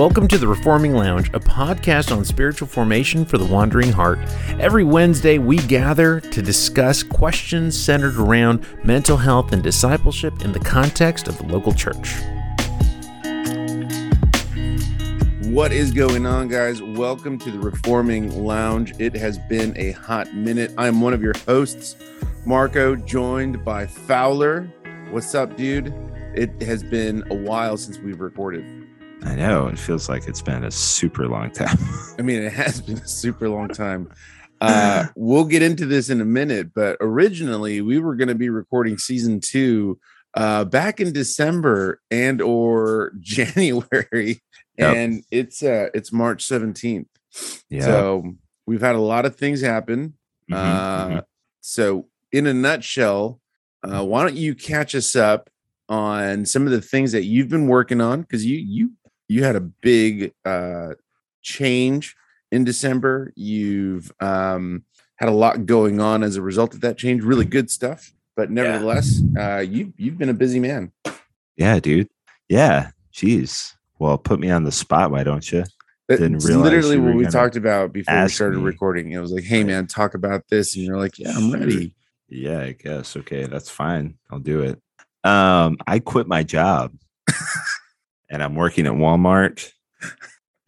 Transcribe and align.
Welcome 0.00 0.28
to 0.28 0.38
the 0.38 0.48
Reforming 0.48 0.94
Lounge, 0.94 1.28
a 1.34 1.40
podcast 1.40 2.10
on 2.10 2.24
spiritual 2.24 2.66
formation 2.66 3.26
for 3.26 3.36
the 3.36 3.44
wandering 3.44 3.92
heart. 3.92 4.18
Every 4.58 4.82
Wednesday, 4.82 5.36
we 5.36 5.58
gather 5.58 6.20
to 6.20 6.40
discuss 6.40 7.02
questions 7.02 7.78
centered 7.78 8.16
around 8.16 8.64
mental 8.82 9.18
health 9.18 9.52
and 9.52 9.62
discipleship 9.62 10.42
in 10.42 10.52
the 10.52 10.58
context 10.58 11.28
of 11.28 11.36
the 11.36 11.44
local 11.44 11.74
church. 11.74 12.14
What 15.52 15.70
is 15.70 15.92
going 15.92 16.24
on, 16.24 16.48
guys? 16.48 16.80
Welcome 16.80 17.38
to 17.40 17.50
the 17.50 17.58
Reforming 17.58 18.42
Lounge. 18.42 18.94
It 18.98 19.14
has 19.16 19.36
been 19.50 19.76
a 19.76 19.90
hot 19.90 20.32
minute. 20.32 20.72
I'm 20.78 21.02
one 21.02 21.12
of 21.12 21.20
your 21.20 21.34
hosts, 21.44 21.96
Marco, 22.46 22.96
joined 22.96 23.62
by 23.66 23.86
Fowler. 23.86 24.62
What's 25.10 25.34
up, 25.34 25.58
dude? 25.58 25.92
It 26.34 26.62
has 26.62 26.82
been 26.82 27.22
a 27.30 27.34
while 27.34 27.76
since 27.76 27.98
we've 27.98 28.20
recorded. 28.20 28.79
I 29.24 29.34
know. 29.34 29.66
It 29.68 29.78
feels 29.78 30.08
like 30.08 30.26
it's 30.28 30.42
been 30.42 30.64
a 30.64 30.70
super 30.70 31.28
long 31.28 31.50
time. 31.50 31.76
I 32.18 32.22
mean, 32.22 32.42
it 32.42 32.52
has 32.52 32.80
been 32.80 32.98
a 32.98 33.06
super 33.08 33.48
long 33.48 33.68
time. 33.68 34.08
Uh, 34.60 35.06
we'll 35.16 35.44
get 35.44 35.62
into 35.62 35.86
this 35.86 36.10
in 36.10 36.20
a 36.20 36.24
minute, 36.24 36.74
but 36.74 36.96
originally 37.00 37.80
we 37.80 37.98
were 37.98 38.14
going 38.14 38.28
to 38.28 38.34
be 38.34 38.50
recording 38.50 38.98
season 38.98 39.40
two 39.40 39.98
uh, 40.34 40.64
back 40.64 41.00
in 41.00 41.12
December 41.12 42.00
and 42.10 42.40
or 42.42 43.12
January, 43.20 44.40
Yep. 44.78 44.96
and 44.96 45.24
it's 45.30 45.62
uh, 45.62 45.88
it's 45.94 46.12
March 46.12 46.46
17th. 46.46 47.06
Yeah. 47.68 47.82
So 47.84 48.34
we've 48.66 48.80
had 48.82 48.96
a 48.96 49.00
lot 49.00 49.24
of 49.26 49.36
things 49.36 49.60
happen. 49.62 50.14
Mhm, 50.50 50.56
uh, 50.56 51.08
mhm. 51.08 51.22
So, 51.62 52.06
in 52.32 52.46
a 52.46 52.54
nutshell, 52.54 53.40
uh, 53.82 54.04
why 54.04 54.22
don't 54.22 54.36
you 54.36 54.54
catch 54.54 54.94
us 54.94 55.14
up 55.16 55.48
on 55.88 56.44
some 56.46 56.64
of 56.66 56.70
the 56.72 56.80
things 56.80 57.12
that 57.12 57.24
you've 57.24 57.48
been 57.48 57.66
working 57.66 58.00
on? 58.00 58.20
Because 58.22 58.44
you 58.44 58.56
you 58.58 58.92
you 59.30 59.44
had 59.44 59.54
a 59.54 59.60
big 59.60 60.32
uh, 60.44 60.94
change 61.40 62.16
in 62.50 62.64
December. 62.64 63.32
You've 63.36 64.10
um, 64.18 64.84
had 65.16 65.28
a 65.28 65.32
lot 65.32 65.66
going 65.66 66.00
on 66.00 66.24
as 66.24 66.34
a 66.34 66.42
result 66.42 66.74
of 66.74 66.80
that 66.80 66.98
change. 66.98 67.22
Really 67.22 67.44
good 67.44 67.70
stuff, 67.70 68.12
but 68.34 68.50
nevertheless, 68.50 69.22
uh, 69.38 69.58
you 69.58 69.92
you've 69.96 70.18
been 70.18 70.30
a 70.30 70.34
busy 70.34 70.58
man. 70.58 70.90
yeah, 71.56 71.78
dude. 71.78 72.08
Yeah. 72.48 72.90
Jeez. 73.14 73.74
Well, 74.00 74.18
put 74.18 74.40
me 74.40 74.50
on 74.50 74.64
the 74.64 74.72
spot. 74.72 75.12
Why 75.12 75.22
don't 75.22 75.50
you? 75.52 75.64
Didn't 76.08 76.36
It's 76.36 76.48
realize 76.48 76.64
literally 76.64 76.98
what 76.98 77.14
we 77.14 77.26
talked 77.26 77.54
about 77.54 77.92
before 77.92 78.22
we 78.22 78.28
started 78.28 78.58
me. 78.58 78.64
recording. 78.64 79.12
It 79.12 79.18
was 79.18 79.30
like, 79.30 79.44
"Hey, 79.44 79.62
man, 79.62 79.86
talk 79.86 80.14
about 80.14 80.42
this," 80.48 80.74
and 80.74 80.84
you're 80.84 80.98
like, 80.98 81.18
"Yeah, 81.20 81.32
I'm 81.36 81.52
ready." 81.52 81.94
Yeah, 82.28 82.60
I 82.62 82.72
guess. 82.72 83.16
Okay, 83.16 83.44
that's 83.46 83.70
fine. 83.70 84.18
I'll 84.30 84.40
do 84.40 84.62
it. 84.62 84.80
Um, 85.22 85.76
I 85.86 86.00
quit 86.00 86.26
my 86.26 86.42
job 86.42 86.92
and 88.30 88.42
I'm 88.42 88.54
working 88.54 88.86
at 88.86 88.92
Walmart 88.92 89.70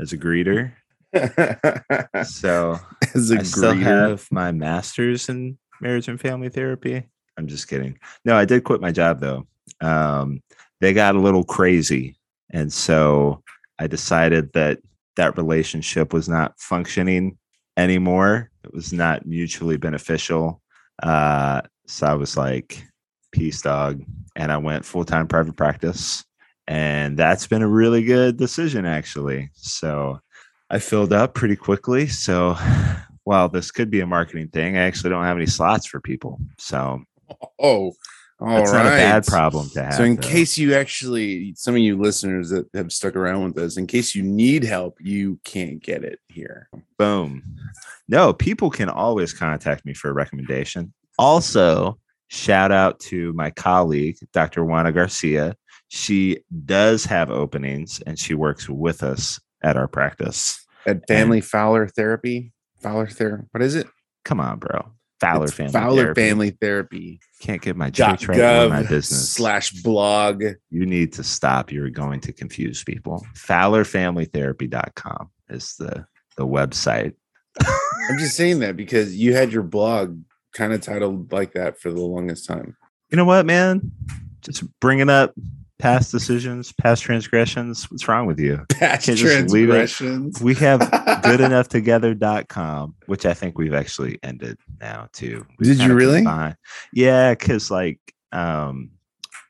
as 0.00 0.12
a 0.12 0.18
greeter. 0.18 0.72
So 2.24 2.78
As 3.14 3.30
a 3.30 3.40
I 3.40 3.42
still 3.42 3.74
have 3.74 4.26
my 4.30 4.50
master's 4.52 5.28
in 5.28 5.58
marriage 5.80 6.08
and 6.08 6.20
family 6.20 6.48
therapy. 6.48 7.06
I'm 7.36 7.46
just 7.46 7.68
kidding. 7.68 7.98
No, 8.24 8.36
I 8.36 8.44
did 8.44 8.64
quit 8.64 8.80
my 8.80 8.92
job 8.92 9.20
though. 9.20 9.46
Um, 9.80 10.42
they 10.80 10.92
got 10.92 11.14
a 11.14 11.20
little 11.20 11.44
crazy, 11.44 12.16
and 12.50 12.72
so 12.72 13.42
I 13.78 13.86
decided 13.86 14.52
that 14.54 14.78
that 15.16 15.36
relationship 15.36 16.12
was 16.12 16.28
not 16.28 16.58
functioning 16.58 17.38
anymore. 17.76 18.50
It 18.64 18.72
was 18.72 18.92
not 18.92 19.26
mutually 19.26 19.76
beneficial. 19.76 20.62
Uh, 21.02 21.62
so 21.86 22.06
I 22.06 22.14
was 22.14 22.36
like, 22.36 22.84
"Peace, 23.32 23.62
dog," 23.62 24.02
and 24.36 24.52
I 24.52 24.56
went 24.56 24.84
full 24.84 25.04
time 25.04 25.26
private 25.26 25.56
practice, 25.56 26.24
and 26.66 27.16
that's 27.18 27.46
been 27.46 27.62
a 27.62 27.68
really 27.68 28.04
good 28.04 28.36
decision 28.36 28.86
actually. 28.86 29.50
So 29.54 30.20
I 30.70 30.78
filled 30.78 31.12
up 31.12 31.34
pretty 31.34 31.56
quickly. 31.56 32.06
So 32.06 32.56
while 33.24 33.48
this 33.48 33.70
could 33.70 33.90
be 33.90 34.00
a 34.00 34.06
marketing 34.06 34.48
thing, 34.48 34.76
I 34.76 34.82
actually 34.82 35.10
don't 35.10 35.24
have 35.24 35.36
any 35.36 35.46
slots 35.46 35.86
for 35.86 36.00
people. 36.00 36.40
So 36.58 37.02
Oh, 37.58 37.92
all 38.40 38.56
that's 38.56 38.72
not 38.72 38.86
a 38.86 38.90
bad 38.90 39.24
problem 39.24 39.68
to 39.70 39.84
have. 39.84 39.94
So, 39.94 40.04
in 40.04 40.16
though. 40.16 40.22
case 40.22 40.58
you 40.58 40.74
actually, 40.74 41.54
some 41.56 41.74
of 41.74 41.80
you 41.80 41.96
listeners 41.96 42.50
that 42.50 42.66
have 42.74 42.92
stuck 42.92 43.14
around 43.14 43.44
with 43.44 43.58
us, 43.58 43.76
in 43.76 43.86
case 43.86 44.14
you 44.14 44.22
need 44.22 44.64
help, 44.64 44.96
you 45.00 45.38
can't 45.44 45.80
get 45.80 46.02
it 46.02 46.18
here. 46.28 46.68
boom. 46.98 47.42
No, 48.08 48.32
people 48.32 48.68
can 48.68 48.88
always 48.88 49.32
contact 49.32 49.84
me 49.84 49.94
for 49.94 50.10
a 50.10 50.12
recommendation. 50.12 50.92
Also, 51.18 51.98
shout 52.28 52.72
out 52.72 52.98
to 53.00 53.32
my 53.34 53.50
colleague, 53.50 54.16
Dr. 54.32 54.64
Juana 54.64 54.92
Garcia. 54.92 55.56
She 55.94 56.38
does 56.64 57.04
have 57.04 57.30
openings 57.30 58.00
and 58.06 58.18
she 58.18 58.32
works 58.32 58.66
with 58.66 59.02
us 59.02 59.38
at 59.62 59.76
our 59.76 59.86
practice. 59.86 60.64
At 60.86 61.06
Family 61.06 61.42
Fowler 61.42 61.86
Therapy, 61.86 62.54
Fowler 62.80 63.06
Therapy, 63.06 63.44
what 63.50 63.62
is 63.62 63.74
it? 63.74 63.86
Come 64.24 64.40
on, 64.40 64.58
bro. 64.58 64.90
Fowler 65.20 65.44
It's 65.44 65.52
Family 65.52 65.72
Fowler 65.72 66.02
Therapy. 66.04 66.20
Family 66.22 66.50
Therapy. 66.58 67.20
Can't 67.40 67.60
get 67.60 67.76
my 67.76 67.90
church 67.90 68.26
right 68.26 68.40
or 68.40 68.70
my 68.70 68.84
business. 68.84 69.32
slash 69.32 69.70
blog. 69.82 70.42
you 70.70 70.86
need 70.86 71.12
to 71.12 71.22
stop. 71.22 71.70
You're 71.70 71.90
going 71.90 72.20
to 72.20 72.32
confuse 72.32 72.82
people. 72.82 73.26
FowlerFamilyTherapy.com 73.36 75.30
is 75.50 75.74
the 75.78 76.06
the 76.38 76.46
website. 76.46 77.12
I'm 77.60 78.18
just 78.18 78.34
saying 78.34 78.60
that 78.60 78.78
because 78.78 79.14
you 79.14 79.34
had 79.34 79.52
your 79.52 79.62
blog 79.62 80.18
kind 80.54 80.72
of 80.72 80.80
titled 80.80 81.30
like 81.32 81.52
that 81.52 81.78
for 81.78 81.92
the 81.92 82.00
longest 82.00 82.48
time. 82.48 82.78
You 83.10 83.18
know 83.18 83.26
what, 83.26 83.44
man? 83.44 83.92
Just 84.40 84.64
bringing 84.80 85.10
up 85.10 85.34
past 85.82 86.12
decisions, 86.12 86.72
past 86.72 87.02
transgressions. 87.02 87.90
What's 87.90 88.06
wrong 88.06 88.26
with 88.26 88.38
you? 88.38 88.64
Past 88.70 89.08
leave 89.08 89.18
transgressions. 89.18 90.40
We 90.40 90.54
have 90.54 90.78
goodenoughtogether.com, 91.24 92.94
which 93.06 93.26
I 93.26 93.34
think 93.34 93.58
we've 93.58 93.74
actually 93.74 94.18
ended 94.22 94.58
now 94.80 95.08
too. 95.12 95.44
We've 95.58 95.76
Did 95.76 95.86
you 95.86 95.94
really? 95.94 96.18
combined- 96.18 96.56
Yeah, 96.92 97.34
because 97.34 97.70
like 97.70 97.98
um 98.30 98.92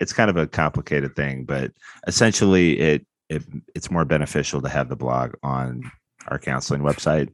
it's 0.00 0.14
kind 0.14 0.30
of 0.30 0.36
a 0.38 0.46
complicated 0.46 1.14
thing, 1.14 1.44
but 1.44 1.72
essentially 2.06 2.78
it 2.80 3.06
it 3.28 3.42
it's 3.74 3.90
more 3.90 4.06
beneficial 4.06 4.62
to 4.62 4.68
have 4.70 4.88
the 4.88 4.96
blog 4.96 5.34
on 5.42 5.82
our 6.28 6.38
counseling 6.38 6.80
website. 6.80 7.28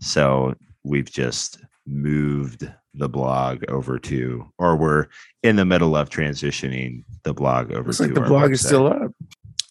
So 0.00 0.54
we've 0.84 1.10
just 1.10 1.58
moved 1.86 2.70
the 2.98 3.08
blog 3.08 3.64
over 3.68 3.98
to 3.98 4.46
or 4.58 4.76
we're 4.76 5.06
in 5.42 5.56
the 5.56 5.64
middle 5.64 5.96
of 5.96 6.10
transitioning 6.10 7.04
the 7.22 7.32
blog 7.32 7.72
over 7.72 7.84
Looks 7.84 7.98
to 7.98 8.04
like 8.04 8.14
the 8.14 8.20
blog 8.20 8.52
is 8.52 8.60
still 8.60 8.86
up. 8.86 9.12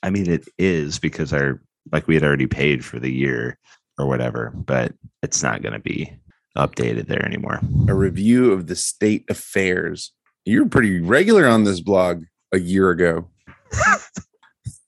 I 0.04 0.10
mean, 0.10 0.30
it 0.30 0.48
is 0.58 1.00
because 1.00 1.34
our 1.34 1.62
like 1.92 2.08
we 2.08 2.16
had 2.16 2.24
already 2.24 2.48
paid 2.48 2.84
for 2.84 3.00
the 3.00 3.12
year 3.12 3.58
or 3.98 4.08
whatever, 4.08 4.52
but 4.56 4.94
it's 5.24 5.44
not 5.44 5.62
going 5.62 5.74
to 5.74 5.80
be 5.80 6.12
updated 6.58 7.08
there 7.08 7.26
anymore. 7.26 7.60
a 7.88 7.94
review 7.94 8.52
of 8.52 8.68
the 8.68 8.76
state 8.76 9.26
affairs. 9.30 10.12
You 10.46 10.64
were 10.64 10.70
pretty 10.70 11.00
regular 11.00 11.48
on 11.48 11.64
this 11.64 11.82
blog 11.82 12.24
a 12.52 12.60
year 12.60 12.90
ago. 12.90 13.30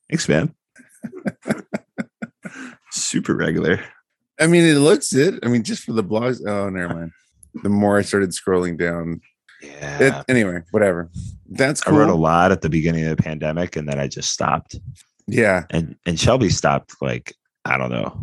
Thanks, 0.08 0.28
man. 0.28 0.54
Super 2.90 3.34
regular. 3.34 3.80
I 4.40 4.46
mean, 4.46 4.64
it 4.64 4.78
looks 4.78 5.12
it. 5.14 5.38
I 5.42 5.48
mean, 5.48 5.62
just 5.62 5.84
for 5.84 5.92
the 5.92 6.02
blogs. 6.02 6.44
Oh, 6.46 6.70
never 6.70 6.94
mind. 6.94 7.12
The 7.62 7.68
more 7.68 7.98
I 7.98 8.02
started 8.02 8.30
scrolling 8.30 8.78
down, 8.78 9.20
Yeah. 9.62 10.02
it, 10.20 10.24
anyway, 10.28 10.62
whatever. 10.70 11.10
That's 11.48 11.82
I 11.82 11.90
cool. 11.90 11.98
wrote 11.98 12.10
a 12.10 12.14
lot 12.14 12.52
at 12.52 12.60
the 12.62 12.68
beginning 12.68 13.04
of 13.06 13.16
the 13.16 13.22
pandemic, 13.22 13.76
and 13.76 13.88
then 13.88 13.98
I 13.98 14.06
just 14.08 14.30
stopped. 14.30 14.76
Yeah, 15.26 15.64
And 15.70 15.96
and 16.06 16.18
Shelby 16.18 16.48
stopped. 16.50 16.94
Like 17.00 17.34
I 17.64 17.76
don't 17.76 17.90
know. 17.90 18.20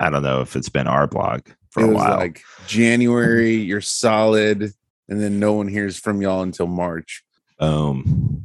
I 0.00 0.10
don't 0.10 0.22
know 0.22 0.40
if 0.42 0.56
it's 0.56 0.68
been 0.68 0.86
our 0.86 1.06
blog 1.06 1.40
for 1.70 1.82
it 1.84 1.90
a 1.90 1.92
while. 1.92 2.16
like 2.16 2.42
January. 2.66 3.54
You're 3.54 3.80
solid, 3.80 4.72
and 5.08 5.20
then 5.20 5.38
no 5.38 5.52
one 5.54 5.68
hears 5.68 5.98
from 5.98 6.20
y'all 6.22 6.42
until 6.42 6.66
March. 6.66 7.24
Um 7.58 8.44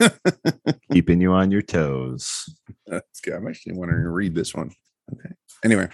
Keeping 0.92 1.20
you 1.20 1.32
on 1.32 1.50
your 1.50 1.62
toes. 1.62 2.48
That's 2.86 3.20
good. 3.20 3.34
I'm 3.34 3.46
actually 3.48 3.74
wanting 3.74 4.02
to 4.02 4.08
read 4.10 4.34
this 4.34 4.54
one. 4.54 4.72
Okay. 5.12 5.34
Anyway, 5.64 5.88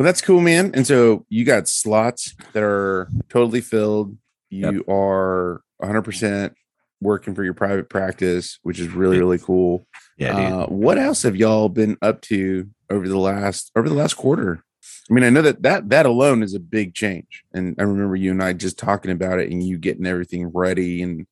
well, 0.00 0.06
that's 0.06 0.22
cool, 0.22 0.40
man. 0.40 0.70
And 0.72 0.86
so 0.86 1.26
you 1.28 1.44
got 1.44 1.68
slots 1.68 2.34
that 2.54 2.62
are 2.62 3.06
totally 3.28 3.60
filled. 3.60 4.16
You 4.48 4.82
are 4.88 5.60
100% 5.82 6.54
working 7.02 7.34
for 7.34 7.44
your 7.44 7.52
private 7.52 7.90
practice, 7.90 8.58
which 8.62 8.80
is 8.80 8.88
really, 8.88 9.18
really 9.18 9.36
cool. 9.36 9.86
Yeah. 10.16 10.38
Uh, 10.62 10.66
what 10.68 10.96
else 10.96 11.22
have 11.24 11.36
y'all 11.36 11.68
been 11.68 11.98
up 12.00 12.22
to 12.22 12.70
over 12.88 13.06
the 13.06 13.18
last 13.18 13.72
over 13.76 13.90
the 13.90 13.94
last 13.94 14.14
quarter? 14.14 14.64
I 15.10 15.12
mean, 15.12 15.22
I 15.22 15.28
know 15.28 15.42
that 15.42 15.60
that 15.64 15.90
that 15.90 16.06
alone 16.06 16.42
is 16.42 16.54
a 16.54 16.60
big 16.60 16.94
change, 16.94 17.44
and 17.52 17.74
I 17.78 17.82
remember 17.82 18.16
you 18.16 18.30
and 18.30 18.42
I 18.42 18.54
just 18.54 18.78
talking 18.78 19.10
about 19.10 19.38
it, 19.38 19.50
and 19.50 19.62
you 19.62 19.76
getting 19.76 20.06
everything 20.06 20.46
ready 20.48 21.02
and 21.02 21.26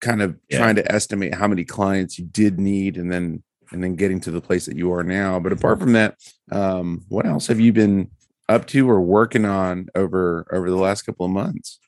kind 0.00 0.22
of 0.22 0.36
Yeah. 0.48 0.60
trying 0.60 0.76
to 0.76 0.90
estimate 0.90 1.34
how 1.34 1.46
many 1.46 1.64
clients 1.66 2.18
you 2.18 2.24
did 2.24 2.58
need, 2.58 2.96
and 2.96 3.12
then 3.12 3.42
and 3.72 3.82
then 3.82 3.96
getting 3.96 4.20
to 4.20 4.30
the 4.30 4.40
place 4.40 4.66
that 4.66 4.76
you 4.76 4.92
are 4.92 5.02
now. 5.02 5.38
But 5.38 5.52
apart 5.52 5.80
from 5.80 5.92
that, 5.92 6.16
um, 6.50 7.02
what 7.08 7.26
else 7.26 7.46
have 7.48 7.60
you 7.60 7.72
been 7.72 8.10
up 8.48 8.66
to 8.68 8.88
or 8.88 9.00
working 9.00 9.44
on 9.44 9.88
over 9.94 10.46
over 10.52 10.70
the 10.70 10.76
last 10.76 11.02
couple 11.02 11.26
of 11.26 11.32
months? 11.32 11.78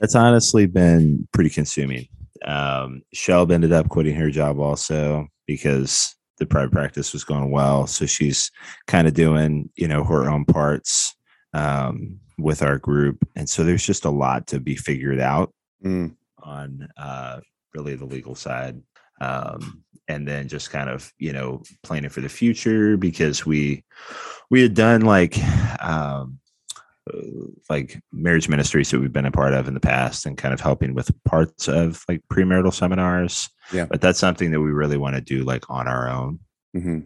It's 0.00 0.14
honestly 0.14 0.66
been 0.66 1.26
pretty 1.32 1.50
consuming. 1.50 2.08
Um, 2.44 3.02
Shelb 3.14 3.52
ended 3.52 3.72
up 3.72 3.88
quitting 3.88 4.14
her 4.16 4.30
job 4.30 4.58
also 4.58 5.28
because 5.46 6.14
the 6.38 6.46
private 6.46 6.72
practice 6.72 7.12
was 7.12 7.22
going 7.24 7.50
well. 7.50 7.86
So 7.86 8.06
she's 8.06 8.50
kind 8.86 9.06
of 9.06 9.12
doing, 9.14 9.68
you 9.76 9.86
know, 9.86 10.04
her 10.04 10.28
own 10.30 10.46
parts 10.46 11.14
um, 11.52 12.18
with 12.38 12.62
our 12.62 12.78
group. 12.78 13.26
And 13.36 13.48
so 13.48 13.62
there's 13.62 13.84
just 13.84 14.06
a 14.06 14.10
lot 14.10 14.46
to 14.48 14.60
be 14.60 14.76
figured 14.76 15.20
out 15.20 15.52
Mm. 15.84 16.14
on 16.42 16.88
uh, 16.98 17.40
really 17.74 17.94
the 17.94 18.04
legal 18.04 18.34
side. 18.34 18.80
Um, 19.20 19.82
and 20.10 20.26
then 20.26 20.48
just 20.48 20.70
kind 20.70 20.90
of, 20.90 21.12
you 21.18 21.32
know, 21.32 21.62
planning 21.84 22.10
for 22.10 22.20
the 22.20 22.28
future 22.28 22.96
because 22.96 23.46
we, 23.46 23.84
we 24.50 24.60
had 24.60 24.74
done 24.74 25.02
like, 25.02 25.38
um, 25.80 26.40
uh, 27.08 27.46
like 27.68 28.02
marriage 28.12 28.48
ministries 28.48 28.90
that 28.90 28.98
we've 28.98 29.12
been 29.12 29.24
a 29.26 29.30
part 29.30 29.54
of 29.54 29.68
in 29.68 29.74
the 29.74 29.80
past 29.80 30.26
and 30.26 30.36
kind 30.36 30.52
of 30.52 30.60
helping 30.60 30.94
with 30.94 31.12
parts 31.24 31.68
of 31.68 32.04
like 32.08 32.20
premarital 32.30 32.74
seminars. 32.74 33.48
Yeah. 33.72 33.86
But 33.86 34.00
that's 34.00 34.18
something 34.18 34.50
that 34.50 34.60
we 34.60 34.72
really 34.72 34.96
want 34.96 35.14
to 35.14 35.22
do 35.22 35.44
like 35.44 35.70
on 35.70 35.86
our 35.86 36.08
own. 36.08 36.40
hmm 36.74 37.00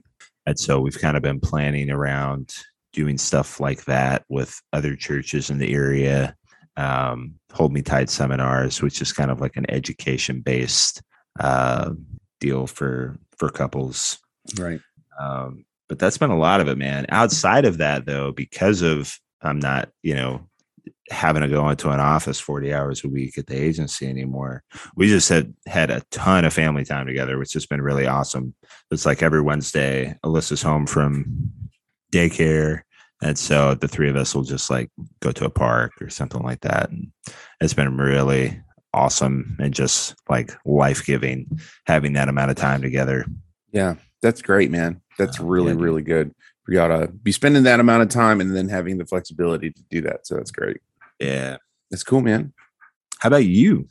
And 0.46 0.58
so 0.58 0.80
we've 0.80 0.98
kind 0.98 1.16
of 1.16 1.22
been 1.22 1.40
planning 1.40 1.90
around 1.90 2.54
doing 2.94 3.18
stuff 3.18 3.60
like 3.60 3.84
that 3.84 4.24
with 4.30 4.58
other 4.72 4.96
churches 4.96 5.50
in 5.50 5.58
the 5.58 5.74
area. 5.74 6.34
Um, 6.78 7.34
Hold 7.52 7.72
Me 7.72 7.82
Tight 7.82 8.08
seminars, 8.08 8.80
which 8.80 9.02
is 9.02 9.12
kind 9.12 9.30
of 9.30 9.42
like 9.42 9.56
an 9.56 9.70
education 9.70 10.40
based 10.40 11.02
uh, 11.38 11.90
deal 12.44 12.66
for 12.66 13.16
for 13.38 13.48
couples. 13.48 14.18
Right. 14.58 14.80
Um, 15.18 15.64
but 15.88 15.98
that's 15.98 16.18
been 16.18 16.30
a 16.30 16.38
lot 16.38 16.60
of 16.60 16.68
it, 16.68 16.78
man. 16.78 17.06
Outside 17.08 17.64
of 17.64 17.78
that, 17.78 18.06
though, 18.06 18.32
because 18.32 18.82
of 18.82 19.18
I'm 19.42 19.58
not, 19.58 19.90
you 20.02 20.14
know, 20.14 20.48
having 21.10 21.42
to 21.42 21.48
go 21.48 21.68
into 21.68 21.90
an 21.90 22.00
office 22.00 22.40
40 22.40 22.72
hours 22.72 23.04
a 23.04 23.08
week 23.08 23.36
at 23.36 23.46
the 23.46 23.56
agency 23.56 24.08
anymore. 24.08 24.62
We 24.96 25.08
just 25.08 25.28
had 25.28 25.54
had 25.66 25.90
a 25.90 26.02
ton 26.10 26.44
of 26.44 26.52
family 26.52 26.84
time 26.84 27.06
together, 27.06 27.38
which 27.38 27.52
has 27.52 27.66
been 27.66 27.82
really 27.82 28.06
awesome. 28.06 28.54
It's 28.90 29.04
like 29.04 29.22
every 29.22 29.42
Wednesday, 29.42 30.16
Alyssa's 30.24 30.62
home 30.62 30.86
from 30.86 31.50
daycare. 32.12 32.82
And 33.22 33.38
so 33.38 33.74
the 33.74 33.88
three 33.88 34.08
of 34.08 34.16
us 34.16 34.34
will 34.34 34.42
just 34.42 34.70
like 34.70 34.90
go 35.20 35.30
to 35.32 35.44
a 35.44 35.50
park 35.50 35.92
or 36.00 36.08
something 36.08 36.42
like 36.42 36.60
that. 36.60 36.90
And 36.90 37.12
it's 37.60 37.74
been 37.74 37.96
really 37.96 38.60
awesome 38.94 39.56
and 39.60 39.74
just 39.74 40.14
like 40.28 40.52
life 40.64 41.04
giving 41.04 41.60
having 41.86 42.14
that 42.14 42.28
amount 42.28 42.50
of 42.50 42.56
time 42.56 42.80
together. 42.80 43.26
Yeah, 43.72 43.96
that's 44.22 44.40
great, 44.40 44.70
man. 44.70 45.00
That's 45.18 45.40
Oh, 45.40 45.44
really, 45.44 45.72
yeah, 45.72 45.80
really 45.80 46.02
good. 46.02 46.34
We 46.66 46.74
gotta 46.74 47.08
be 47.08 47.32
spending 47.32 47.64
that 47.64 47.80
amount 47.80 48.02
of 48.02 48.08
time 48.08 48.40
and 48.40 48.54
then 48.56 48.68
having 48.68 48.98
the 48.98 49.04
flexibility 49.04 49.70
to 49.70 49.82
do 49.90 50.00
that. 50.02 50.26
So 50.26 50.36
that's 50.36 50.50
great. 50.50 50.78
Yeah. 51.20 51.58
That's 51.90 52.04
cool, 52.04 52.22
man. 52.22 52.52
How 53.18 53.28
about 53.28 53.44
you? 53.44 53.88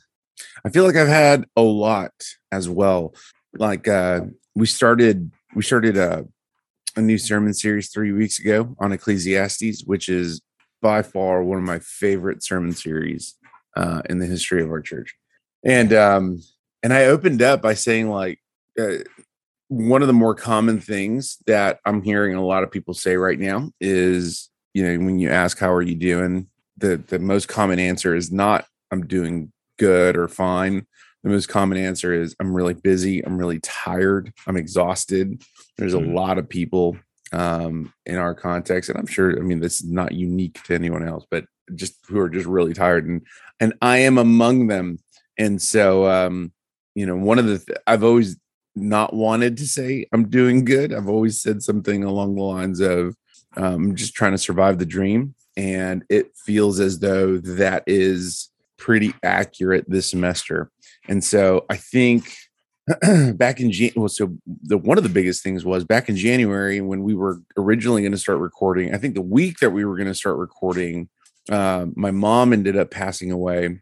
I 0.64 0.70
feel 0.70 0.84
like 0.84 0.96
I've 0.96 1.06
had 1.08 1.44
a 1.56 1.62
lot 1.62 2.12
as 2.50 2.68
well. 2.68 3.14
Like 3.56 3.86
uh 3.86 4.22
we 4.54 4.66
started 4.66 5.30
we 5.54 5.62
started 5.62 5.96
a 5.96 6.26
a 6.96 7.00
new 7.00 7.18
sermon 7.18 7.52
series 7.54 7.90
3 7.90 8.12
weeks 8.12 8.38
ago 8.38 8.76
on 8.78 8.92
Ecclesiastes, 8.92 9.82
which 9.84 10.08
is 10.08 10.40
by 10.80 11.02
far 11.02 11.42
one 11.42 11.58
of 11.58 11.64
my 11.64 11.78
favorite 11.78 12.42
sermon 12.42 12.72
series 12.72 13.34
uh 13.76 14.02
in 14.08 14.18
the 14.18 14.26
history 14.26 14.62
of 14.62 14.70
our 14.70 14.80
church. 14.80 15.14
And 15.64 15.92
um 15.92 16.40
and 16.82 16.92
I 16.92 17.06
opened 17.06 17.42
up 17.42 17.62
by 17.62 17.74
saying 17.74 18.08
like 18.10 18.40
uh, 18.78 18.98
one 19.68 20.02
of 20.02 20.08
the 20.08 20.12
more 20.14 20.34
common 20.34 20.80
things 20.80 21.38
that 21.46 21.80
I'm 21.84 22.02
hearing 22.02 22.34
a 22.34 22.44
lot 22.44 22.62
of 22.62 22.70
people 22.70 22.92
say 22.94 23.16
right 23.16 23.38
now 23.38 23.70
is, 23.80 24.50
you 24.74 24.84
know, 24.84 25.04
when 25.04 25.18
you 25.18 25.30
ask 25.30 25.58
how 25.58 25.72
are 25.72 25.82
you 25.82 25.94
doing, 25.94 26.48
the 26.76 26.96
the 26.96 27.18
most 27.18 27.48
common 27.48 27.78
answer 27.78 28.14
is 28.14 28.30
not 28.30 28.66
I'm 28.90 29.06
doing 29.06 29.52
good 29.78 30.16
or 30.16 30.28
fine. 30.28 30.86
The 31.24 31.30
most 31.30 31.48
common 31.48 31.78
answer 31.78 32.12
is 32.12 32.36
I'm 32.38 32.52
really 32.54 32.74
busy, 32.74 33.24
I'm 33.24 33.38
really 33.38 33.60
tired, 33.60 34.32
I'm 34.46 34.58
exhausted. 34.58 35.42
There's 35.78 35.94
a 35.94 35.98
Mhm. 35.98 36.14
lot 36.14 36.38
of 36.38 36.48
people 36.48 36.96
um 37.34 37.92
in 38.06 38.16
our 38.16 38.34
context 38.34 38.88
and 38.90 38.98
I'm 38.98 39.06
sure 39.06 39.36
I 39.38 39.42
mean 39.42 39.60
this 39.60 39.80
is 39.80 39.90
not 39.90 40.12
unique 40.12 40.62
to 40.64 40.74
anyone 40.74 41.06
else, 41.06 41.26
but 41.30 41.44
just 41.74 41.96
who 42.06 42.18
are 42.20 42.28
just 42.28 42.46
really 42.46 42.74
tired 42.74 43.06
and 43.06 43.22
and 43.60 43.74
I 43.82 43.98
am 43.98 44.18
among 44.18 44.68
them. 44.68 44.98
And 45.38 45.60
so 45.60 46.06
um 46.06 46.52
you 46.94 47.06
know, 47.06 47.16
one 47.16 47.38
of 47.38 47.46
the 47.46 47.58
th- 47.58 47.78
I've 47.86 48.04
always 48.04 48.36
not 48.76 49.14
wanted 49.14 49.56
to 49.58 49.66
say 49.66 50.06
I'm 50.12 50.28
doing 50.28 50.64
good. 50.64 50.92
I've 50.92 51.08
always 51.08 51.40
said 51.40 51.62
something 51.62 52.04
along 52.04 52.34
the 52.34 52.42
lines 52.42 52.80
of 52.80 53.16
um, 53.56 53.94
just 53.94 54.14
trying 54.14 54.32
to 54.32 54.38
survive 54.38 54.78
the 54.78 54.86
dream. 54.86 55.34
And 55.56 56.04
it 56.08 56.36
feels 56.36 56.80
as 56.80 56.98
though 56.98 57.38
that 57.38 57.84
is 57.86 58.50
pretty 58.76 59.14
accurate 59.22 59.84
this 59.88 60.10
semester. 60.10 60.70
And 61.08 61.22
so 61.22 61.64
I 61.70 61.76
think 61.76 62.36
back 63.34 63.60
in 63.60 63.72
Jan- 63.72 63.92
well, 63.96 64.08
so 64.08 64.36
the 64.62 64.76
one 64.76 64.98
of 64.98 65.04
the 65.04 65.10
biggest 65.10 65.42
things 65.42 65.64
was 65.64 65.84
back 65.84 66.08
in 66.08 66.16
January 66.16 66.80
when 66.80 67.02
we 67.02 67.14
were 67.14 67.40
originally 67.56 68.02
going 68.02 68.12
to 68.12 68.18
start 68.18 68.38
recording. 68.38 68.94
I 68.94 68.98
think 68.98 69.14
the 69.14 69.22
week 69.22 69.58
that 69.60 69.70
we 69.70 69.84
were 69.84 69.96
going 69.96 70.08
to 70.08 70.14
start 70.14 70.36
recording, 70.36 71.08
uh, 71.50 71.86
my 71.94 72.10
mom 72.10 72.52
ended 72.52 72.76
up 72.76 72.90
passing 72.90 73.30
away, 73.30 73.80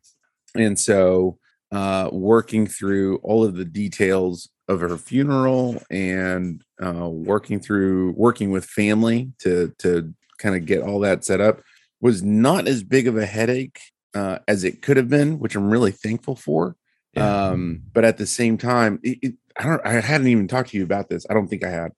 and 0.54 0.78
so 0.78 1.38
uh, 1.72 2.10
working 2.12 2.66
through 2.66 3.16
all 3.18 3.44
of 3.44 3.54
the 3.56 3.64
details 3.64 4.48
of 4.68 4.80
her 4.80 4.96
funeral 4.96 5.82
and 5.90 6.62
uh, 6.84 7.08
working 7.08 7.58
through 7.58 8.12
working 8.12 8.50
with 8.50 8.64
family 8.64 9.32
to 9.40 9.74
to 9.78 10.14
kind 10.38 10.54
of 10.54 10.64
get 10.64 10.82
all 10.82 11.00
that 11.00 11.24
set 11.24 11.40
up 11.40 11.60
was 12.00 12.22
not 12.22 12.68
as 12.68 12.82
big 12.82 13.08
of 13.08 13.16
a 13.16 13.26
headache 13.26 13.80
uh, 14.14 14.38
as 14.46 14.64
it 14.64 14.82
could 14.82 14.96
have 14.96 15.08
been, 15.08 15.38
which 15.38 15.54
I'm 15.56 15.70
really 15.70 15.92
thankful 15.92 16.36
for. 16.36 16.76
Yeah. 17.14 17.48
Um, 17.48 17.82
but 17.92 18.04
at 18.04 18.16
the 18.18 18.26
same 18.26 18.56
time, 18.56 18.98
it, 19.02 19.18
it, 19.22 19.34
I 19.58 19.64
don't. 19.64 19.86
I 19.86 20.00
hadn't 20.00 20.28
even 20.28 20.48
talked 20.48 20.70
to 20.70 20.78
you 20.78 20.84
about 20.84 21.08
this. 21.08 21.26
I 21.28 21.34
don't 21.34 21.48
think 21.48 21.64
I 21.64 21.70
had. 21.70 21.92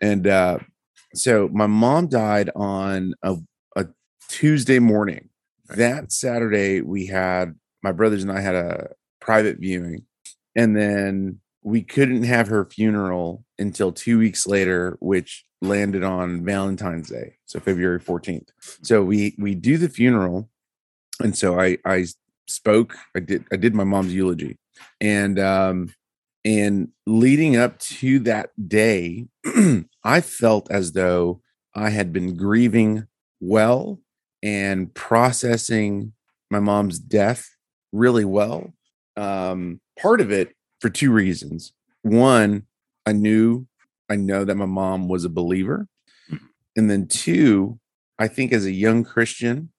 And 0.00 0.26
uh, 0.26 0.58
so 1.14 1.48
my 1.52 1.66
mom 1.66 2.08
died 2.08 2.50
on 2.54 3.14
a, 3.22 3.36
a 3.76 3.86
Tuesday 4.28 4.78
morning. 4.78 5.28
That 5.68 6.12
Saturday, 6.12 6.82
we 6.82 7.06
had 7.06 7.54
my 7.82 7.92
brothers 7.92 8.22
and 8.22 8.30
I 8.30 8.40
had 8.40 8.54
a 8.54 8.90
private 9.20 9.58
viewing, 9.58 10.04
and 10.54 10.76
then 10.76 11.40
we 11.62 11.82
couldn't 11.82 12.24
have 12.24 12.48
her 12.48 12.64
funeral 12.66 13.44
until 13.58 13.90
two 13.90 14.18
weeks 14.18 14.46
later, 14.46 14.98
which 15.00 15.44
landed 15.62 16.04
on 16.04 16.44
Valentine's 16.44 17.08
Day, 17.08 17.36
so 17.46 17.58
February 17.58 17.98
14th. 17.98 18.48
So 18.82 19.02
we 19.02 19.34
we 19.38 19.54
do 19.54 19.78
the 19.78 19.88
funeral, 19.88 20.50
and 21.20 21.36
so 21.36 21.58
I 21.58 21.78
I 21.84 22.06
spoke. 22.46 22.96
I 23.16 23.20
did 23.20 23.44
I 23.52 23.56
did 23.56 23.74
my 23.74 23.84
mom's 23.84 24.14
eulogy, 24.14 24.58
and 25.00 25.38
um 25.38 25.94
and 26.44 26.88
leading 27.06 27.56
up 27.56 27.78
to 27.78 28.18
that 28.20 28.50
day, 28.68 29.26
I 30.04 30.20
felt 30.20 30.70
as 30.70 30.92
though 30.92 31.40
I 31.74 31.90
had 31.90 32.12
been 32.12 32.36
grieving 32.36 33.06
well 33.40 34.00
and 34.42 34.92
processing 34.94 36.12
my 36.50 36.60
mom's 36.60 36.98
death 36.98 37.48
really 37.92 38.26
well. 38.26 38.74
Um, 39.16 39.80
part 39.98 40.20
of 40.20 40.30
it 40.30 40.54
for 40.80 40.90
two 40.90 41.10
reasons. 41.10 41.72
One, 42.02 42.64
I 43.06 43.12
knew, 43.12 43.66
I 44.10 44.16
know 44.16 44.44
that 44.44 44.56
my 44.56 44.66
mom 44.66 45.08
was 45.08 45.24
a 45.24 45.30
believer. 45.30 45.88
And 46.76 46.90
then 46.90 47.06
two, 47.06 47.78
I 48.18 48.28
think 48.28 48.52
as 48.52 48.66
a 48.66 48.72
young 48.72 49.04
Christian, 49.04 49.72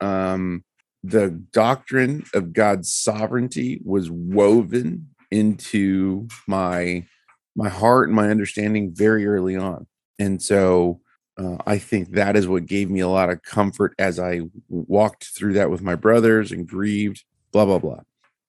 um, 0.00 0.64
the 1.02 1.30
doctrine 1.52 2.24
of 2.34 2.52
God's 2.52 2.92
sovereignty 2.92 3.80
was 3.84 4.10
woven 4.10 5.08
into 5.30 6.28
my 6.46 7.06
my 7.54 7.68
heart 7.68 8.08
and 8.08 8.16
my 8.16 8.30
understanding 8.30 8.92
very 8.94 9.26
early 9.26 9.56
on. 9.56 9.86
And 10.18 10.40
so 10.40 11.00
uh, 11.36 11.56
I 11.66 11.78
think 11.78 12.12
that 12.12 12.36
is 12.36 12.48
what 12.48 12.66
gave 12.66 12.90
me 12.90 13.00
a 13.00 13.08
lot 13.08 13.30
of 13.30 13.42
comfort 13.42 13.94
as 13.98 14.18
I 14.18 14.42
walked 14.68 15.24
through 15.36 15.54
that 15.54 15.70
with 15.70 15.82
my 15.82 15.94
brothers 15.94 16.50
and 16.50 16.66
grieved, 16.66 17.24
blah, 17.52 17.66
blah, 17.66 17.78
blah. 17.78 18.00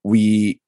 We 0.03 0.61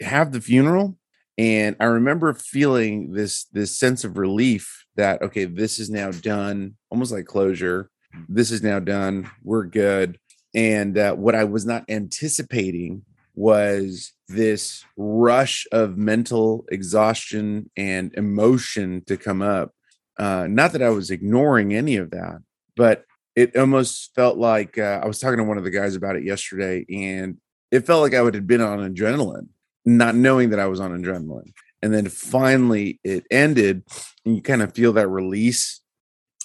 have 0.00 0.32
the 0.32 0.40
funeral 0.40 0.96
and 1.38 1.76
I 1.80 1.84
remember 1.84 2.32
feeling 2.34 3.12
this 3.12 3.44
this 3.52 3.78
sense 3.78 4.04
of 4.04 4.18
relief 4.18 4.84
that 4.96 5.22
okay, 5.22 5.44
this 5.44 5.78
is 5.78 5.90
now 5.90 6.10
done, 6.10 6.76
almost 6.90 7.12
like 7.12 7.24
closure. 7.24 7.90
This 8.28 8.50
is 8.50 8.62
now 8.62 8.78
done. 8.78 9.30
We're 9.42 9.64
good. 9.64 10.18
And 10.54 10.98
uh, 10.98 11.14
what 11.14 11.34
I 11.34 11.44
was 11.44 11.64
not 11.64 11.84
anticipating 11.88 13.04
was 13.34 14.12
this 14.28 14.84
rush 14.96 15.66
of 15.72 15.96
mental 15.96 16.66
exhaustion 16.70 17.70
and 17.76 18.12
emotion 18.14 19.02
to 19.06 19.16
come 19.16 19.40
up. 19.42 19.72
Uh, 20.18 20.46
not 20.48 20.72
that 20.72 20.82
I 20.82 20.90
was 20.90 21.10
ignoring 21.10 21.74
any 21.74 21.96
of 21.96 22.10
that, 22.10 22.42
but 22.76 23.04
it 23.34 23.56
almost 23.56 24.14
felt 24.14 24.36
like 24.36 24.76
uh, 24.76 25.00
I 25.02 25.06
was 25.06 25.18
talking 25.18 25.38
to 25.38 25.44
one 25.44 25.56
of 25.56 25.64
the 25.64 25.70
guys 25.70 25.96
about 25.96 26.16
it 26.16 26.24
yesterday, 26.24 26.84
and 26.90 27.38
it 27.70 27.86
felt 27.86 28.02
like 28.02 28.14
I 28.14 28.20
would 28.20 28.34
have 28.34 28.46
been 28.46 28.60
on 28.60 28.78
adrenaline, 28.78 29.48
not 29.86 30.14
knowing 30.14 30.50
that 30.50 30.60
I 30.60 30.66
was 30.66 30.80
on 30.80 30.90
adrenaline. 30.90 31.52
And 31.82 31.92
then 31.92 32.08
finally 32.08 33.00
it 33.02 33.24
ended, 33.30 33.82
and 34.24 34.36
you 34.36 34.42
kind 34.42 34.62
of 34.62 34.74
feel 34.74 34.92
that 34.92 35.08
release 35.08 35.80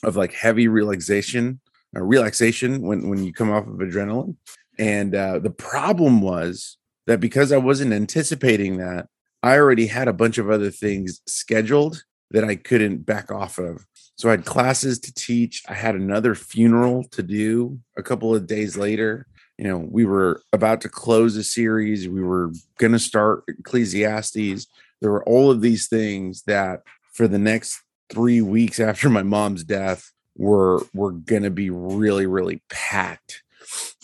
of 0.04 0.16
like 0.16 0.34
heavy 0.34 0.68
relaxation, 0.68 1.60
uh, 1.96 2.02
relaxation 2.02 2.82
when 2.82 3.10
when 3.10 3.24
you 3.24 3.34
come 3.34 3.52
off 3.52 3.68
of 3.68 3.76
adrenaline. 3.76 4.36
And 4.80 5.16
uh, 5.16 5.40
the 5.40 5.50
problem 5.50 6.22
was 6.22 6.78
that 7.08 7.20
because 7.20 7.52
I 7.52 7.58
wasn't 7.58 7.94
anticipating 7.94 8.78
that, 8.78 9.08
I 9.42 9.58
already 9.58 9.88
had 9.88 10.08
a 10.08 10.14
bunch 10.14 10.38
of 10.38 10.50
other 10.50 10.72
things 10.72 11.22
scheduled 11.26 12.04
that 12.32 12.44
I 12.44 12.56
couldn't 12.56 13.06
back 13.06 13.32
off 13.32 13.58
of. 13.58 13.86
So 14.16 14.30
I 14.30 14.32
had 14.32 14.46
classes 14.46 15.00
to 15.00 15.14
teach. 15.14 15.64
I 15.70 15.74
had 15.74 15.96
another 15.96 16.36
funeral 16.36 17.04
to 17.12 17.24
do 17.24 17.80
a 17.98 18.04
couple 18.04 18.36
of 18.36 18.48
days 18.48 18.76
later. 18.76 19.28
You 19.58 19.68
know, 19.68 19.78
we 19.78 20.06
were 20.06 20.42
about 20.54 20.82
to 20.82 20.90
close 20.90 21.36
a 21.36 21.44
series. 21.44 22.08
We 22.08 22.22
were 22.22 22.52
going 22.80 22.92
to 22.92 23.00
start 23.00 23.44
Ecclesiastes. 23.48 24.68
There 25.02 25.12
were 25.12 25.24
all 25.26 25.52
of 25.52 25.62
these 25.62 25.88
things 25.88 26.44
that 26.44 26.82
for 27.14 27.28
the 27.28 27.40
next 27.40 27.82
three 28.10 28.42
weeks 28.42 28.80
after 28.80 29.10
my 29.10 29.24
mom's 29.24 29.64
death 29.64 30.12
were 30.38 30.86
were 30.94 31.12
going 31.12 31.44
to 31.44 31.52
be 31.52 31.70
really, 31.70 32.26
really 32.26 32.62
packed. 32.70 33.44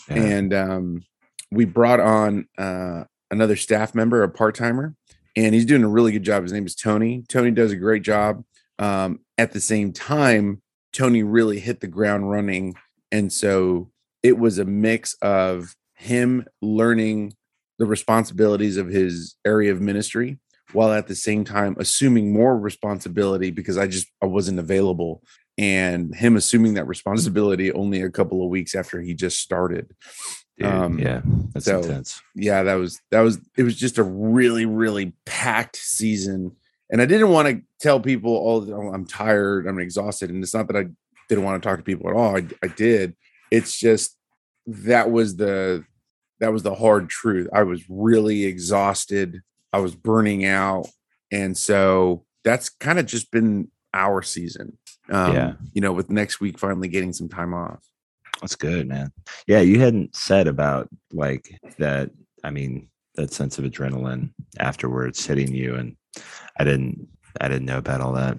Yeah. 0.08 0.16
And 0.16 0.54
um, 0.54 1.04
we 1.50 1.64
brought 1.64 2.00
on 2.00 2.46
uh, 2.58 3.04
another 3.30 3.56
staff 3.56 3.94
member, 3.94 4.22
a 4.22 4.28
part 4.28 4.54
timer, 4.54 4.94
and 5.36 5.54
he's 5.54 5.64
doing 5.64 5.84
a 5.84 5.88
really 5.88 6.12
good 6.12 6.22
job. 6.22 6.42
His 6.42 6.52
name 6.52 6.66
is 6.66 6.74
Tony. 6.74 7.24
Tony 7.28 7.50
does 7.50 7.72
a 7.72 7.76
great 7.76 8.02
job. 8.02 8.44
Um, 8.78 9.20
at 9.38 9.52
the 9.52 9.60
same 9.60 9.92
time, 9.92 10.60
Tony 10.92 11.22
really 11.22 11.60
hit 11.60 11.80
the 11.80 11.86
ground 11.86 12.30
running. 12.30 12.74
And 13.10 13.32
so 13.32 13.90
it 14.22 14.38
was 14.38 14.58
a 14.58 14.64
mix 14.64 15.14
of 15.22 15.74
him 15.94 16.44
learning 16.60 17.34
the 17.78 17.86
responsibilities 17.86 18.76
of 18.76 18.88
his 18.88 19.36
area 19.44 19.72
of 19.72 19.80
ministry 19.80 20.38
while 20.72 20.92
at 20.92 21.06
the 21.06 21.14
same 21.14 21.44
time 21.44 21.76
assuming 21.78 22.32
more 22.32 22.58
responsibility 22.58 23.50
because 23.50 23.78
I 23.78 23.86
just 23.86 24.08
I 24.22 24.26
wasn't 24.26 24.58
available 24.58 25.22
and 25.58 26.14
him 26.14 26.36
assuming 26.36 26.74
that 26.74 26.86
responsibility 26.86 27.72
only 27.72 28.00
a 28.02 28.10
couple 28.10 28.42
of 28.42 28.50
weeks 28.50 28.74
after 28.74 29.00
he 29.00 29.14
just 29.14 29.38
started. 29.40 29.94
Dude, 30.58 30.66
Um, 30.68 30.98
yeah, 30.98 31.20
that's 31.52 31.66
so- 31.66 31.80
intense. 31.80 32.20
yeah 32.34 32.62
that 32.62 32.74
was 32.74 33.00
that 33.10 33.20
was 33.20 33.38
it 33.56 33.62
was 33.64 33.76
just 33.76 33.98
a 33.98 34.02
really 34.04 34.66
really 34.66 35.12
packed 35.26 35.74
season 35.76 36.52
and 36.90 37.02
i 37.02 37.06
didn't 37.06 37.30
want 37.30 37.48
to 37.48 37.60
tell 37.80 37.98
people 37.98 38.30
all 38.36 38.72
oh, 38.72 38.92
i'm 38.94 39.04
tired 39.04 39.66
i'm 39.66 39.80
exhausted 39.80 40.30
and 40.30 40.44
it's 40.44 40.54
not 40.54 40.68
that 40.68 40.76
i 40.76 40.84
didn't 41.28 41.42
want 41.42 41.60
to 41.60 41.68
talk 41.68 41.78
to 41.78 41.82
people 41.84 42.08
at 42.08 42.14
all 42.14 42.36
i, 42.36 42.46
I 42.62 42.68
did 42.68 43.16
it's 43.50 43.76
just 43.76 44.16
that 44.68 45.10
was 45.10 45.34
the 45.34 45.84
that 46.38 46.52
was 46.52 46.62
the 46.62 46.74
hard 46.76 47.08
truth 47.08 47.48
i 47.52 47.64
was 47.64 47.82
really 47.88 48.44
exhausted 48.44 49.42
i 49.72 49.78
was 49.80 49.96
burning 49.96 50.44
out 50.44 50.86
and 51.32 51.58
so 51.58 52.24
that's 52.44 52.68
kind 52.68 53.00
of 53.00 53.06
just 53.06 53.32
been 53.32 53.72
our 53.94 54.20
season 54.22 54.76
um 55.10 55.32
Yeah. 55.34 55.52
you 55.72 55.80
know 55.80 55.92
with 55.92 56.10
next 56.10 56.40
week 56.40 56.58
finally 56.58 56.88
getting 56.88 57.12
some 57.14 57.28
time 57.28 57.54
off 57.54 57.80
That's 58.40 58.56
good, 58.56 58.88
man. 58.88 59.12
Yeah, 59.46 59.60
you 59.60 59.78
hadn't 59.80 60.14
said 60.16 60.48
about 60.48 60.88
like 61.12 61.48
that. 61.78 62.10
I 62.42 62.50
mean, 62.50 62.88
that 63.14 63.32
sense 63.32 63.58
of 63.58 63.64
adrenaline 63.64 64.30
afterwards 64.58 65.24
hitting 65.24 65.54
you, 65.54 65.76
and 65.76 65.96
I 66.58 66.64
didn't, 66.64 67.06
I 67.40 67.46
didn't 67.48 67.64
know 67.66 67.78
about 67.78 68.00
all 68.00 68.12
that. 68.14 68.36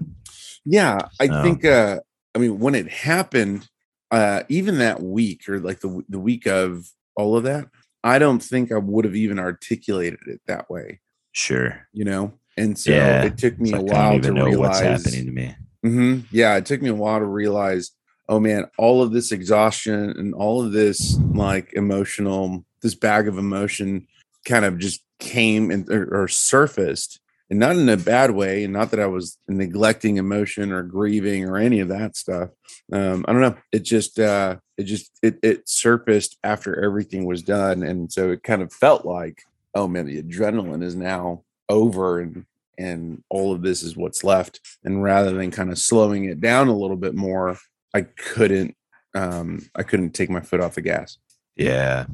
Yeah, 0.66 1.00
I 1.20 1.28
Oh. 1.32 1.42
think 1.44 1.64
uh 1.66 2.00
I 2.36 2.40
mean 2.40 2.60
when 2.60 2.76
it 2.76 2.90
happened 2.92 3.68
uh 4.12 4.44
even 4.50 4.78
that 4.80 5.02
week 5.02 5.48
or 5.48 5.60
like 5.60 5.80
the 5.80 6.04
the 6.10 6.20
week 6.20 6.46
of 6.46 6.86
all 7.16 7.38
of 7.38 7.44
that, 7.46 7.66
I 8.04 8.20
don't 8.20 8.44
think 8.44 8.72
I 8.72 8.78
would 8.78 9.06
have 9.06 9.16
even 9.16 9.40
articulated 9.40 10.20
it 10.28 10.42
that 10.48 10.70
way, 10.70 11.00
Sure. 11.32 11.88
you 11.94 12.04
know? 12.06 12.34
And 12.58 12.78
so 12.78 12.92
Yeah, 12.92 13.24
it 13.24 13.38
took 13.38 13.60
me 13.60 13.72
So 13.72 13.80
a 13.80 13.82
while 13.82 14.20
to 14.20 14.34
realize 14.34 14.58
what's 14.58 14.80
happening 14.80 15.26
to 15.26 15.32
me. 15.32 15.56
Mhm. 15.86 16.26
Yeah, 16.32 16.56
it 16.56 16.66
took 16.66 16.82
me 16.82 16.90
a 16.90 16.96
while 16.96 17.20
to 17.20 17.26
realize, 17.26 17.92
oh 18.28 18.40
man, 18.40 18.66
all 18.78 19.02
of 19.02 19.12
this 19.12 19.32
exhaustion 19.32 20.12
and 20.18 20.34
all 20.34 20.64
of 20.64 20.72
this 20.72 21.18
like 21.34 21.74
emotional, 21.74 22.66
this 22.82 22.96
bag 22.96 23.28
of 23.28 23.38
emotion 23.38 24.08
kind 24.46 24.66
of 24.66 24.78
just 24.80 25.02
came 25.20 25.72
and 25.72 25.90
or, 25.90 26.24
or 26.24 26.28
surfaced, 26.28 27.20
and 27.50 27.60
not 27.60 27.76
in 27.76 27.88
a 27.90 27.98
bad 27.98 28.32
way, 28.32 28.64
and 28.64 28.74
not 28.74 28.92
that 28.92 29.00
I 29.00 29.06
was 29.08 29.38
neglecting 29.48 30.18
emotion 30.18 30.72
or 30.72 30.82
grieving 30.84 31.48
or 31.48 31.58
any 31.58 31.80
of 31.80 31.90
that 31.90 32.16
stuff. 32.16 32.50
Um, 32.92 33.26
I 33.28 33.32
don't 33.32 33.42
know. 33.42 33.58
It 33.72 33.84
just 33.84 34.20
uh 34.20 34.58
it 34.78 34.84
just 34.84 35.12
it 35.22 35.38
it 35.44 35.70
surfaced 35.70 36.38
after 36.44 36.84
everything 36.84 37.26
was 37.26 37.42
done. 37.44 37.84
And 37.84 38.12
so 38.12 38.32
it 38.32 38.44
kind 38.44 38.62
of 38.62 38.74
felt 38.74 39.06
like, 39.06 39.44
oh 39.74 39.88
man, 39.88 40.06
the 40.06 40.22
adrenaline 40.22 40.84
is 40.84 40.96
now 40.96 41.44
over 41.70 42.20
and 42.20 42.46
and 42.78 43.24
all 43.30 43.54
of 43.54 43.62
this 43.62 43.84
is 43.84 43.96
what's 43.96 44.24
left 44.24 44.60
and 44.84 45.02
rather 45.02 45.32
than 45.32 45.50
kind 45.50 45.72
of 45.72 45.78
slowing 45.78 46.26
it 46.26 46.42
down 46.42 46.68
a 46.68 46.76
little 46.76 46.98
bit 46.98 47.16
more 47.16 47.58
i 47.94 48.02
couldn't 48.02 48.76
um 49.14 49.62
i 49.76 49.84
couldn't 49.84 50.12
take 50.12 50.30
my 50.30 50.42
foot 50.42 50.60
off 50.62 50.76
the 50.76 50.82
gas 50.82 51.18
Yeah. 51.56 52.06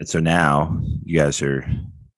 And 0.00 0.08
so 0.08 0.18
now 0.18 0.80
you 1.04 1.18
guys 1.18 1.42
are 1.42 1.64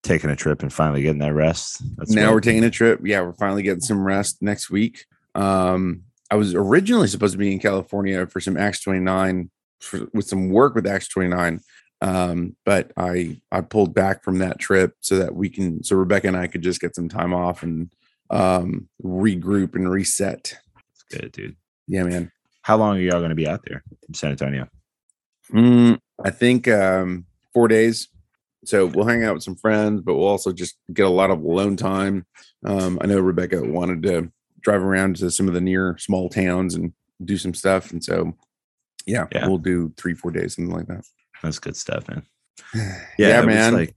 taking 0.02 0.31
a 0.31 0.37
trip 0.37 0.62
and 0.62 0.73
finally 0.73 1.02
getting 1.02 1.19
that 1.19 1.35
rest. 1.35 1.83
That's 1.97 2.12
now 2.12 2.33
we're 2.33 2.40
taking 2.40 2.64
a 2.64 2.71
trip 2.71 3.00
yeah 3.02 3.21
we're 3.21 3.33
finally 3.33 3.62
getting 3.62 3.81
some 3.81 4.04
rest 4.04 4.40
next 4.40 4.71
week 4.71 5.04
um 5.35 6.02
i 6.31 6.37
was 6.37 6.54
originally 6.54 7.09
supposed 7.09 7.33
to 7.33 7.38
be 7.38 7.52
in 7.52 7.59
california 7.59 8.26
for 8.26 8.40
some 8.40 8.57
acts 8.57 8.81
29 8.81 9.50
for, 9.81 10.07
with 10.14 10.26
some 10.26 10.50
work 10.50 10.75
with 10.75 10.87
acts 10.87 11.09
29 11.09 11.61
um 12.05 12.55
but 12.65 12.93
i 12.97 13.41
i 13.51 13.61
pulled 13.61 13.95
back 13.95 14.23
from 14.23 14.39
that 14.39 14.59
trip 14.59 14.95
so 15.01 15.17
that 15.19 15.35
we 15.35 15.49
can 15.49 15.83
so 15.83 15.97
rebecca 15.97 16.29
and 16.29 16.37
i 16.37 16.47
could 16.47 16.63
just 16.63 16.81
get 16.81 16.95
some 16.95 17.09
time 17.09 17.33
off 17.33 17.63
and 17.63 17.91
um 18.31 18.89
regroup 19.03 19.75
and 19.75 19.91
reset 19.91 20.55
That's 21.11 21.21
good, 21.23 21.33
dude. 21.33 21.57
yeah 21.87 22.03
man 22.05 22.31
How 22.63 22.77
long 22.77 22.97
are 22.97 23.01
y'all 23.01 23.21
going 23.21 23.31
to 23.31 23.35
be 23.35 23.49
out 23.49 23.63
there 23.67 23.83
in 24.09 24.15
San 24.15 24.31
Antonio? 24.31 24.67
Mm, 25.53 25.99
I 26.25 26.31
think 26.31 26.67
um, 26.69 27.27
four 27.53 27.69
days. 27.69 28.09
So 28.65 28.87
we'll 28.87 29.05
hang 29.07 29.23
out 29.25 29.35
with 29.35 29.43
some 29.43 29.57
friends, 29.57 30.01
but 30.01 30.15
we'll 30.15 30.27
also 30.35 30.51
just 30.51 30.77
get 30.91 31.05
a 31.05 31.11
lot 31.21 31.31
of 31.31 31.43
alone 31.45 31.77
time. 31.77 32.25
Um, 32.65 32.99
I 33.03 33.07
know 33.07 33.21
Rebecca 33.21 33.61
wanted 33.63 34.03
to 34.05 34.33
drive 34.63 34.83
around 34.83 35.17
to 35.17 35.31
some 35.31 35.47
of 35.49 35.53
the 35.53 35.61
near 35.61 35.99
small 35.99 36.31
towns 36.31 36.75
and 36.75 36.95
do 37.23 37.37
some 37.37 37.53
stuff, 37.53 37.93
and 37.93 38.03
so 38.03 38.33
yeah, 39.05 39.27
Yeah. 39.33 39.47
we'll 39.47 39.59
do 39.59 39.93
three, 39.99 40.15
four 40.15 40.31
days, 40.31 40.55
something 40.57 40.75
like 40.75 40.87
that. 40.87 41.05
That's 41.45 41.59
good 41.59 41.77
stuff, 41.77 42.09
man. 42.09 42.23
Yeah, 42.75 42.99
Yeah, 43.19 43.43
man. 43.43 43.75
like 43.75 43.95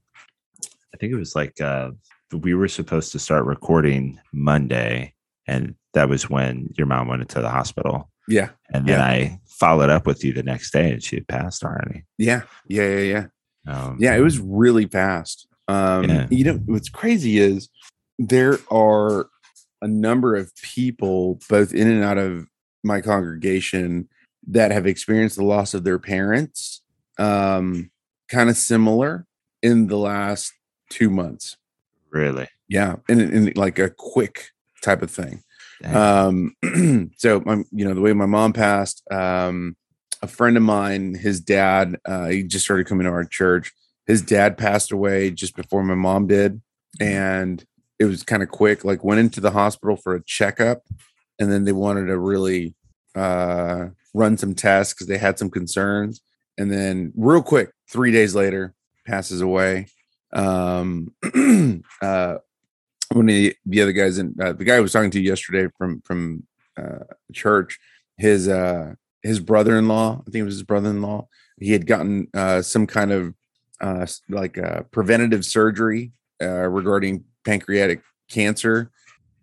I 0.94 0.98
think 0.98 1.14
it 1.14 1.18
was 1.18 1.36
like 1.36 1.60
uh 1.62 1.92
we 2.34 2.54
were 2.54 2.68
supposed 2.68 3.12
to 3.14 3.20
start 3.20 3.46
recording 3.46 4.20
Monday, 4.34 5.14
and 5.48 5.76
that 5.94 6.10
was 6.10 6.30
when 6.30 6.74
your 6.78 6.86
mom 6.86 7.08
went 7.08 7.22
into 7.22 7.42
the 7.42 7.50
hospital. 7.50 8.12
yeah, 8.28 8.50
And 8.74 8.86
then 8.86 9.00
Yeah. 9.00 9.06
I 9.06 9.40
followed 9.48 9.90
up 9.90 10.06
with 10.06 10.24
you 10.26 10.34
the 10.34 10.44
next 10.44 10.72
day, 10.72 10.92
and 10.92 11.02
she 11.02 11.16
had 11.16 11.28
passed 11.28 11.64
already. 11.64 12.04
yeah, 12.18 12.42
yeah, 12.68 12.90
yeah, 12.90 13.00
yeah. 13.00 13.74
Um, 13.74 13.98
Yeah, 14.00 14.16
it 14.16 14.20
was 14.22 14.40
really 14.40 14.86
fast. 14.88 15.48
Um, 15.70 16.04
Yeah. 16.10 16.28
You 16.30 16.44
know, 16.44 16.54
what's 16.66 16.90
crazy 16.90 17.38
is 17.40 17.70
there 18.20 18.60
are 18.70 19.30
a 19.82 19.88
number 19.88 20.36
of 20.36 20.52
people, 20.62 21.40
both 21.50 21.74
in 21.74 21.88
and 21.88 22.04
out 22.04 22.18
of 22.18 22.48
my 22.84 23.00
congregation, 23.00 24.10
that 24.50 24.72
have 24.72 24.86
experienced 24.86 25.38
the 25.38 25.46
loss 25.46 25.74
of 25.74 25.84
their 25.86 26.00
parents, 26.00 26.82
um, 27.18 27.92
kind 28.28 28.50
of 28.50 28.58
similar 28.58 29.26
in 29.62 29.88
the 29.88 29.98
last 29.98 30.54
two 30.90 31.10
months. 31.10 31.58
really. 32.12 32.48
Yeah, 32.70 32.98
in, 33.08 33.20
in 33.20 33.54
like 33.56 33.80
a 33.80 33.90
quick 33.90 34.50
type 34.82 35.02
of 35.02 35.10
thing. 35.10 35.44
Dang. 35.82 35.96
Um, 36.64 37.12
so 37.18 37.42
my, 37.46 37.64
you 37.72 37.88
know, 37.88 37.94
the 37.94 38.02
way 38.02 38.14
my 38.14 38.26
mom 38.26 38.54
passed, 38.54 39.04
um, 39.12 39.76
a 40.22 40.28
friend 40.28 40.58
of 40.58 40.64
mine, 40.64 41.14
his 41.14 41.40
dad, 41.40 41.98
uh, 42.06 42.28
he 42.28 42.44
just 42.44 42.66
started 42.66 42.88
coming 42.88 43.06
to 43.06 43.12
our 43.12 43.24
church. 43.24 43.72
His 44.06 44.22
dad 44.22 44.58
passed 44.58 44.92
away 44.92 45.32
just 45.32 45.56
before 45.56 45.84
my 45.84 45.96
mom 45.96 46.28
did, 46.28 46.62
and 47.00 47.64
it 48.00 48.06
was 48.06 48.24
kind 48.24 48.42
of 48.42 48.50
quick. 48.50 48.84
Like 48.84 49.04
went 49.04 49.20
into 49.20 49.42
the 49.42 49.52
hospital 49.52 49.96
for 49.96 50.16
a 50.16 50.24
checkup, 50.24 50.84
and 51.40 51.52
then 51.52 51.66
they 51.66 51.74
wanted 51.74 52.08
to 52.08 52.18
really 52.18 52.74
uh, 53.16 53.88
run 54.14 54.38
some 54.38 54.56
tests 54.56 54.94
because 54.94 55.08
they 55.08 55.18
had 55.18 55.38
some 55.38 55.50
concerns. 55.50 56.22
And 56.58 56.72
then 56.72 57.14
real 57.16 57.44
quick, 57.44 57.72
three 57.90 58.12
days 58.12 58.36
later, 58.36 58.74
passes 59.06 59.42
away. 59.42 59.88
Um, 60.34 61.14
uh, 62.02 62.38
one 63.12 63.30
of 63.30 63.36
the, 63.36 63.56
the 63.66 63.82
other 63.82 63.92
guys 63.92 64.18
in 64.18 64.36
uh, 64.42 64.54
the 64.54 64.66
guy 64.66 64.76
I 64.76 64.80
was 64.80 64.92
talking 64.92 65.12
to 65.12 65.22
yesterday 65.22 65.68
from 65.78 66.02
from 66.02 66.44
uh, 66.78 67.06
church, 67.34 67.80
his 68.18 68.48
uh, 68.48 68.96
his 69.24 69.40
brother-in-law, 69.40 70.24
I 70.28 70.32
think 70.32 70.42
it 70.42 70.44
was 70.44 70.56
his 70.56 70.64
brother-in-law, 70.64 71.28
he 71.60 71.72
had 71.72 71.88
gotten 71.88 72.28
uh, 72.34 72.62
some 72.62 72.88
kind 72.88 73.12
of 73.12 73.34
uh, 73.82 74.06
like 74.30 74.58
uh, 74.58 74.82
preventative 74.92 75.46
surgery 75.46 76.12
uh, 76.42 76.68
regarding 76.68 77.24
pancreatic 77.46 78.02
cancer, 78.30 78.92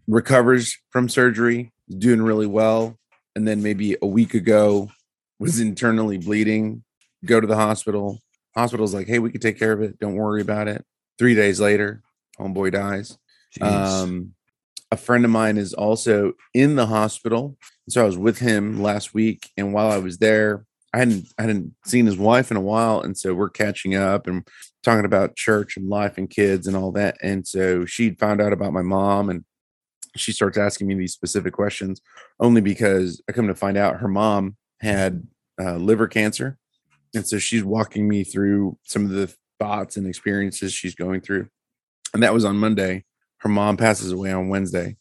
recovers 0.07 0.77
from 0.91 1.09
surgery, 1.09 1.73
doing 1.99 2.23
really 2.23 2.47
well, 2.47 2.99
and 3.35 3.47
then 3.47 3.63
maybe 3.63 3.97
a 4.01 4.07
week 4.07 4.35
ago 4.35 4.91
was 5.39 5.61
internally 5.61 6.19
bleeding. 6.19 6.85
Go 7.25 7.41
to 7.41 7.47
the 7.47 7.57
hospital. 7.57 8.21
Hospital's 8.55 8.95
like, 8.95 9.07
hey, 9.07 9.19
we 9.19 9.31
can 9.31 9.41
take 9.41 9.59
care 9.59 9.73
of 9.73 9.83
it. 9.83 9.99
Don't 9.99 10.15
worry 10.15 10.41
about 10.41 10.69
it. 10.69 10.85
Three 11.19 11.35
days 11.35 11.61
later, 11.61 12.03
homeboy 12.39 12.73
dies. 12.73 13.19
Jeez. 13.59 13.67
Um, 13.67 14.35
a 14.91 14.97
friend 14.97 15.25
of 15.25 15.31
mine 15.31 15.59
is 15.59 15.75
also 15.75 16.35
in 16.53 16.77
the 16.77 16.87
hospital. 16.87 17.57
So 17.89 18.03
I 18.03 18.07
was 18.07 18.17
with 18.17 18.39
him 18.39 18.81
last 18.83 19.13
week, 19.13 19.51
and 19.57 19.73
while 19.73 19.91
I 19.91 19.99
was 19.99 20.19
there, 20.19 20.65
I 20.93 20.99
hadn't 20.99 21.27
I 21.39 21.43
hadn't 21.43 21.75
seen 21.85 22.07
his 22.07 22.17
wife 22.17 22.51
in 22.51 22.57
a 22.57 22.61
while, 22.61 23.01
and 23.01 23.19
so 23.19 23.35
we're 23.35 23.51
catching 23.51 23.97
up 23.97 24.27
and 24.29 24.47
talking 24.85 25.05
about 25.05 25.37
church 25.37 25.77
and 25.77 25.89
life 25.89 26.17
and 26.17 26.31
kids 26.31 26.67
and 26.67 26.77
all 26.77 26.93
that. 26.93 27.17
And 27.23 27.47
so 27.47 27.85
she'd 27.85 28.21
found 28.21 28.41
out 28.41 28.53
about 28.53 28.73
my 28.73 28.83
mom, 28.83 29.31
and 29.31 29.45
she 30.17 30.31
starts 30.31 30.57
asking 30.57 30.87
me 30.87 30.95
these 30.95 31.13
specific 31.13 31.53
questions 31.53 32.01
only 32.39 32.61
because 32.61 33.21
I 33.29 33.33
come 33.33 33.49
to 33.49 33.55
find 33.55 33.77
out 33.77 33.97
her 33.97 34.09
mom 34.09 34.57
had 34.81 35.27
uh, 35.61 35.77
liver 35.77 36.07
cancer. 36.07 36.59
And 37.15 37.27
so 37.27 37.39
she's 37.39 37.65
walking 37.65 38.09
me 38.09 38.25
through 38.25 38.77
some 38.83 39.05
of 39.05 39.11
the 39.11 39.33
thoughts 39.59 39.97
and 39.97 40.07
experiences 40.07 40.73
she's 40.73 40.95
going 40.95 41.21
through. 41.21 41.49
And 42.13 42.23
that 42.23 42.35
was 42.35 42.45
on 42.45 42.57
Monday. 42.57 43.05
Her 43.39 43.49
mom 43.49 43.77
passes 43.77 44.13
away 44.13 44.33
on 44.33 44.49
Wednesday. 44.49 44.97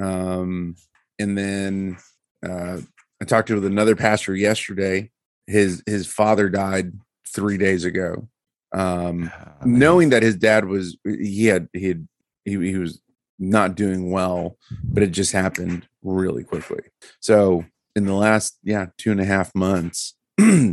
Um, 0.00 0.76
and 1.18 1.36
then 1.36 1.98
uh, 2.46 2.78
I 3.20 3.24
talked 3.24 3.48
to 3.48 3.54
with 3.54 3.66
another 3.66 3.96
pastor 3.96 4.34
yesterday. 4.34 5.10
His 5.46 5.82
his 5.86 6.06
father 6.06 6.48
died 6.48 6.92
three 7.26 7.58
days 7.58 7.84
ago. 7.84 8.28
Um, 8.72 9.30
Oh, 9.62 9.66
knowing 9.66 10.10
that 10.10 10.22
his 10.22 10.36
dad 10.36 10.64
was 10.64 10.96
he 11.04 11.46
had 11.46 11.68
he 11.74 11.88
had 11.88 12.08
he, 12.44 12.52
he 12.70 12.76
was 12.76 13.02
not 13.38 13.74
doing 13.74 14.10
well 14.10 14.56
but 14.84 15.02
it 15.02 15.08
just 15.08 15.32
happened 15.32 15.86
really 16.02 16.44
quickly 16.44 16.80
so 17.20 17.64
in 17.96 18.06
the 18.06 18.14
last 18.14 18.58
yeah 18.62 18.86
two 18.96 19.10
and 19.10 19.20
a 19.20 19.24
half 19.24 19.54
months 19.54 20.14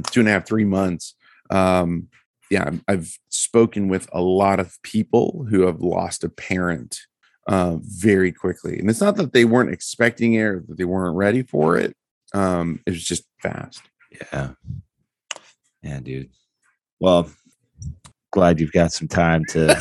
two 0.11 0.19
and 0.21 0.29
a 0.29 0.31
half 0.31 0.45
three 0.47 0.65
months 0.65 1.15
um 1.49 2.07
yeah 2.49 2.69
I've- 2.87 3.17
spoken 3.29 3.87
with 3.87 4.07
a 4.11 4.21
lot 4.21 4.59
of 4.59 4.77
people 4.83 5.45
who 5.49 5.61
have 5.61 5.79
lost 5.81 6.23
a 6.23 6.29
parent 6.29 6.99
uh 7.47 7.77
very 7.81 8.31
quickly 8.31 8.77
and 8.79 8.89
it's 8.89 8.99
not 9.01 9.15
that 9.17 9.31
they 9.33 9.45
weren't 9.45 9.71
expecting 9.71 10.33
it 10.33 10.41
or 10.41 10.63
that 10.67 10.77
they 10.77 10.83
weren't 10.85 11.15
ready 11.15 11.43
for 11.43 11.77
it 11.77 11.95
um 12.33 12.79
it 12.85 12.91
was 12.91 13.03
just 13.03 13.23
fast 13.41 13.81
Yeah. 14.33 14.51
Yeah, 15.83 15.99
dude. 16.01 16.29
Well, 16.99 17.29
glad 18.31 18.59
you've 18.59 18.71
got 18.73 18.91
some 18.91 19.07
time 19.07 19.45
to 19.49 19.75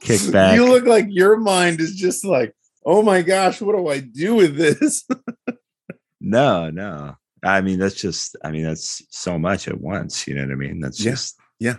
kick 0.00 0.20
back. 0.32 0.54
You 0.54 0.66
look 0.66 0.84
like 0.86 1.06
your 1.10 1.36
mind 1.36 1.80
is 1.80 1.94
just 1.94 2.24
like, 2.24 2.54
oh 2.86 3.02
my 3.02 3.20
gosh, 3.20 3.60
what 3.60 3.76
do 3.76 3.88
I 3.88 3.98
do 4.00 4.36
with 4.36 4.56
this? 4.56 5.06
No, 6.20 6.70
no. 6.70 7.16
I 7.44 7.60
mean, 7.60 7.78
that's 7.78 7.94
just, 8.00 8.36
I 8.44 8.50
mean, 8.50 8.64
that's 8.64 9.02
so 9.10 9.38
much 9.38 9.68
at 9.68 9.80
once. 9.80 10.26
You 10.26 10.34
know 10.34 10.42
what 10.42 10.52
I 10.52 10.56
mean? 10.56 10.80
That's 10.80 11.04
Yeah, 11.04 11.10
just, 11.12 11.36
yeah. 11.60 11.76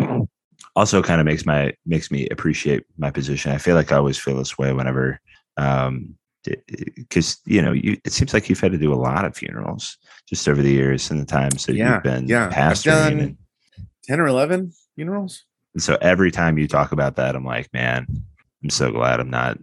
Also, 0.76 1.02
kind 1.02 1.20
of 1.20 1.24
makes 1.26 1.44
my 1.44 1.72
makes 1.84 2.12
me 2.12 2.28
appreciate 2.28 2.84
my 2.96 3.10
position. 3.10 3.50
I 3.50 3.58
feel 3.58 3.74
like 3.74 3.90
I 3.90 3.96
always 3.96 4.16
feel 4.18 4.36
this 4.36 4.56
way 4.56 4.72
whenever, 4.72 5.20
um, 5.56 6.14
because 6.96 7.38
you 7.44 7.60
know, 7.60 7.72
you 7.72 7.96
it 8.04 8.12
seems 8.12 8.32
like 8.32 8.48
you've 8.48 8.60
had 8.60 8.70
to 8.72 8.78
do 8.78 8.92
a 8.92 8.94
lot 8.94 9.24
of 9.24 9.36
funerals 9.36 9.98
just 10.28 10.48
over 10.48 10.62
the 10.62 10.70
years 10.70 11.10
and 11.10 11.20
the 11.20 11.24
times 11.26 11.66
that 11.66 11.74
Yeah, 11.74 11.94
you've 11.94 12.02
been 12.04 12.28
yeah. 12.28 12.46
I've 12.46 12.52
pastoring. 12.54 12.84
done- 12.84 13.20
and, 13.20 13.36
10 14.04 14.20
or 14.20 14.26
11 14.28 14.72
funerals? 14.94 15.44
and 15.74 15.82
so 15.82 15.98
every 16.00 16.30
time 16.30 16.56
you 16.56 16.68
talk 16.68 16.92
about 16.92 17.16
that, 17.16 17.34
I'm 17.34 17.44
like, 17.44 17.68
man, 17.72 18.06
I'm 18.62 18.70
so 18.70 18.92
glad 18.92 19.18
I'm 19.18 19.28
not 19.30 19.58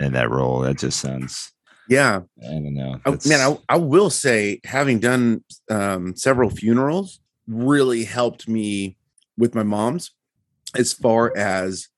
in 0.00 0.14
that 0.14 0.30
role. 0.30 0.60
That 0.60 0.78
just 0.78 0.98
sounds, 1.00 1.52
Yeah. 1.88 2.20
I 2.42 2.52
don't 2.52 2.74
know. 2.74 3.00
I, 3.04 3.10
man, 3.26 3.40
I, 3.40 3.58
I 3.68 3.76
will 3.76 4.10
say, 4.10 4.60
having 4.64 4.98
done 4.98 5.44
um, 5.70 6.14
several 6.16 6.50
funerals 6.50 7.20
really 7.46 8.04
helped 8.04 8.48
me 8.48 8.96
with 9.36 9.54
my 9.54 9.62
mom's 9.62 10.10
as 10.76 10.92
far 10.92 11.36
as 11.36 11.88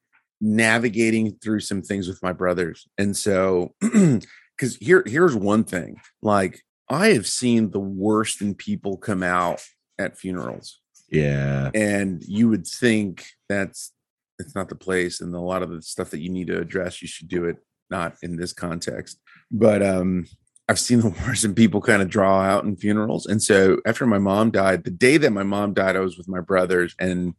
navigating 0.41 1.37
through 1.43 1.61
some 1.61 1.83
things 1.83 2.09
with 2.09 2.23
my 2.23 2.33
brothers. 2.33 2.87
And 2.99 3.17
so, 3.17 3.75
because 3.81 4.77
here, 4.81 5.03
here's 5.07 5.35
one 5.35 5.65
thing 5.65 6.01
like, 6.23 6.63
I 6.89 7.09
have 7.09 7.27
seen 7.27 7.71
the 7.71 7.81
worst 7.81 8.41
in 8.41 8.55
people 8.55 8.97
come 8.97 9.23
out 9.23 9.63
at 9.99 10.19
funerals. 10.19 10.81
yeah, 11.09 11.71
and 11.75 12.23
you 12.25 12.49
would 12.49 12.67
think 12.67 13.25
that's 13.49 13.93
it's 14.41 14.55
not 14.55 14.69
the 14.69 14.75
place 14.75 15.21
and 15.21 15.35
a 15.35 15.39
lot 15.39 15.63
of 15.63 15.71
the 15.71 15.83
stuff 15.83 16.11
that 16.11 16.21
you 16.21 16.31
need 16.31 16.47
to 16.49 16.59
address 16.59 17.03
you 17.03 17.07
should 17.07 17.29
do 17.29 17.45
it 17.45 17.59
not 17.91 18.17
in 18.23 18.37
this 18.37 18.53
context 18.53 19.21
but 19.51 19.83
um 19.83 20.27
i've 20.69 20.79
seen 20.79 21.01
the 21.01 21.15
worst 21.27 21.45
in 21.45 21.55
people 21.55 21.81
kind 21.81 22.03
of 22.03 22.09
draw 22.09 22.41
out 22.41 22.65
in 22.65 22.77
funerals. 22.77 23.27
And 23.27 23.43
so 23.43 23.79
after 23.87 24.07
my 24.07 24.19
mom 24.19 24.51
died 24.51 24.85
the 24.85 24.91
day 24.91 25.17
that 25.17 25.33
my 25.33 25.43
mom 25.43 25.75
died 25.75 25.97
i 25.97 26.01
was 26.01 26.17
with 26.17 26.29
my 26.29 26.41
brothers 26.41 26.95
and 26.99 27.35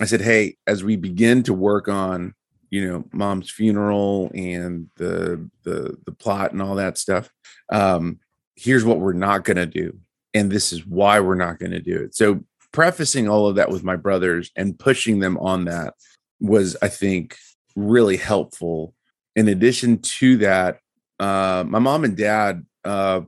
i 0.00 0.04
said 0.04 0.20
hey 0.20 0.56
as 0.66 0.84
we 0.84 0.96
begin 0.96 1.42
to 1.44 1.54
work 1.54 1.88
on 1.88 2.34
you 2.70 2.86
know 2.86 3.04
mom's 3.12 3.50
funeral 3.50 4.30
and 4.34 4.88
the 4.96 5.48
the 5.62 5.96
the 6.04 6.12
plot 6.12 6.52
and 6.52 6.60
all 6.60 6.74
that 6.74 6.98
stuff 6.98 7.30
um 7.70 8.18
here's 8.56 8.84
what 8.84 9.00
we're 9.00 9.12
not 9.12 9.44
going 9.44 9.56
to 9.56 9.66
do 9.66 9.98
and 10.34 10.50
this 10.50 10.72
is 10.72 10.84
why 10.84 11.20
we're 11.20 11.36
not 11.36 11.58
going 11.58 11.70
to 11.70 11.80
do 11.80 11.96
it. 11.96 12.14
So 12.14 12.44
prefacing 12.72 13.28
all 13.28 13.46
of 13.46 13.54
that 13.54 13.70
with 13.70 13.84
my 13.84 13.96
brothers 13.96 14.50
and 14.56 14.78
pushing 14.78 15.20
them 15.20 15.38
on 15.38 15.64
that 15.66 15.94
was 16.40 16.76
i 16.82 16.88
think 16.88 17.36
really 17.76 18.16
helpful. 18.16 18.94
In 19.36 19.48
addition 19.48 19.98
to 19.98 20.36
that 20.38 20.78
uh 21.20 21.64
my 21.66 21.78
mom 21.78 22.04
and 22.04 22.16
dad 22.16 22.64
uh 22.84 23.20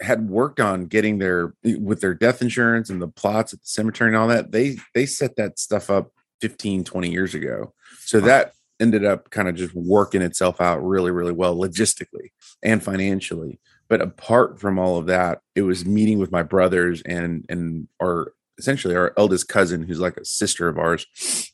had 0.00 0.28
worked 0.28 0.60
on 0.60 0.86
getting 0.86 1.18
their 1.18 1.54
with 1.78 2.00
their 2.00 2.14
death 2.14 2.40
insurance 2.40 2.90
and 2.90 3.02
the 3.02 3.08
plots 3.08 3.52
at 3.52 3.60
the 3.60 3.66
cemetery 3.66 4.08
and 4.08 4.16
all 4.16 4.28
that 4.28 4.52
they 4.52 4.76
they 4.94 5.06
set 5.06 5.36
that 5.36 5.58
stuff 5.58 5.90
up 5.90 6.12
15 6.40 6.84
20 6.84 7.10
years 7.10 7.34
ago. 7.34 7.74
So 8.00 8.20
that 8.20 8.52
ended 8.80 9.04
up 9.04 9.30
kind 9.30 9.48
of 9.48 9.56
just 9.56 9.74
working 9.74 10.22
itself 10.22 10.60
out 10.60 10.78
really 10.78 11.10
really 11.10 11.32
well 11.32 11.56
logistically 11.56 12.30
and 12.62 12.82
financially. 12.82 13.60
But 13.88 14.02
apart 14.02 14.60
from 14.60 14.78
all 14.78 14.98
of 14.98 15.06
that 15.06 15.40
it 15.54 15.62
was 15.62 15.84
meeting 15.84 16.18
with 16.18 16.30
my 16.30 16.42
brothers 16.42 17.02
and 17.02 17.44
and 17.48 17.88
our 18.00 18.32
essentially 18.58 18.94
our 18.94 19.14
eldest 19.16 19.48
cousin 19.48 19.82
who's 19.82 20.00
like 20.00 20.16
a 20.16 20.24
sister 20.24 20.68
of 20.68 20.78
ours 20.78 21.06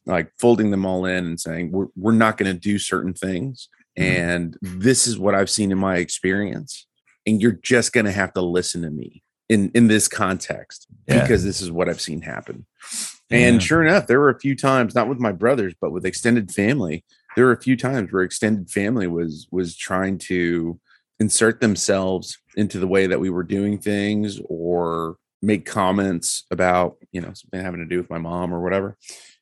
like 0.07 0.33
folding 0.39 0.71
them 0.71 0.87
all 0.87 1.05
in 1.05 1.27
and 1.27 1.41
saying 1.41 1.71
we're, 1.71 1.89
we're 1.97 2.13
not 2.13 2.39
going 2.39 2.51
to 2.53 2.59
do 2.59 2.79
certain 2.79 3.13
things. 3.13 3.69
And 3.97 4.57
this 4.61 5.07
is 5.07 5.19
what 5.19 5.35
i've 5.35 5.51
seen 5.51 5.71
in 5.73 5.79
my 5.79 5.97
experience 5.97 6.87
and 7.27 7.41
you're 7.41 7.53
just 7.63 7.93
going 7.93 8.07
to 8.07 8.13
have 8.13 8.33
to 8.33 8.43
listen 8.43 8.83
to 8.83 8.91
me 8.91 9.23
in 9.49 9.71
in 9.75 9.87
this 9.89 10.09
context 10.09 10.87
Yeah. 11.07 11.23
because 11.23 11.45
this 11.45 11.61
is 11.61 11.71
what 11.71 11.89
i've 11.89 12.01
seen 12.01 12.23
happen 12.23 12.67
Yeah. 13.31 13.39
and 13.49 13.63
sure 13.63 13.83
enough 13.85 14.07
there 14.07 14.21
were 14.21 14.31
a 14.31 14.39
few 14.41 14.57
times 14.57 14.95
not 14.95 15.09
with 15.09 15.19
my 15.21 15.33
brothers 15.33 15.75
but 15.81 15.93
with 15.93 16.05
extended 16.07 16.51
family 16.51 17.05
there 17.37 17.47
were 17.47 17.53
a 17.53 17.61
few 17.61 17.77
times 17.77 18.13
where 18.13 18.23
extended 18.23 18.71
family 18.71 19.07
was 19.07 19.47
was 19.51 19.77
trying 19.77 20.19
to 20.19 20.79
insert 21.21 21.61
themselves 21.61 22.39
into 22.57 22.79
the 22.79 22.89
way 22.89 23.07
that 23.07 23.21
we 23.21 23.31
were 23.31 23.43
doing 23.45 23.79
things 23.79 24.41
or 24.49 25.17
make 25.43 25.67
comments 25.67 26.45
about 26.51 26.97
you 27.13 27.21
know 27.21 27.33
something 27.35 27.61
having 27.61 27.81
to 27.81 27.87
do 27.87 27.99
with 27.99 28.09
my 28.11 28.19
mom 28.19 28.53
or 28.53 28.61
whatever 28.63 28.97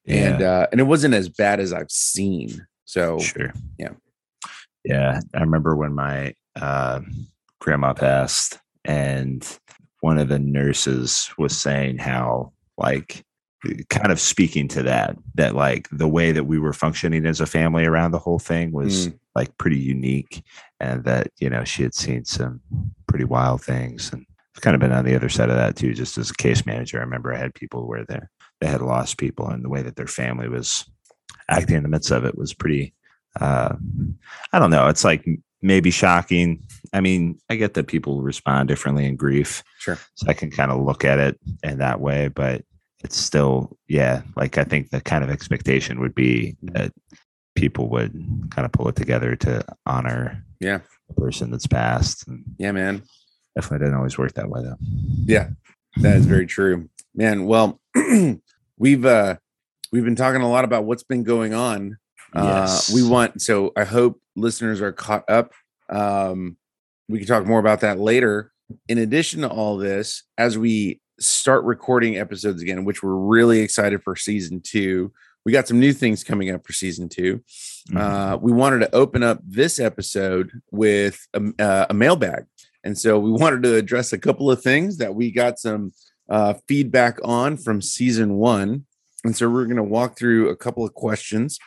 and 0.06 0.42
uh 0.42 0.66
and 0.72 0.80
it 0.80 0.84
wasn't 0.84 1.14
as 1.14 1.28
bad 1.28 1.60
as 1.60 1.72
i've 1.72 1.90
seen 1.90 2.66
so 2.84 3.18
Sure. 3.20 3.52
yeah. 3.78 3.90
Yeah. 4.84 5.20
I 5.34 5.40
remember 5.40 5.76
when 5.76 5.94
my 5.94 6.34
uh, 6.60 7.00
grandma 7.60 7.92
passed, 7.92 8.58
and 8.84 9.46
one 10.00 10.18
of 10.18 10.28
the 10.28 10.38
nurses 10.38 11.30
was 11.38 11.56
saying 11.56 11.98
how, 11.98 12.52
like, 12.76 13.24
kind 13.90 14.10
of 14.10 14.18
speaking 14.18 14.66
to 14.66 14.82
that, 14.82 15.16
that 15.36 15.54
like 15.54 15.88
the 15.92 16.08
way 16.08 16.32
that 16.32 16.44
we 16.44 16.58
were 16.58 16.72
functioning 16.72 17.24
as 17.24 17.40
a 17.40 17.46
family 17.46 17.84
around 17.84 18.10
the 18.10 18.18
whole 18.18 18.40
thing 18.40 18.72
was 18.72 19.08
like 19.36 19.56
pretty 19.56 19.78
unique, 19.78 20.42
and 20.80 21.04
that, 21.04 21.28
you 21.38 21.48
know, 21.48 21.62
she 21.62 21.84
had 21.84 21.94
seen 21.94 22.24
some 22.24 22.60
pretty 23.06 23.24
wild 23.24 23.62
things. 23.62 24.12
And 24.12 24.26
I've 24.56 24.62
kind 24.62 24.74
of 24.74 24.80
been 24.80 24.90
on 24.90 25.04
the 25.04 25.14
other 25.14 25.28
side 25.28 25.48
of 25.48 25.54
that 25.54 25.76
too, 25.76 25.94
just 25.94 26.18
as 26.18 26.30
a 26.30 26.34
case 26.34 26.66
manager. 26.66 26.98
I 26.98 27.02
remember 27.02 27.32
I 27.32 27.38
had 27.38 27.54
people 27.54 27.86
where 27.86 28.04
they 28.04 28.18
they 28.60 28.66
had 28.66 28.82
lost 28.82 29.16
people, 29.16 29.48
and 29.48 29.64
the 29.64 29.68
way 29.68 29.82
that 29.82 29.94
their 29.94 30.08
family 30.08 30.48
was 30.48 30.84
acting 31.48 31.76
in 31.76 31.84
the 31.84 31.88
midst 31.88 32.10
of 32.10 32.24
it 32.24 32.36
was 32.36 32.52
pretty 32.52 32.94
uh, 33.40 33.74
I 34.52 34.58
don't 34.58 34.70
know. 34.70 34.88
It's 34.88 35.04
like 35.04 35.26
maybe 35.62 35.90
shocking. 35.90 36.62
I 36.92 37.00
mean, 37.00 37.38
I 37.48 37.56
get 37.56 37.74
that 37.74 37.86
people 37.86 38.20
respond 38.22 38.68
differently 38.68 39.06
in 39.06 39.16
grief. 39.16 39.62
Sure. 39.78 39.98
So 40.14 40.26
I 40.28 40.32
can 40.34 40.50
kind 40.50 40.70
of 40.70 40.82
look 40.82 41.04
at 41.04 41.18
it 41.18 41.38
in 41.62 41.78
that 41.78 42.00
way, 42.00 42.28
but 42.28 42.62
it's 43.04 43.16
still, 43.16 43.76
yeah, 43.88 44.22
like 44.36 44.58
I 44.58 44.64
think 44.64 44.90
the 44.90 45.00
kind 45.00 45.24
of 45.24 45.30
expectation 45.30 46.00
would 46.00 46.14
be 46.14 46.56
that 46.62 46.92
people 47.54 47.88
would 47.90 48.12
kind 48.50 48.64
of 48.64 48.72
pull 48.72 48.88
it 48.88 48.96
together 48.96 49.36
to 49.36 49.64
honor 49.86 50.44
Yeah. 50.60 50.80
the 51.08 51.14
person 51.14 51.50
that's 51.50 51.66
passed. 51.66 52.26
And 52.28 52.44
yeah 52.58 52.72
man 52.72 53.02
definitely 53.54 53.84
didn't 53.86 53.96
always 53.98 54.16
work 54.16 54.32
that 54.34 54.48
way 54.48 54.62
though. 54.62 54.76
yeah 55.26 55.48
that 55.96 56.16
is 56.16 56.24
very 56.24 56.46
true 56.46 56.88
man 57.14 57.44
well 57.44 57.78
we've 58.78 59.04
uh 59.04 59.36
we've 59.92 60.04
been 60.04 60.16
talking 60.16 60.40
a 60.40 60.48
lot 60.50 60.64
about 60.64 60.84
what's 60.84 61.02
been 61.02 61.22
going 61.22 61.52
on 61.52 61.98
Yes. 62.34 62.90
uh 62.90 62.94
we 62.94 63.06
want 63.08 63.42
so 63.42 63.72
i 63.76 63.84
hope 63.84 64.20
listeners 64.36 64.80
are 64.80 64.92
caught 64.92 65.28
up 65.28 65.52
um 65.90 66.56
we 67.08 67.18
can 67.18 67.26
talk 67.28 67.46
more 67.46 67.60
about 67.60 67.80
that 67.80 67.98
later 67.98 68.52
in 68.88 68.98
addition 68.98 69.42
to 69.42 69.48
all 69.48 69.76
this 69.76 70.22
as 70.38 70.56
we 70.56 71.00
start 71.20 71.64
recording 71.64 72.16
episodes 72.16 72.62
again 72.62 72.84
which 72.84 73.02
we're 73.02 73.14
really 73.14 73.60
excited 73.60 74.02
for 74.02 74.16
season 74.16 74.60
two 74.60 75.12
we 75.44 75.52
got 75.52 75.66
some 75.68 75.78
new 75.80 75.92
things 75.92 76.24
coming 76.24 76.50
up 76.50 76.66
for 76.66 76.72
season 76.72 77.08
two 77.08 77.40
Mhm. 77.90 77.98
uh, 78.00 78.36
we 78.40 78.52
wanted 78.52 78.78
to 78.78 78.94
open 78.94 79.22
up 79.24 79.40
this 79.44 79.80
episode 79.80 80.52
with 80.70 81.26
a, 81.34 81.42
uh, 81.58 81.86
a 81.90 81.94
mailbag. 81.94 82.44
And 82.84 82.96
so 82.96 83.18
we 83.18 83.32
wanted 83.32 83.64
to 83.64 83.74
address 83.74 84.12
a 84.12 84.18
couple 84.18 84.52
of 84.52 84.62
things 84.62 84.98
that 84.98 85.16
we 85.16 85.32
got 85.32 85.58
some 85.58 85.92
uh, 86.28 86.54
feedback 86.68 87.18
on 87.24 87.56
from 87.56 87.82
season 87.82 88.34
one. 88.34 88.86
And 89.24 89.36
so 89.36 89.50
we're 89.50 89.64
going 89.64 89.78
to 89.78 89.82
walk 89.82 90.16
through 90.16 90.48
a 90.50 90.54
couple 90.56 90.84
of 90.84 90.94
questions. 90.94 91.58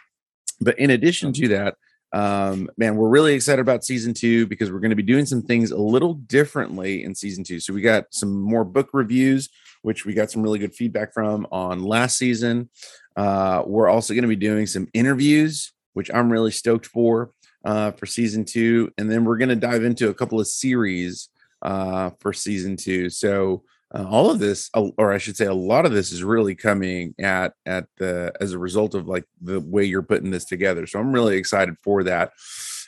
But 0.62 0.80
in 0.80 0.90
addition 0.92 1.34
to 1.34 1.48
that, 1.50 1.76
um, 2.14 2.70
man, 2.78 2.96
we're 2.96 3.10
really 3.10 3.34
excited 3.34 3.62
about 3.62 3.84
season 3.84 4.14
two 4.14 4.48
because 4.48 4.72
we're 4.72 4.80
going 4.80 4.92
to 4.92 4.96
be 4.96 5.04
doing 5.04 5.26
some 5.26 5.42
things 5.42 5.72
a 5.72 5.78
little 5.78 6.14
differently 6.14 7.04
in 7.04 7.14
season 7.14 7.44
two. 7.44 7.60
So 7.60 7.74
we 7.74 7.82
got 7.82 8.06
some 8.12 8.42
more 8.42 8.64
book 8.64 8.90
reviews, 8.94 9.50
which 9.82 10.06
we 10.06 10.14
got 10.14 10.32
some 10.32 10.42
really 10.42 10.60
good 10.60 10.74
feedback 10.74 11.14
from 11.14 11.46
on 11.52 11.84
last 11.84 12.18
season. 12.18 12.70
Uh, 13.18 13.64
we're 13.66 13.90
also 13.90 14.14
going 14.14 14.22
to 14.24 14.30
be 14.30 14.36
doing 14.36 14.66
some 14.66 14.88
interviews, 14.94 15.74
which 15.94 16.10
I'm 16.14 16.32
really 16.32 16.52
stoked 16.52 16.86
for 16.86 17.32
uh, 17.66 17.92
for 17.92 18.06
season 18.06 18.46
two, 18.46 18.92
and 18.98 19.12
then 19.12 19.26
we're 19.26 19.38
going 19.38 19.50
to 19.50 19.56
dive 19.56 19.84
into 19.84 20.10
a 20.10 20.14
couple 20.14 20.40
of 20.40 20.48
series 20.48 21.30
uh, 21.64 22.12
for 22.20 22.32
season 22.32 22.78
two. 22.78 23.10
So 23.10 23.64
uh, 23.96 24.06
all 24.10 24.30
of 24.30 24.40
this 24.40 24.70
or 24.74 25.14
i 25.14 25.18
should 25.18 25.38
say 25.38 25.46
a 25.46 25.54
lot 25.54 25.86
of 25.86 25.92
this 25.92 26.12
is 26.12 26.24
really 26.24 26.56
coming 26.56 27.14
at 27.20 27.54
at 27.66 27.86
the 27.98 28.34
as 28.42 28.54
a 28.54 28.60
result 28.60 28.94
of 28.94 29.08
like 29.08 29.26
the 29.42 29.60
way 29.62 29.84
you're 29.84 30.02
putting 30.04 30.32
this 30.32 30.46
together 30.46 30.86
so 30.86 31.00
i'm 31.00 31.14
really 31.14 31.38
excited 31.38 31.76
for 31.84 32.04
that. 32.04 32.32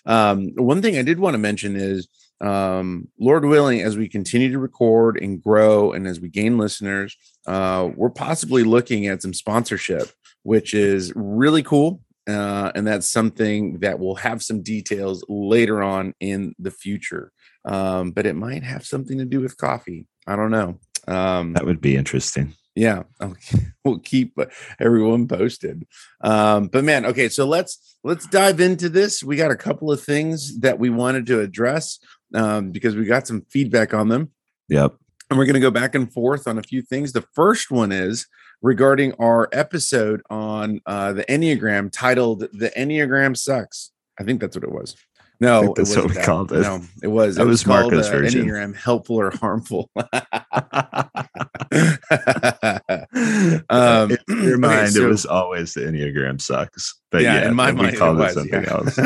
Um, 0.06 0.50
one 0.56 0.82
thing 0.82 0.98
i 0.98 1.02
did 1.02 1.20
want 1.20 1.34
to 1.34 1.39
mention 1.39 1.76
is 1.76 2.08
um, 2.39 3.08
lord 3.20 3.46
willing 3.46 3.82
as 3.82 3.98
we 3.98 4.08
continue 4.08 4.52
to 4.52 4.60
record 4.60 5.17
and 5.22 5.41
grow 5.41 5.91
and 5.91 6.08
as 6.08 6.20
we 6.20 6.30
gain 6.30 6.58
listeners 6.58 7.15
uh, 7.46 7.89
we're 7.96 8.10
possibly 8.10 8.63
looking 8.63 9.08
at 9.08 9.22
some 9.22 9.34
sponsorship 9.34 10.10
which 10.43 10.74
is 10.74 11.12
really 11.15 11.63
cool 11.63 12.02
uh, 12.28 12.72
and 12.76 12.86
that's 12.86 13.10
something 13.10 13.80
that 13.80 14.00
will 14.00 14.15
have 14.15 14.43
some 14.43 14.62
details 14.62 15.24
later 15.30 15.82
on 15.82 16.13
in 16.20 16.54
the 16.60 16.72
future. 16.72 17.32
Um, 17.63 18.12
but 18.12 18.26
it 18.26 18.36
might 18.36 18.63
have 18.63 18.86
something 18.86 19.17
to 19.17 19.24
do 19.24 19.39
with 19.39 19.56
coffee. 19.56 20.08
I 20.28 20.36
don't 20.36 20.52
know 20.52 20.78
um, 21.08 21.54
that 21.54 21.65
would 21.65 21.82
be 21.82 21.96
interesting. 21.96 22.54
Yeah, 22.76 23.04
we'll 23.86 24.00
keep 24.00 24.38
everyone 24.80 25.28
posted. 25.28 25.88
Um, 26.22 26.67
but 26.67 26.84
man, 26.84 27.06
okay, 27.08 27.28
so 27.28 27.46
let's 27.46 27.98
let's 28.04 28.28
dive 28.28 28.62
into 28.62 28.88
this. 28.88 29.24
We 29.24 29.36
got 29.36 29.52
a 29.52 29.56
couple 29.56 29.91
of 29.91 30.04
things 30.04 30.60
that 30.60 30.78
we 30.78 30.89
wanted 30.89 31.26
to 31.28 31.39
address 31.39 31.98
um, 32.36 32.72
because 32.72 32.96
we 32.96 33.06
got 33.06 33.26
some 33.26 33.41
feedback 33.50 33.93
on 33.93 34.10
them. 34.10 34.32
Yep. 34.70 34.96
And 35.30 35.39
we're 35.39 35.46
going 35.46 35.56
to 35.56 35.60
go 35.60 35.72
back 35.72 35.96
and 35.96 36.12
forth 36.12 36.48
on 36.48 36.58
a 36.58 36.63
few 36.63 36.82
things. 36.82 37.12
The 37.12 37.26
first 37.34 37.72
one 37.72 37.91
is 37.91 38.28
regarding 38.62 39.13
our 39.13 39.50
episode 39.52 40.22
on 40.30 40.80
uh, 40.86 41.13
the 41.13 41.26
Enneagram 41.26 41.91
titled 41.91 42.41
"The 42.54 42.72
Enneagram 42.78 43.36
Sucks." 43.36 43.91
I 44.20 44.24
think 44.24 44.39
that's 44.39 44.56
what 44.56 44.63
it 44.63 44.72
was. 44.72 44.96
No, 45.39 45.73
that's 45.76 45.95
what 45.95 46.08
we 46.08 46.13
that. 46.13 46.26
called 46.26 46.52
it. 46.52 46.62
No, 46.62 46.82
it 47.04 47.08
was. 47.08 47.36
That 47.36 47.43
it 47.43 47.45
was, 47.45 47.65
was 47.65 47.67
Marco's 47.67 48.10
called, 48.10 48.15
uh, 48.15 48.21
version. 48.21 48.47
Enneagram, 48.47 48.76
helpful 48.76 49.17
or 49.17 49.32
harmful. 49.32 49.89
um, 53.69 54.12
in 54.12 54.17
your 54.43 54.58
mind, 54.58 54.80
okay, 54.80 54.88
so, 54.88 55.06
it 55.06 55.10
was 55.10 55.26
always 55.26 55.73
the 55.73 55.82
Enneagram 55.82 56.41
sucks. 56.41 57.00
But 57.12 57.23
yeah, 57.23 57.41
yeah 57.41 57.50
in 57.50 57.56
my 57.56 57.71
mind, 57.71 57.91
we 57.91 57.97
called 57.97 58.17
it, 58.17 58.21
was, 58.21 58.32
it 58.32 58.39
something 58.39 58.63
yeah. 58.63 58.71
else. 58.71 59.00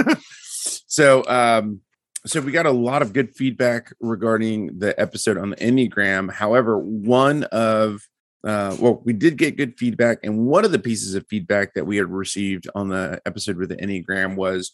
so, 0.87 1.23
um, 1.27 1.81
so 2.25 2.39
we 2.39 2.51
got 2.51 2.65
a 2.65 2.71
lot 2.71 3.01
of 3.01 3.13
good 3.13 3.35
feedback 3.35 3.93
regarding 3.99 4.79
the 4.79 4.97
episode 4.99 5.37
on 5.37 5.49
the 5.49 5.55
Enneagram. 5.57 6.31
However, 6.31 6.77
one 6.77 7.43
of 7.45 8.07
uh, 8.43 8.75
well, 8.79 9.01
we 9.05 9.13
did 9.13 9.37
get 9.37 9.55
good 9.55 9.77
feedback, 9.77 10.17
and 10.23 10.45
one 10.45 10.65
of 10.65 10.71
the 10.71 10.79
pieces 10.79 11.13
of 11.13 11.27
feedback 11.27 11.75
that 11.75 11.85
we 11.85 11.97
had 11.97 12.09
received 12.09 12.67
on 12.73 12.89
the 12.89 13.21
episode 13.25 13.57
with 13.57 13.69
the 13.69 13.75
Enneagram 13.75 14.35
was 14.35 14.71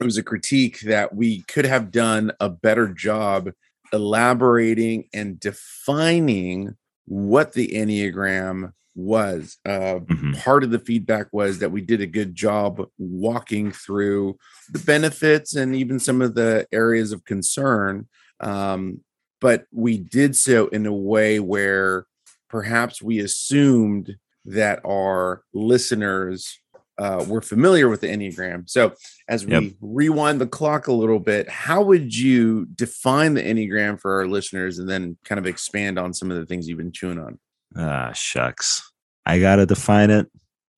it 0.00 0.04
was 0.04 0.16
a 0.16 0.22
critique 0.22 0.80
that 0.80 1.14
we 1.14 1.42
could 1.42 1.64
have 1.64 1.90
done 1.90 2.32
a 2.40 2.48
better 2.48 2.88
job 2.88 3.50
elaborating 3.92 5.08
and 5.12 5.38
defining 5.38 6.76
what 7.06 7.52
the 7.52 7.68
Enneagram 7.68 8.72
was. 8.94 9.58
Uh, 9.64 10.00
mm-hmm. 10.00 10.32
Part 10.32 10.64
of 10.64 10.70
the 10.70 10.78
feedback 10.78 11.28
was 11.32 11.58
that 11.58 11.70
we 11.70 11.80
did 11.80 12.00
a 12.00 12.06
good 12.06 12.34
job 12.34 12.86
walking 12.98 13.72
through 13.72 14.38
the 14.70 14.78
benefits 14.80 15.54
and 15.54 15.74
even 15.74 15.98
some 15.98 16.20
of 16.20 16.34
the 16.34 16.66
areas 16.72 17.12
of 17.12 17.24
concern. 17.24 18.08
Um, 18.40 19.00
but 19.40 19.66
we 19.72 19.98
did 19.98 20.36
so 20.36 20.68
in 20.68 20.86
a 20.86 20.92
way 20.92 21.40
where 21.40 22.06
perhaps 22.48 23.02
we 23.02 23.18
assumed 23.18 24.16
that 24.44 24.80
our 24.84 25.42
listeners 25.52 26.60
uh, 26.98 27.24
we're 27.26 27.40
familiar 27.40 27.88
with 27.88 28.00
the 28.00 28.08
Enneagram. 28.08 28.68
So, 28.68 28.92
as 29.28 29.46
we 29.46 29.52
yep. 29.52 29.72
rewind 29.80 30.40
the 30.40 30.46
clock 30.46 30.86
a 30.86 30.92
little 30.92 31.18
bit, 31.18 31.48
how 31.48 31.82
would 31.82 32.14
you 32.16 32.66
define 32.74 33.34
the 33.34 33.42
Enneagram 33.42 33.98
for 33.98 34.18
our 34.18 34.26
listeners 34.26 34.78
and 34.78 34.88
then 34.88 35.16
kind 35.24 35.38
of 35.38 35.46
expand 35.46 35.98
on 35.98 36.12
some 36.12 36.30
of 36.30 36.36
the 36.36 36.46
things 36.46 36.68
you've 36.68 36.78
been 36.78 36.92
chewing 36.92 37.18
on? 37.18 37.38
Ah, 37.76 38.12
shucks. 38.12 38.92
I 39.24 39.38
got 39.38 39.56
to 39.56 39.66
define 39.66 40.10
it. 40.10 40.28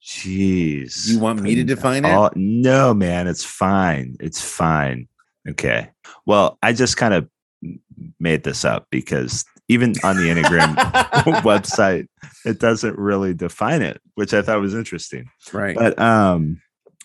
Jeez. 0.03 1.09
You 1.09 1.19
want 1.19 1.41
me 1.41 1.55
to 1.55 1.65
define 1.65 2.05
it? 2.05 2.33
No, 2.37 2.93
man. 2.93 3.27
It's 3.27 3.45
fine. 3.45 4.17
It's 4.21 4.41
fine. 4.41 5.09
Okay. 5.49 5.91
Well, 6.27 6.59
I 6.63 6.75
just 6.75 6.97
kind 6.97 7.15
of 7.15 7.29
made 8.21 8.45
this 8.45 8.65
up 8.65 8.87
because 8.91 9.45
even 9.69 9.95
on 10.03 10.17
the 10.17 10.29
Enneagram 10.29 10.75
website, 11.43 12.07
it 12.45 12.59
doesn't 12.59 12.99
really 12.99 13.35
define 13.35 13.83
it, 13.83 14.01
which 14.15 14.35
I 14.35 14.43
thought 14.43 14.61
was 14.61 14.75
interesting. 14.75 15.27
Right. 15.53 15.77
But 15.77 15.99
um, 15.99 16.61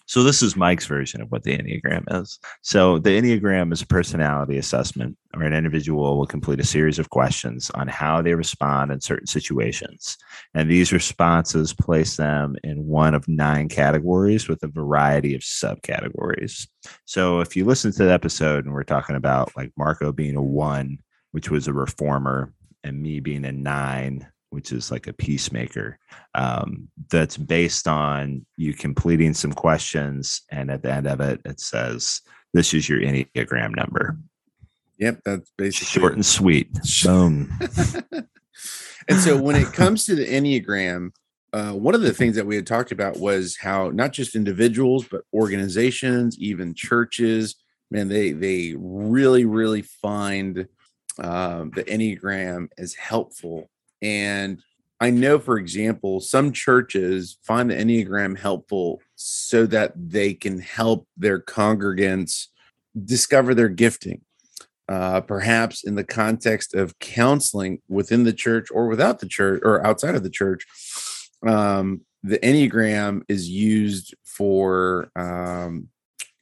so 0.10 0.24
this 0.24 0.42
is 0.42 0.56
Mike's 0.56 0.88
version 0.88 1.22
of 1.22 1.32
what 1.32 1.44
the 1.44 1.56
Enneagram 1.56 2.04
is. 2.20 2.40
So 2.64 2.98
the 2.98 3.12
Enneagram 3.12 3.72
is 3.72 3.84
a 3.84 3.86
personality 3.86 4.58
assessment 4.58 5.16
where 5.36 5.46
an 5.46 5.54
individual 5.54 6.18
will 6.18 6.26
complete 6.26 6.60
a 6.60 6.66
series 6.66 6.98
of 6.98 7.12
questions 7.12 7.70
on 7.76 7.88
how 7.88 8.20
they 8.20 8.34
respond 8.34 8.92
in 8.92 9.02
certain 9.02 9.28
situations. 9.28 10.18
And 10.56 10.68
these 10.68 10.92
responses 10.92 11.74
place 11.74 12.18
them 12.18 12.56
in 12.64 12.88
one 12.88 13.14
of 13.14 13.28
nine 13.28 13.70
categories 13.70 14.48
with 14.48 14.64
a 14.64 14.68
variety 14.68 15.36
of 15.36 15.42
subcategories. 15.42 16.68
So 17.06 17.42
if 17.42 17.56
you 17.56 17.66
listen 17.66 17.92
to 17.92 18.06
the 18.06 18.12
episode 18.12 18.66
and 18.66 18.74
we're 18.74 18.82
talking 18.82 19.16
about 19.16 19.56
like 19.56 19.72
Marco 19.78 20.12
being 20.12 20.36
a 20.36 20.42
one, 20.42 20.98
which 21.32 21.50
was 21.50 21.68
a 21.68 21.74
reformer, 21.74 22.54
and 22.84 23.02
me 23.02 23.20
being 23.20 23.46
a 23.46 23.52
nine, 23.52 24.28
which 24.50 24.72
is 24.72 24.92
like 24.92 25.08
a 25.08 25.14
peacemaker. 25.14 25.98
Um, 26.36 26.90
that's 27.10 27.38
based 27.38 27.88
on 27.88 28.46
you 28.58 28.74
completing 28.74 29.34
some 29.34 29.54
questions, 29.54 30.42
and 30.52 30.72
at 30.72 30.84
the 30.84 30.92
end 30.92 31.08
of 31.08 31.20
it, 31.22 31.42
it 31.46 31.60
says, 31.60 32.22
"This 32.54 32.74
is 32.74 32.90
your 32.90 33.00
enneagram 33.00 33.76
number." 33.76 34.18
Yep, 34.98 35.22
that's 35.24 35.52
basically 35.58 36.02
short 36.02 36.14
and 36.14 36.26
sweet. 36.26 36.70
Boom. 37.04 37.58
and 39.08 39.20
so, 39.20 39.42
when 39.42 39.56
it 39.56 39.72
comes 39.72 40.06
to 40.06 40.16
the 40.16 40.26
enneagram, 40.26 41.12
uh, 41.54 41.72
one 41.72 41.96
of 41.96 42.02
the 42.02 42.14
things 42.14 42.36
that 42.36 42.46
we 42.46 42.56
had 42.56 42.68
talked 42.68 42.92
about 42.92 43.18
was 43.18 43.58
how 43.58 43.90
not 43.90 44.14
just 44.14 44.36
individuals, 44.36 45.08
but 45.10 45.22
organizations, 45.34 46.38
even 46.38 46.74
churches, 46.76 47.56
man, 47.90 48.08
they 48.08 48.32
they 48.32 48.76
really, 48.78 49.46
really 49.46 49.82
find 49.82 50.68
um, 51.20 51.72
the 51.76 51.84
Enneagram 51.84 52.70
is 52.78 52.96
helpful. 52.96 53.70
And 54.02 54.62
I 55.02 55.10
know, 55.12 55.40
for 55.40 55.58
example, 55.58 56.20
some 56.20 56.52
churches 56.52 57.38
find 57.44 57.70
the 57.70 57.76
Enneagram 57.76 58.38
helpful 58.38 59.02
so 59.16 59.66
that 59.68 59.94
they 59.96 60.34
can 60.34 60.60
help 60.60 61.08
their 61.16 61.40
congregants 61.40 62.48
discover 63.06 63.54
their 63.54 63.70
gifting. 63.70 64.22
Uh, 64.90 65.22
perhaps 65.22 65.84
in 65.84 65.94
the 65.94 66.04
context 66.04 66.74
of 66.74 66.98
counseling 66.98 67.80
within 67.88 68.24
the 68.24 68.34
church 68.34 68.70
or 68.72 68.88
without 68.88 69.20
the 69.20 69.28
church 69.28 69.62
or 69.64 69.86
outside 69.86 70.16
of 70.16 70.24
the 70.24 70.30
church, 70.32 70.66
um, 71.46 72.02
the 72.24 72.40
Enneagram 72.40 73.22
is 73.30 73.48
used 73.48 74.16
for 74.26 75.10
um, 75.16 75.90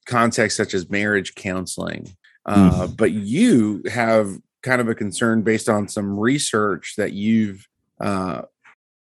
contexts 0.06 0.58
such 0.58 0.74
as 0.74 0.90
marriage 0.90 1.36
counseling. 1.36 2.16
Uh, 2.46 2.88
mm. 2.88 2.98
But 2.98 3.12
you 3.12 3.84
have 3.92 4.38
kind 4.64 4.82
of 4.82 4.90
a 4.90 4.96
concern 4.96 5.42
based 5.42 5.70
on 5.70 5.88
some 5.88 6.20
research 6.20 6.96
that 6.98 7.14
you've 7.14 7.68
uh, 8.00 8.42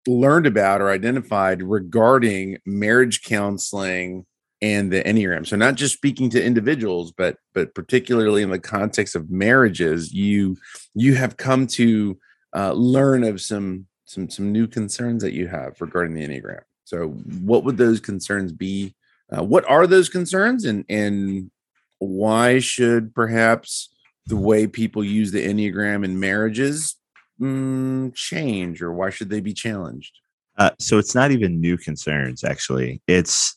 learned 0.07 0.47
about 0.47 0.81
or 0.81 0.89
identified 0.89 1.61
regarding 1.61 2.57
marriage 2.65 3.21
counseling 3.21 4.25
and 4.61 4.91
the 4.91 5.03
enneagram. 5.03 5.45
So 5.45 5.55
not 5.55 5.75
just 5.75 5.93
speaking 5.93 6.29
to 6.31 6.43
individuals 6.43 7.11
but 7.11 7.37
but 7.53 7.75
particularly 7.75 8.41
in 8.41 8.49
the 8.49 8.59
context 8.59 9.15
of 9.15 9.29
marriages 9.29 10.13
you 10.13 10.57
you 10.95 11.15
have 11.15 11.37
come 11.37 11.67
to 11.67 12.17
uh, 12.55 12.71
learn 12.73 13.23
of 13.23 13.39
some 13.41 13.85
some 14.05 14.29
some 14.29 14.51
new 14.51 14.67
concerns 14.67 15.21
that 15.21 15.33
you 15.33 15.47
have 15.47 15.79
regarding 15.79 16.15
the 16.15 16.25
enneagram. 16.25 16.61
So 16.85 17.09
what 17.09 17.65
would 17.65 17.77
those 17.77 17.99
concerns 17.99 18.51
be? 18.51 18.95
Uh, 19.31 19.43
what 19.43 19.69
are 19.69 19.85
those 19.85 20.09
concerns 20.09 20.65
and 20.65 20.85
and 20.89 21.51
why 21.99 22.59
should 22.59 23.13
perhaps 23.13 23.89
the 24.27 24.37
way 24.37 24.67
people 24.67 25.03
use 25.03 25.31
the 25.31 25.45
Enneagram 25.45 26.05
in 26.05 26.19
marriages 26.19 26.95
mm, 27.41 28.13
change 28.13 28.81
or 28.81 28.93
why 28.93 29.09
should 29.09 29.29
they 29.29 29.39
be 29.39 29.53
challenged? 29.53 30.13
Uh, 30.57 30.71
so 30.79 30.97
it's 30.97 31.13
not 31.13 31.31
even 31.31 31.61
new 31.61 31.77
concerns, 31.77 32.43
actually. 32.43 32.99
It's 33.07 33.55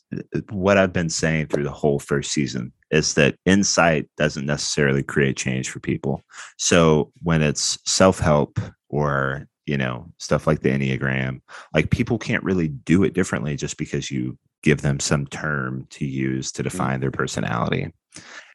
what 0.49 0.77
I've 0.77 0.93
been 0.93 1.09
saying 1.09 1.47
through 1.47 1.63
the 1.63 1.71
whole 1.71 1.97
first 1.97 2.31
season 2.31 2.71
is 2.91 3.15
that 3.15 3.35
insight 3.45 4.07
doesn't 4.17 4.45
necessarily 4.45 5.01
create 5.01 5.35
change 5.35 5.69
for 5.69 5.79
people. 5.79 6.21
So 6.57 7.11
when 7.23 7.41
it's 7.41 7.79
self 7.85 8.19
help 8.19 8.59
or 8.89 9.47
you 9.65 9.77
know 9.77 10.11
stuff 10.17 10.47
like 10.47 10.61
the 10.61 10.69
enneagram 10.69 11.39
like 11.71 11.91
people 11.91 12.17
can't 12.17 12.43
really 12.43 12.67
do 12.67 13.03
it 13.03 13.13
differently 13.13 13.55
just 13.55 13.77
because 13.77 14.09
you 14.09 14.35
give 14.63 14.81
them 14.81 14.99
some 14.99 15.27
term 15.27 15.85
to 15.91 16.05
use 16.05 16.51
to 16.51 16.63
define 16.63 16.99
their 16.99 17.11
personality. 17.11 17.91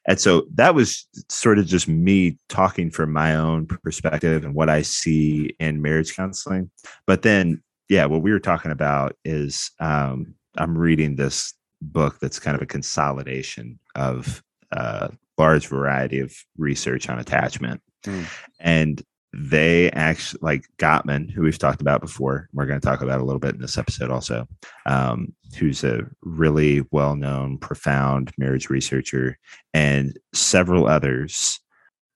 And 0.08 0.20
so 0.20 0.46
that 0.54 0.74
was 0.74 1.06
sort 1.28 1.58
of 1.58 1.66
just 1.66 1.88
me 1.88 2.38
talking 2.48 2.90
from 2.90 3.12
my 3.12 3.34
own 3.34 3.66
perspective 3.66 4.44
and 4.44 4.54
what 4.54 4.68
I 4.68 4.82
see 4.82 5.56
in 5.58 5.82
marriage 5.82 6.14
counseling. 6.14 6.70
But 7.06 7.22
then, 7.22 7.62
yeah, 7.88 8.06
what 8.06 8.22
we 8.22 8.30
were 8.30 8.40
talking 8.40 8.70
about 8.70 9.16
is 9.24 9.70
um, 9.80 10.34
I'm 10.56 10.78
reading 10.78 11.16
this 11.16 11.54
book 11.82 12.18
that's 12.20 12.38
kind 12.38 12.54
of 12.54 12.62
a 12.62 12.66
consolidation 12.66 13.78
of 13.94 14.42
a 14.72 14.80
uh, 14.80 15.08
large 15.38 15.66
variety 15.66 16.20
of 16.20 16.34
research 16.56 17.08
on 17.08 17.18
attachment. 17.18 17.80
Mm. 18.04 18.26
And 18.60 19.02
they 19.38 19.90
actually 19.90 20.38
like 20.40 20.64
Gottman, 20.78 21.30
who 21.30 21.42
we've 21.42 21.58
talked 21.58 21.82
about 21.82 22.00
before. 22.00 22.48
We're 22.54 22.64
going 22.64 22.80
to 22.80 22.86
talk 22.86 23.02
about 23.02 23.20
a 23.20 23.24
little 23.24 23.38
bit 23.38 23.54
in 23.54 23.60
this 23.60 23.76
episode 23.76 24.10
also, 24.10 24.48
um, 24.86 25.34
who's 25.58 25.84
a 25.84 26.06
really 26.22 26.86
well 26.90 27.16
known, 27.16 27.58
profound 27.58 28.32
marriage 28.38 28.70
researcher, 28.70 29.38
and 29.74 30.18
several 30.32 30.86
others 30.86 31.60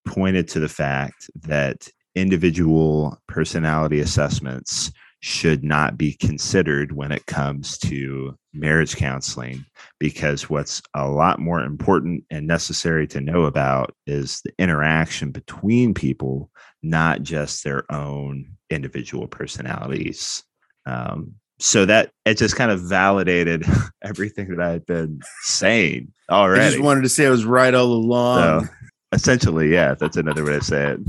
pointed 0.07 0.49
to 0.49 0.61
the 0.61 0.69
fact 0.69 1.31
that 1.43 1.89
individual 2.15 3.19
personality 3.29 4.01
assessments 4.01 4.91
should 5.21 5.63
not 5.63 5.99
be 5.99 6.15
considered 6.15 6.93
when 6.93 7.13
it 7.13 7.27
comes 7.27 7.77
to 7.79 8.35
marriage 8.53 8.97
counseling 8.97 9.65
because 9.99 10.49
what's 10.49 10.83
a 10.95 11.09
lot 11.09 11.39
more 11.39 11.61
important 11.61 12.25
and 12.31 12.47
necessary 12.47 13.07
to 13.07 13.21
know 13.21 13.45
about 13.45 13.95
is 14.07 14.41
the 14.45 14.53
interaction 14.59 15.31
between 15.31 15.95
people 15.95 16.51
not 16.83 17.23
just 17.23 17.63
their 17.63 17.91
own 17.93 18.57
individual 18.71 19.27
personalities. 19.27 20.43
Um, 20.87 21.35
so 21.59 21.85
that 21.85 22.11
it 22.25 22.39
just 22.39 22.57
kind 22.57 22.71
of 22.71 22.81
validated 22.81 23.65
everything 24.03 24.49
that 24.49 24.61
I 24.61 24.71
had 24.71 24.87
been 24.87 25.21
saying 25.43 26.13
already. 26.31 26.65
I 26.65 26.71
just 26.71 26.83
wanted 26.83 27.03
to 27.03 27.09
say 27.11 27.27
I 27.27 27.31
was 27.31 27.45
right 27.45 27.75
all 27.75 27.93
along. 27.93 28.65
So, 28.65 28.73
essentially, 29.13 29.71
yeah, 29.73 29.95
that's 29.95 30.17
another 30.17 30.45
way 30.45 30.55
to 30.55 30.65
say 30.65 30.97
it. 30.97 31.01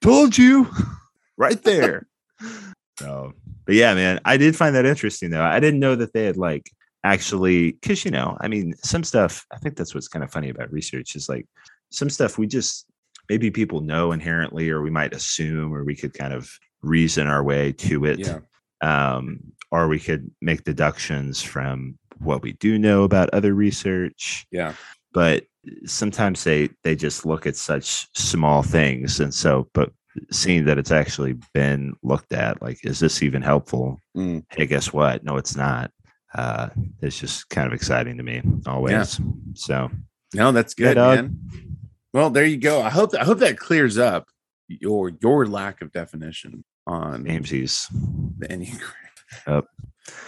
Told 0.00 0.38
you 0.38 0.68
right 1.36 1.60
there. 1.64 2.06
so, 3.00 3.32
but 3.68 3.74
yeah, 3.74 3.92
man, 3.92 4.18
I 4.24 4.38
did 4.38 4.56
find 4.56 4.74
that 4.74 4.86
interesting 4.86 5.28
though. 5.28 5.44
I 5.44 5.60
didn't 5.60 5.78
know 5.78 5.94
that 5.94 6.14
they 6.14 6.24
had 6.24 6.38
like 6.38 6.70
actually, 7.04 7.72
because 7.72 8.02
you 8.02 8.10
know, 8.10 8.34
I 8.40 8.48
mean, 8.48 8.72
some 8.82 9.04
stuff. 9.04 9.44
I 9.52 9.58
think 9.58 9.76
that's 9.76 9.94
what's 9.94 10.08
kind 10.08 10.24
of 10.24 10.32
funny 10.32 10.48
about 10.48 10.72
research 10.72 11.14
is 11.14 11.28
like 11.28 11.46
some 11.90 12.08
stuff 12.08 12.38
we 12.38 12.46
just 12.46 12.86
maybe 13.28 13.50
people 13.50 13.82
know 13.82 14.12
inherently, 14.12 14.70
or 14.70 14.80
we 14.80 14.88
might 14.88 15.12
assume, 15.12 15.74
or 15.74 15.84
we 15.84 15.94
could 15.94 16.14
kind 16.14 16.32
of 16.32 16.50
reason 16.80 17.26
our 17.26 17.44
way 17.44 17.72
to 17.72 18.06
it. 18.06 18.20
Yeah. 18.20 18.38
Um, 18.80 19.52
or 19.70 19.86
we 19.86 19.98
could 19.98 20.30
make 20.40 20.64
deductions 20.64 21.42
from 21.42 21.98
what 22.20 22.40
we 22.40 22.54
do 22.54 22.78
know 22.78 23.02
about 23.02 23.28
other 23.34 23.52
research. 23.52 24.46
Yeah. 24.50 24.72
But 25.12 25.44
sometimes 25.84 26.42
they 26.42 26.70
they 26.84 26.96
just 26.96 27.26
look 27.26 27.44
at 27.44 27.56
such 27.56 28.08
small 28.16 28.62
things, 28.62 29.20
and 29.20 29.34
so 29.34 29.68
but 29.74 29.92
seeing 30.30 30.64
that 30.64 30.78
it's 30.78 30.90
actually 30.90 31.36
been 31.54 31.94
looked 32.02 32.32
at, 32.32 32.60
like, 32.62 32.84
is 32.84 32.98
this 32.98 33.22
even 33.22 33.42
helpful? 33.42 34.00
Mm. 34.16 34.44
Hey, 34.50 34.66
guess 34.66 34.92
what? 34.92 35.24
No, 35.24 35.36
it's 35.36 35.56
not. 35.56 35.90
Uh, 36.34 36.68
it's 37.00 37.18
just 37.18 37.48
kind 37.48 37.66
of 37.66 37.72
exciting 37.72 38.16
to 38.18 38.22
me 38.22 38.42
always. 38.66 39.18
Yeah. 39.18 39.26
So 39.54 39.90
no, 40.34 40.52
that's 40.52 40.74
good, 40.74 40.96
yeah, 40.96 41.14
man. 41.14 41.38
Well, 42.12 42.30
there 42.30 42.44
you 42.44 42.58
go. 42.58 42.82
I 42.82 42.90
hope 42.90 43.14
I 43.14 43.24
hope 43.24 43.38
that 43.38 43.58
clears 43.58 43.98
up 43.98 44.28
your 44.66 45.12
your 45.22 45.46
lack 45.46 45.80
of 45.80 45.92
definition 45.92 46.64
on 46.86 47.24
AMC's 47.24 47.88
the 48.38 48.48
Enneagram. 48.48 48.80
Yep. 49.46 49.64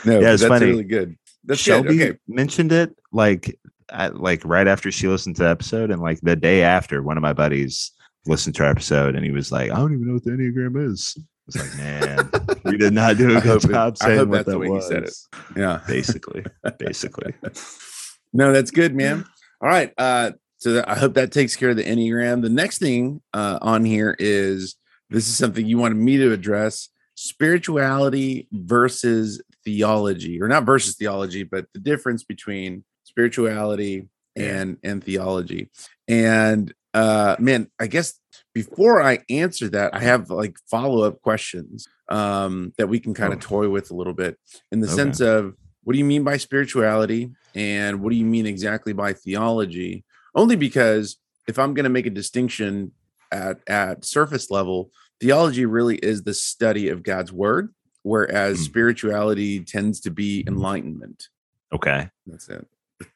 No, 0.05 0.21
yeah, 0.21 0.33
it's 0.33 0.43
that's 0.43 0.49
funny. 0.49 0.67
really 0.67 0.85
good. 0.85 1.17
That's 1.45 1.61
Shelby 1.61 1.97
good. 1.97 2.09
Okay. 2.11 2.19
mentioned 2.29 2.73
it 2.73 2.95
like 3.13 3.59
at, 3.91 4.17
like 4.17 4.45
right 4.45 4.69
after 4.69 4.91
she 4.91 5.09
listened 5.09 5.37
to 5.37 5.43
the 5.45 5.49
episode, 5.51 5.91
and 5.91 6.01
like 6.01 6.21
the 6.21 6.37
day 6.37 6.63
after, 6.63 7.03
one 7.03 7.17
of 7.17 7.23
my 7.23 7.33
buddies 7.33 7.93
listened 8.27 8.55
to 8.57 8.65
our 8.65 8.71
episode, 8.71 9.15
and 9.15 9.25
he 9.25 9.31
was 9.31 9.51
like, 9.51 9.71
"I 9.71 9.77
don't 9.77 9.93
even 9.93 10.07
know 10.07 10.15
what 10.15 10.25
the 10.25 10.31
Enneagram 10.31 10.91
is." 10.91 11.17
It's 11.49 11.57
like, 11.57 11.77
man, 11.79 12.31
we 12.65 12.77
did 12.77 12.93
not 12.93 13.17
do 13.17 13.37
a 13.37 13.41
good 13.41 13.61
job 13.63 13.95
it, 13.95 13.99
saying 13.99 14.29
what 14.29 14.47
that 14.47 14.59
was. 14.59 15.29
Yeah, 15.57 15.81
basically, 15.89 16.45
basically. 16.79 17.35
no, 18.33 18.53
that's 18.53 18.71
good, 18.71 18.95
man. 18.95 19.25
All 19.61 19.69
right, 19.69 19.93
uh, 19.99 20.33
so 20.59 20.75
that, 20.75 20.89
I 20.89 20.95
hope 20.95 21.15
that 21.15 21.33
takes 21.33 21.57
care 21.57 21.71
of 21.71 21.77
the 21.77 21.85
Enneagram. 21.85 22.43
The 22.43 22.49
next 22.49 22.79
thing 22.79 23.21
uh, 23.35 23.59
on 23.61 23.85
here 23.85 24.17
is 24.19 24.77
this 25.09 25.29
is 25.29 25.37
something 25.37 25.67
you 25.67 25.79
wanted 25.79 25.97
me 25.97 26.19
to 26.19 26.33
address 26.33 26.89
spirituality 27.15 28.47
versus 28.53 29.43
theology, 29.65 30.41
or 30.41 30.49
not 30.49 30.65
versus 30.65 30.97
theology, 30.97 31.43
but 31.43 31.67
the 31.75 31.81
difference 31.81 32.23
between 32.23 32.85
spirituality 33.05 34.09
and 34.37 34.77
and 34.85 35.03
theology. 35.03 35.71
And 36.07 36.73
uh 36.95 37.37
man, 37.39 37.71
I 37.79 37.87
guess 37.87 38.19
before 38.53 39.03
I 39.03 39.21
answer 39.29 39.69
that, 39.71 39.95
I 39.95 40.01
have 40.01 40.31
like 40.31 40.57
follow-up 40.71 41.23
questions 41.23 41.89
um 42.09 42.73
that 42.79 42.89
we 42.89 43.01
can 43.01 43.15
kind 43.15 43.33
of 43.33 43.39
oh. 43.39 43.43
toy 43.43 43.69
with 43.69 43.91
a 43.91 43.95
little 43.95 44.15
bit 44.15 44.39
in 44.73 44.81
the 44.81 44.89
okay. 44.89 44.97
sense 44.97 45.21
of 45.21 45.55
what 45.85 45.95
do 45.95 45.99
you 45.99 46.05
mean 46.05 46.25
by 46.25 46.37
spirituality 46.37 47.31
and 47.55 48.01
what 48.01 48.11
do 48.11 48.17
you 48.17 48.25
mean 48.25 48.47
exactly 48.47 48.93
by 48.93 49.13
theology? 49.13 50.05
only 50.35 50.57
because 50.57 51.17
if 51.49 51.59
I'm 51.59 51.75
going 51.75 51.85
to 51.85 51.91
make 51.91 52.07
a 52.07 52.11
distinction 52.11 52.93
at 53.33 53.61
at 53.69 54.05
surface 54.05 54.51
level, 54.51 54.91
theology 55.21 55.67
really 55.67 55.97
is 55.97 56.23
the 56.23 56.35
study 56.35 56.89
of 56.89 57.03
God's 57.03 57.33
word, 57.33 57.73
whereas 58.03 58.59
mm. 58.59 58.65
spirituality 58.65 59.61
tends 59.61 60.01
to 60.01 60.11
be 60.11 60.45
enlightenment. 60.47 61.29
Okay, 61.73 62.09
that's 62.27 62.49
it. 62.49 62.67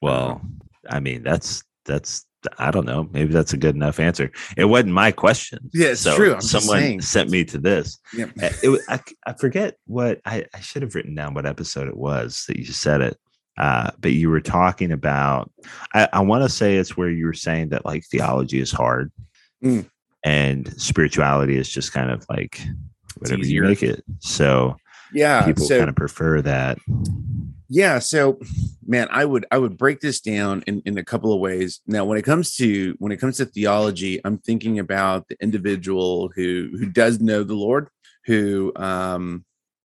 Well, 0.00 0.40
I 0.88 1.00
mean, 1.00 1.22
that's 1.22 1.62
that's 1.84 2.26
I 2.58 2.70
don't 2.70 2.86
know. 2.86 3.08
Maybe 3.12 3.32
that's 3.32 3.52
a 3.52 3.56
good 3.56 3.74
enough 3.74 4.00
answer. 4.00 4.30
It 4.56 4.66
wasn't 4.66 4.92
my 4.92 5.12
question. 5.12 5.70
Yeah, 5.72 5.88
it's 5.88 6.00
so 6.00 6.16
true. 6.16 6.34
I'm 6.34 6.40
someone 6.40 7.00
sent 7.00 7.30
me 7.30 7.44
to 7.46 7.58
this. 7.58 7.98
Yeah. 8.14 8.26
Uh, 8.42 8.50
it, 8.62 8.80
I, 8.88 9.00
I 9.26 9.32
forget 9.34 9.76
what 9.86 10.20
I, 10.24 10.46
I 10.54 10.60
should 10.60 10.82
have 10.82 10.94
written 10.94 11.14
down 11.14 11.34
what 11.34 11.46
episode 11.46 11.88
it 11.88 11.96
was 11.96 12.44
that 12.48 12.58
you 12.58 12.64
said 12.66 13.00
it. 13.00 13.18
Uh, 13.56 13.90
but 14.00 14.12
you 14.12 14.30
were 14.30 14.40
talking 14.40 14.90
about, 14.90 15.50
I, 15.94 16.08
I 16.12 16.20
want 16.22 16.42
to 16.42 16.48
say 16.48 16.76
it's 16.76 16.96
where 16.96 17.10
you 17.10 17.26
were 17.26 17.32
saying 17.32 17.68
that 17.68 17.84
like 17.84 18.04
theology 18.04 18.58
is 18.58 18.72
hard 18.72 19.12
mm. 19.62 19.88
and 20.24 20.74
spirituality 20.80 21.56
is 21.56 21.68
just 21.68 21.92
kind 21.92 22.10
of 22.10 22.26
like 22.28 22.60
whatever 23.18 23.44
you 23.44 23.62
make 23.62 23.82
it. 23.82 24.02
So 24.18 24.76
yeah, 25.12 25.44
people 25.44 25.66
so, 25.66 25.78
kind 25.78 25.88
of 25.88 25.94
prefer 25.94 26.42
that. 26.42 26.78
Yeah. 27.68 28.00
So 28.00 28.40
man, 28.86 29.08
I 29.10 29.24
would, 29.24 29.46
I 29.50 29.58
would 29.58 29.76
break 29.76 30.00
this 30.00 30.20
down 30.20 30.62
in, 30.66 30.82
in 30.84 30.98
a 30.98 31.04
couple 31.04 31.32
of 31.32 31.40
ways. 31.40 31.80
Now, 31.86 32.04
when 32.04 32.18
it 32.18 32.22
comes 32.22 32.56
to, 32.56 32.94
when 32.98 33.12
it 33.12 33.18
comes 33.18 33.36
to 33.38 33.46
theology, 33.46 34.20
I'm 34.24 34.38
thinking 34.38 34.78
about 34.78 35.28
the 35.28 35.36
individual 35.42 36.30
who, 36.34 36.70
who 36.78 36.86
does 36.86 37.20
know 37.20 37.44
the 37.44 37.54
Lord, 37.54 37.88
who, 38.26 38.72
um, 38.76 39.44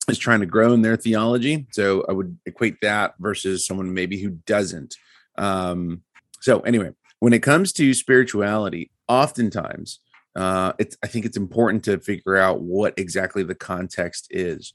is 0.10 0.17
trying 0.17 0.39
to 0.39 0.45
grow 0.45 0.71
in 0.73 0.82
their 0.82 0.95
theology. 0.95 1.67
So 1.71 2.06
I 2.08 2.13
would 2.13 2.38
equate 2.45 2.78
that 2.82 3.15
versus 3.19 3.65
someone 3.65 3.93
maybe 3.93 4.17
who 4.21 4.30
doesn't. 4.45 4.95
Um, 5.38 6.04
so 6.39 6.62
anyway, 6.62 6.91
when 7.19 7.34
it 7.34 7.43
comes 7.43 7.73
to 7.73 7.93
spirituality, 7.93 8.91
oftentimes 9.08 10.00
uh, 10.36 10.73
it's 10.78 10.95
I 11.04 11.08
think 11.08 11.26
it's 11.26 11.36
important 11.36 11.84
to 11.86 12.00
figure 12.00 12.38
out 12.38 12.62
what 12.62 12.93
exactly 12.95 13.43
the 13.43 13.56
context 13.56 14.28
is, 14.30 14.71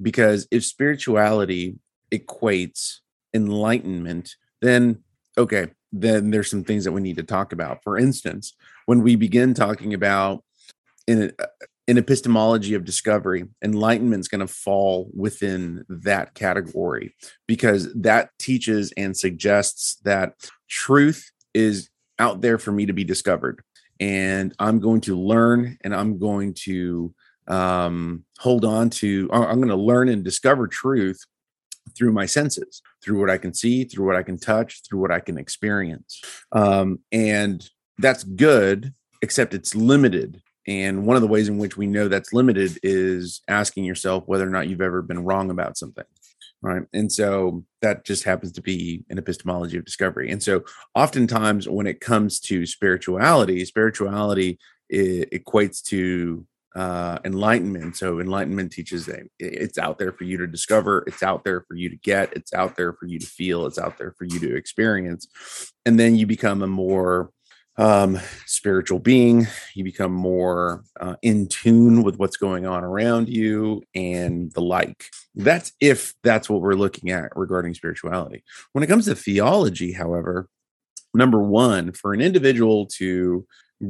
because 0.00 0.46
if 0.50 0.64
spirituality 0.64 1.78
equates 2.12 2.98
enlightenment, 3.34 4.36
then 4.60 5.02
okay, 5.36 5.68
then 5.92 6.30
there's 6.30 6.50
some 6.50 6.64
things 6.64 6.84
that 6.84 6.92
we 6.92 7.00
need 7.00 7.16
to 7.16 7.22
talk 7.22 7.52
about. 7.52 7.82
For 7.82 7.96
instance, 7.96 8.54
when 8.86 9.02
we 9.02 9.16
begin 9.16 9.54
talking 9.54 9.94
about 9.94 10.44
in 11.06 11.32
an 11.86 11.96
epistemology 11.96 12.74
of 12.74 12.84
discovery, 12.84 13.46
enlightenment 13.62 14.20
is 14.20 14.28
going 14.28 14.46
to 14.46 14.52
fall 14.52 15.10
within 15.14 15.84
that 15.88 16.34
category 16.34 17.14
because 17.46 17.92
that 17.94 18.30
teaches 18.38 18.92
and 18.96 19.16
suggests 19.16 19.96
that 20.04 20.34
truth 20.68 21.30
is 21.54 21.88
out 22.18 22.42
there 22.42 22.58
for 22.58 22.72
me 22.72 22.84
to 22.84 22.92
be 22.92 23.04
discovered. 23.04 23.62
And 24.00 24.54
I'm 24.58 24.80
going 24.80 25.00
to 25.02 25.18
learn 25.18 25.78
and 25.82 25.94
I'm 25.94 26.18
going 26.18 26.54
to 26.64 27.14
um, 27.46 28.24
hold 28.38 28.66
on 28.66 28.90
to, 28.90 29.30
I'm 29.32 29.56
going 29.56 29.68
to 29.68 29.76
learn 29.76 30.10
and 30.10 30.22
discover 30.22 30.68
truth 30.68 31.24
through 31.98 32.12
my 32.12 32.26
senses, 32.26 32.80
through 33.02 33.20
what 33.20 33.30
I 33.30 33.38
can 33.38 33.52
see, 33.52 33.84
through 33.84 34.06
what 34.06 34.16
I 34.16 34.22
can 34.22 34.38
touch, 34.38 34.82
through 34.88 35.00
what 35.00 35.10
I 35.10 35.20
can 35.20 35.36
experience. 35.36 36.22
Um, 36.52 37.00
and 37.10 37.68
that's 37.98 38.22
good, 38.22 38.94
except 39.20 39.52
it's 39.52 39.74
limited 39.74 40.40
and 40.68 41.06
one 41.06 41.16
of 41.16 41.22
the 41.22 41.28
ways 41.28 41.48
in 41.48 41.56
which 41.56 41.78
we 41.78 41.86
know 41.86 42.08
that's 42.08 42.34
limited 42.34 42.78
is 42.82 43.40
asking 43.48 43.84
yourself 43.84 44.24
whether 44.26 44.46
or 44.46 44.50
not 44.50 44.68
you've 44.68 44.82
ever 44.82 45.00
been 45.00 45.24
wrong 45.24 45.50
about 45.50 45.78
something. 45.78 46.04
Right. 46.60 46.82
And 46.92 47.10
so 47.10 47.64
that 47.80 48.04
just 48.04 48.24
happens 48.24 48.52
to 48.52 48.60
be 48.60 49.04
an 49.08 49.16
epistemology 49.16 49.78
of 49.78 49.86
discovery. 49.86 50.30
And 50.30 50.42
so 50.42 50.64
oftentimes 50.94 51.68
when 51.68 51.86
it 51.86 52.00
comes 52.00 52.38
to 52.40 52.66
spirituality, 52.66 53.64
spirituality 53.64 54.58
equates 54.92 55.82
to 55.84 56.44
uh, 56.74 57.18
enlightenment. 57.24 57.96
So 57.96 58.20
enlightenment 58.20 58.72
teaches 58.72 59.06
that 59.06 59.22
it's 59.38 59.78
out 59.78 59.98
there 59.98 60.12
for 60.12 60.24
you 60.24 60.36
to 60.38 60.46
discover, 60.46 61.04
it's 61.06 61.22
out 61.22 61.44
there 61.44 61.62
for 61.62 61.74
you 61.74 61.88
to 61.88 61.96
get, 61.96 62.32
it's 62.34 62.52
out 62.52 62.76
there 62.76 62.92
for 62.92 63.06
you 63.06 63.18
to 63.18 63.26
feel, 63.26 63.66
it's 63.66 63.78
out 63.78 63.98
there 63.98 64.12
for 64.12 64.24
you 64.24 64.38
to 64.40 64.56
experience, 64.56 65.28
and 65.86 65.98
then 65.98 66.16
you 66.16 66.26
become 66.26 66.62
a 66.62 66.66
more 66.66 67.30
um, 67.78 68.18
spiritual 68.44 68.98
being. 68.98 69.46
You 69.74 69.84
become 69.84 70.12
more 70.12 70.82
uh, 71.00 71.14
in 71.22 71.48
tune 71.48 72.02
with 72.02 72.18
what's 72.18 72.36
going 72.36 72.66
on 72.66 72.84
around 72.84 73.28
you 73.28 73.82
and 73.94 74.52
the 74.52 74.60
like. 74.60 75.06
That's 75.34 75.72
if 75.80 76.14
that's 76.24 76.50
what 76.50 76.60
we're 76.60 76.74
looking 76.74 77.10
at 77.10 77.36
regarding 77.36 77.74
spirituality. 77.74 78.42
When 78.72 78.82
it 78.82 78.88
comes 78.88 79.04
to 79.04 79.14
theology, 79.14 79.92
however, 79.92 80.48
number 81.14 81.40
one, 81.40 81.92
for 81.92 82.12
an 82.12 82.20
individual 82.20 82.86
to 82.96 83.46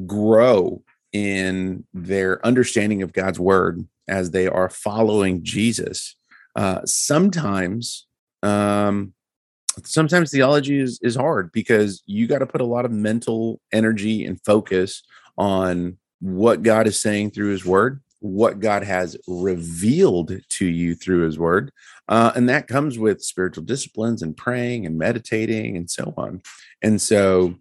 grow 0.07 0.83
in 1.12 1.85
their 1.94 2.44
understanding 2.44 3.03
of 3.03 3.12
God's 3.12 3.40
word 3.40 3.87
as 4.09 4.31
they 4.31 4.47
are 4.47 4.68
following 4.68 5.42
Jesus, 5.42 6.16
uh, 6.57 6.81
sometimes 6.85 8.07
um, 8.42 9.12
sometimes 9.85 10.31
theology 10.31 10.81
is 10.81 10.99
is 11.03 11.16
hard 11.16 11.53
because 11.53 12.03
you 12.07 12.27
got 12.27 12.38
to 12.38 12.47
put 12.47 12.61
a 12.61 12.66
lot 12.66 12.85
of 12.85 12.90
mental 12.90 13.61
energy 13.73 14.25
and 14.25 14.42
focus 14.44 15.03
on 15.37 15.99
what 16.21 16.62
God 16.62 16.87
is 16.87 17.01
saying 17.01 17.31
through 17.31 17.51
his 17.51 17.64
word, 17.64 18.01
what 18.21 18.61
God 18.61 18.83
has 18.83 19.16
revealed 19.29 20.33
to 20.49 20.66
you 20.66 20.94
through 20.94 21.25
his 21.25 21.38
word. 21.38 21.71
Uh, 22.09 22.33
and 22.35 22.49
that 22.49 22.66
comes 22.66 22.99
with 22.99 23.23
spiritual 23.23 23.64
disciplines 23.64 24.23
and 24.23 24.37
praying 24.37 24.87
and 24.87 24.99
meditating 24.99 25.77
and 25.77 25.88
so 25.88 26.12
on. 26.16 26.42
And 26.83 27.01
so 27.01 27.55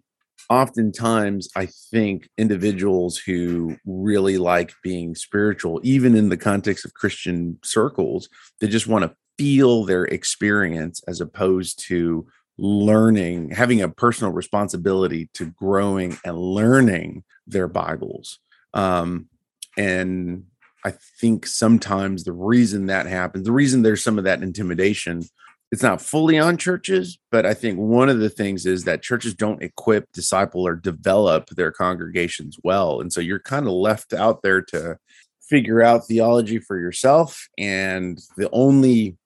oftentimes 0.50 1.48
I 1.54 1.66
think 1.66 2.28
individuals 2.38 3.18
who 3.18 3.76
really 3.84 4.38
like 4.38 4.72
being 4.82 5.14
spiritual, 5.14 5.80
even 5.82 6.16
in 6.16 6.28
the 6.28 6.36
context 6.36 6.84
of 6.84 6.94
Christian 6.94 7.58
circles, 7.62 8.28
they 8.60 8.68
just 8.68 8.86
want 8.86 9.04
to 9.04 9.14
feel 9.36 9.84
their 9.84 10.04
experience 10.04 11.02
as 11.06 11.20
opposed 11.20 11.84
to 11.88 12.26
learning, 12.56 13.50
having 13.50 13.80
a 13.82 13.88
personal 13.88 14.32
responsibility 14.32 15.30
to 15.34 15.46
growing 15.52 16.16
and 16.24 16.36
learning 16.36 17.24
their 17.46 17.68
Bibles. 17.68 18.40
Um, 18.74 19.28
and 19.76 20.44
I 20.84 20.92
think 21.20 21.46
sometimes 21.46 22.24
the 22.24 22.32
reason 22.32 22.86
that 22.86 23.06
happens, 23.06 23.44
the 23.44 23.52
reason 23.52 23.82
there's 23.82 24.02
some 24.02 24.18
of 24.18 24.24
that 24.24 24.42
intimidation, 24.42 25.22
it's 25.70 25.82
not 25.82 26.00
fully 26.00 26.38
on 26.38 26.56
churches, 26.56 27.18
but 27.30 27.44
I 27.44 27.54
think 27.54 27.78
one 27.78 28.08
of 28.08 28.20
the 28.20 28.30
things 28.30 28.64
is 28.64 28.84
that 28.84 29.02
churches 29.02 29.34
don't 29.34 29.62
equip, 29.62 30.10
disciple, 30.12 30.66
or 30.66 30.74
develop 30.74 31.50
their 31.50 31.70
congregations 31.70 32.58
well. 32.64 33.00
And 33.00 33.12
so 33.12 33.20
you're 33.20 33.38
kind 33.38 33.66
of 33.66 33.72
left 33.72 34.12
out 34.14 34.42
there 34.42 34.62
to 34.62 34.98
figure 35.42 35.82
out 35.82 36.06
theology 36.06 36.58
for 36.58 36.78
yourself. 36.78 37.48
And 37.58 38.18
the 38.36 38.48
only 38.52 39.16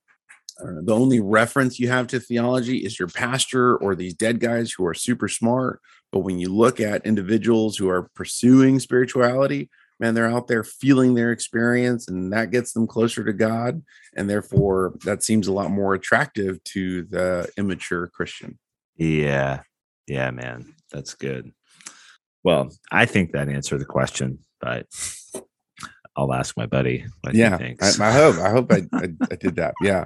know, 0.64 0.82
the 0.82 0.94
only 0.94 1.20
reference 1.20 1.78
you 1.78 1.88
have 1.88 2.06
to 2.08 2.20
theology 2.20 2.78
is 2.78 2.98
your 2.98 3.08
pastor 3.08 3.76
or 3.76 3.94
these 3.94 4.14
dead 4.14 4.40
guys 4.40 4.72
who 4.72 4.86
are 4.86 4.94
super 4.94 5.28
smart. 5.28 5.80
But 6.10 6.20
when 6.20 6.38
you 6.38 6.48
look 6.48 6.80
at 6.80 7.06
individuals 7.06 7.76
who 7.76 7.88
are 7.88 8.10
pursuing 8.14 8.78
spirituality, 8.80 9.70
man, 10.02 10.14
they're 10.14 10.28
out 10.28 10.48
there 10.48 10.64
feeling 10.64 11.14
their 11.14 11.30
experience 11.30 12.08
and 12.08 12.32
that 12.32 12.50
gets 12.50 12.72
them 12.72 12.88
closer 12.88 13.22
to 13.22 13.32
God. 13.32 13.84
And 14.16 14.28
therefore, 14.28 14.94
that 15.04 15.22
seems 15.22 15.46
a 15.46 15.52
lot 15.52 15.70
more 15.70 15.94
attractive 15.94 16.62
to 16.64 17.04
the 17.04 17.48
immature 17.56 18.08
Christian. 18.08 18.58
Yeah. 18.96 19.62
Yeah, 20.08 20.32
man. 20.32 20.74
That's 20.90 21.14
good. 21.14 21.52
Well, 22.42 22.72
I 22.90 23.06
think 23.06 23.30
that 23.32 23.48
answered 23.48 23.78
the 23.78 23.84
question, 23.84 24.40
but 24.60 24.86
I'll 26.16 26.34
ask 26.34 26.56
my 26.56 26.66
buddy. 26.66 27.06
yeah, 27.32 27.56
I, 27.60 27.92
I, 28.00 28.12
hope 28.12 28.36
I 28.38 28.50
hope 28.50 28.72
I, 28.72 28.82
I, 28.92 29.08
I, 29.30 29.36
did 29.36 29.54
that. 29.54 29.74
Yeah. 29.80 30.02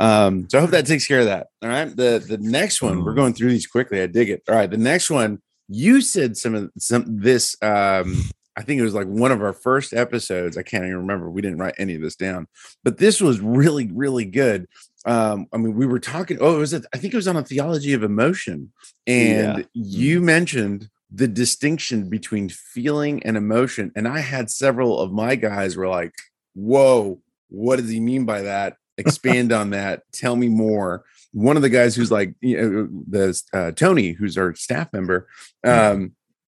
Um, 0.00 0.48
so 0.50 0.58
I 0.58 0.60
hope 0.62 0.70
that 0.70 0.86
takes 0.86 1.06
care 1.06 1.20
of 1.20 1.26
that. 1.26 1.46
All 1.62 1.68
right. 1.68 1.94
The 1.94 2.22
the 2.26 2.38
next 2.38 2.82
one 2.82 3.04
we're 3.04 3.14
going 3.14 3.34
through 3.34 3.50
these 3.50 3.68
quickly. 3.68 4.02
I 4.02 4.06
dig 4.06 4.30
it. 4.30 4.42
All 4.48 4.56
right. 4.56 4.68
The 4.68 4.76
next 4.76 5.10
one 5.10 5.40
you 5.68 6.00
said 6.00 6.36
some 6.36 6.56
of 6.56 6.70
some 6.76 7.04
this. 7.20 7.56
Um, 7.62 8.24
I 8.56 8.62
think 8.62 8.80
it 8.80 8.84
was 8.84 8.94
like 8.94 9.06
one 9.06 9.32
of 9.32 9.42
our 9.42 9.52
first 9.52 9.94
episodes. 9.94 10.58
I 10.58 10.62
can't 10.62 10.84
even 10.84 10.98
remember. 10.98 11.30
We 11.30 11.42
didn't 11.42 11.58
write 11.58 11.74
any 11.78 11.94
of 11.94 12.02
this 12.02 12.16
down, 12.16 12.48
but 12.84 12.98
this 12.98 13.20
was 13.20 13.40
really 13.40 13.90
really 13.92 14.24
good. 14.24 14.68
Um, 15.04 15.46
I 15.52 15.56
mean, 15.56 15.74
we 15.74 15.86
were 15.86 16.00
talking. 16.00 16.38
Oh, 16.40 16.56
it 16.56 16.58
was. 16.58 16.74
A, 16.74 16.82
I 16.94 16.98
think 16.98 17.14
it 17.14 17.16
was 17.16 17.28
on 17.28 17.36
a 17.36 17.44
theology 17.44 17.92
of 17.92 18.02
emotion, 18.02 18.72
and 19.06 19.58
yeah. 19.58 19.64
you 19.72 20.20
mm. 20.20 20.24
mentioned 20.24 20.90
the 21.14 21.28
distinction 21.28 22.08
between 22.08 22.48
feeling 22.48 23.22
and 23.24 23.36
emotion. 23.36 23.92
And 23.94 24.08
I 24.08 24.20
had 24.20 24.50
several 24.50 24.98
of 24.98 25.12
my 25.12 25.34
guys 25.34 25.76
were 25.76 25.88
like, 25.88 26.14
whoa, 26.54 27.20
what 27.48 27.76
does 27.76 27.90
he 27.90 28.00
mean 28.00 28.24
by 28.24 28.42
that? 28.42 28.76
Expand 28.96 29.52
on 29.52 29.70
that. 29.70 30.02
Tell 30.12 30.36
me 30.36 30.48
more. 30.48 31.04
One 31.32 31.56
of 31.56 31.62
the 31.62 31.68
guys 31.68 31.94
who's 31.94 32.10
like, 32.10 32.34
you 32.40 32.56
know, 32.60 32.88
the 33.08 33.42
uh, 33.52 33.72
Tony, 33.72 34.12
who's 34.12 34.38
our 34.38 34.54
staff 34.54 34.92
member, 34.92 35.28
um, 35.64 36.12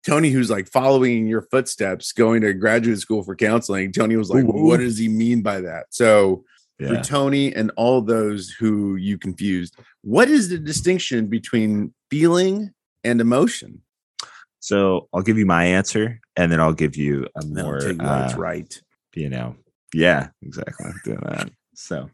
Tony, 0.07 0.29
who's 0.29 0.49
like 0.49 0.69
following 0.69 1.27
your 1.27 1.41
footsteps, 1.41 2.13
going 2.13 2.41
to 2.41 2.53
graduate 2.53 2.99
school 2.99 3.23
for 3.23 3.35
counseling. 3.35 3.91
Tony 3.91 4.15
was 4.15 4.29
like, 4.29 4.45
Ooh. 4.45 4.65
what 4.65 4.79
does 4.79 4.97
he 4.97 5.09
mean 5.09 5.41
by 5.41 5.59
that? 5.59 5.87
So, 5.89 6.45
yeah. 6.79 6.87
for 6.87 7.03
Tony 7.03 7.53
and 7.53 7.71
all 7.75 8.01
those 8.01 8.49
who 8.49 8.95
you 8.95 9.17
confused, 9.17 9.75
what 10.03 10.29
is 10.29 10.47
the 10.47 10.59
distinction 10.59 11.27
between 11.27 11.93
feeling 12.09 12.73
and 13.03 13.19
emotion? 13.19 13.81
So 14.59 15.09
I'll 15.13 15.21
give 15.21 15.37
you 15.37 15.45
my 15.45 15.65
answer, 15.65 16.21
and 16.37 16.51
then 16.51 16.61
I'll 16.61 16.73
give 16.73 16.95
you 16.95 17.27
a 17.35 17.45
more 17.45 17.81
you 17.81 17.97
uh, 17.99 18.33
right. 18.37 18.81
You 19.13 19.29
know, 19.29 19.55
yeah, 19.93 20.29
exactly. 20.41 20.91
Doing 21.03 21.19
that. 21.23 21.49
So, 21.73 22.09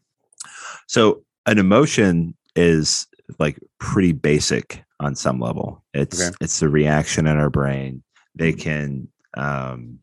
so 0.87 1.23
an 1.45 1.59
emotion 1.59 2.35
is 2.55 3.07
like 3.39 3.59
pretty 3.79 4.13
basic 4.13 4.83
on 5.03 5.15
some 5.15 5.39
level. 5.39 5.83
It's 5.93 6.21
okay. 6.21 6.35
it's 6.41 6.59
the 6.59 6.69
reaction 6.69 7.27
in 7.27 7.37
our 7.37 7.49
brain. 7.49 8.03
They 8.35 8.53
can, 8.53 9.07
um, 9.35 9.99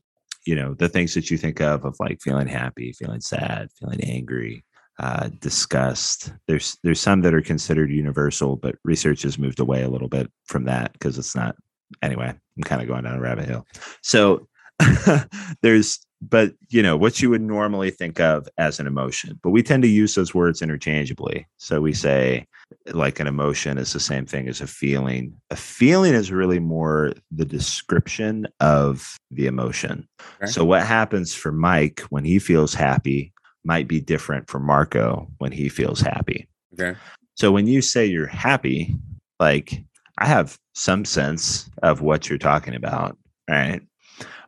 you 0.46 0.54
know, 0.54 0.74
the 0.74 0.88
things 0.88 1.14
that 1.14 1.30
you 1.30 1.36
think 1.38 1.60
of 1.60 1.84
of 1.84 1.96
like 2.00 2.20
feeling 2.20 2.48
happy, 2.48 2.92
feeling 2.92 3.20
sad, 3.20 3.68
feeling 3.78 4.00
angry, 4.04 4.64
uh, 4.98 5.30
disgust. 5.40 6.32
There's 6.46 6.78
there's 6.82 7.00
some 7.00 7.22
that 7.22 7.34
are 7.34 7.42
considered 7.42 7.90
universal, 7.90 8.56
but 8.56 8.76
research 8.84 9.22
has 9.22 9.38
moved 9.38 9.60
away 9.60 9.82
a 9.82 9.88
little 9.88 10.08
bit 10.08 10.30
from 10.46 10.64
that 10.64 10.92
because 10.92 11.18
it's 11.18 11.34
not 11.34 11.56
anyway, 12.02 12.28
I'm 12.28 12.62
kind 12.64 12.82
of 12.82 12.88
going 12.88 13.04
down 13.04 13.16
a 13.16 13.20
rabbit 13.20 13.48
hole. 13.48 13.66
So 14.02 14.46
there's, 15.62 15.98
but 16.22 16.52
you 16.68 16.82
know, 16.82 16.96
what 16.96 17.22
you 17.22 17.30
would 17.30 17.40
normally 17.40 17.90
think 17.90 18.20
of 18.20 18.48
as 18.58 18.78
an 18.78 18.86
emotion, 18.86 19.38
but 19.42 19.50
we 19.50 19.62
tend 19.62 19.82
to 19.82 19.88
use 19.88 20.14
those 20.14 20.34
words 20.34 20.60
interchangeably. 20.60 21.46
So 21.56 21.80
we 21.80 21.92
say, 21.92 22.46
like, 22.92 23.20
an 23.20 23.26
emotion 23.26 23.78
is 23.78 23.92
the 23.92 24.00
same 24.00 24.26
thing 24.26 24.48
as 24.48 24.60
a 24.60 24.66
feeling. 24.66 25.34
A 25.50 25.56
feeling 25.56 26.14
is 26.14 26.30
really 26.30 26.58
more 26.58 27.12
the 27.30 27.44
description 27.44 28.46
of 28.60 29.16
the 29.30 29.46
emotion. 29.46 30.06
Okay. 30.42 30.50
So 30.50 30.64
what 30.64 30.84
happens 30.84 31.34
for 31.34 31.52
Mike 31.52 32.00
when 32.10 32.24
he 32.24 32.38
feels 32.38 32.74
happy 32.74 33.32
might 33.64 33.88
be 33.88 34.00
different 34.00 34.48
for 34.48 34.58
Marco 34.58 35.28
when 35.38 35.52
he 35.52 35.68
feels 35.68 36.00
happy. 36.00 36.48
Okay. 36.74 36.98
So 37.34 37.50
when 37.50 37.66
you 37.66 37.80
say 37.80 38.04
you're 38.04 38.26
happy, 38.26 38.94
like 39.38 39.82
I 40.18 40.26
have 40.26 40.58
some 40.74 41.04
sense 41.04 41.70
of 41.82 42.02
what 42.02 42.28
you're 42.28 42.38
talking 42.38 42.74
about, 42.74 43.16
right? 43.48 43.80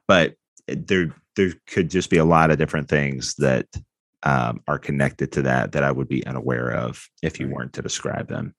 But 0.07 0.35
eh, 0.69 0.77
there 0.79 1.15
there 1.37 1.53
could 1.67 1.91
just 1.91 2.11
be 2.11 2.19
a 2.19 2.25
lot 2.25 2.51
of 2.51 2.59
different 2.59 2.89
things 2.89 3.35
that 3.37 3.67
um, 4.23 4.61
are 4.69 4.79
connected 4.79 5.33
to 5.33 5.43
that 5.43 5.73
that 5.73 5.85
I 5.85 5.91
would 5.91 6.09
be 6.09 6.27
unaware 6.27 6.71
of 6.71 7.09
if 7.23 7.41
you 7.41 7.49
weren't 7.49 7.73
to 7.75 7.83
describe 7.83 8.29
them. 8.29 8.55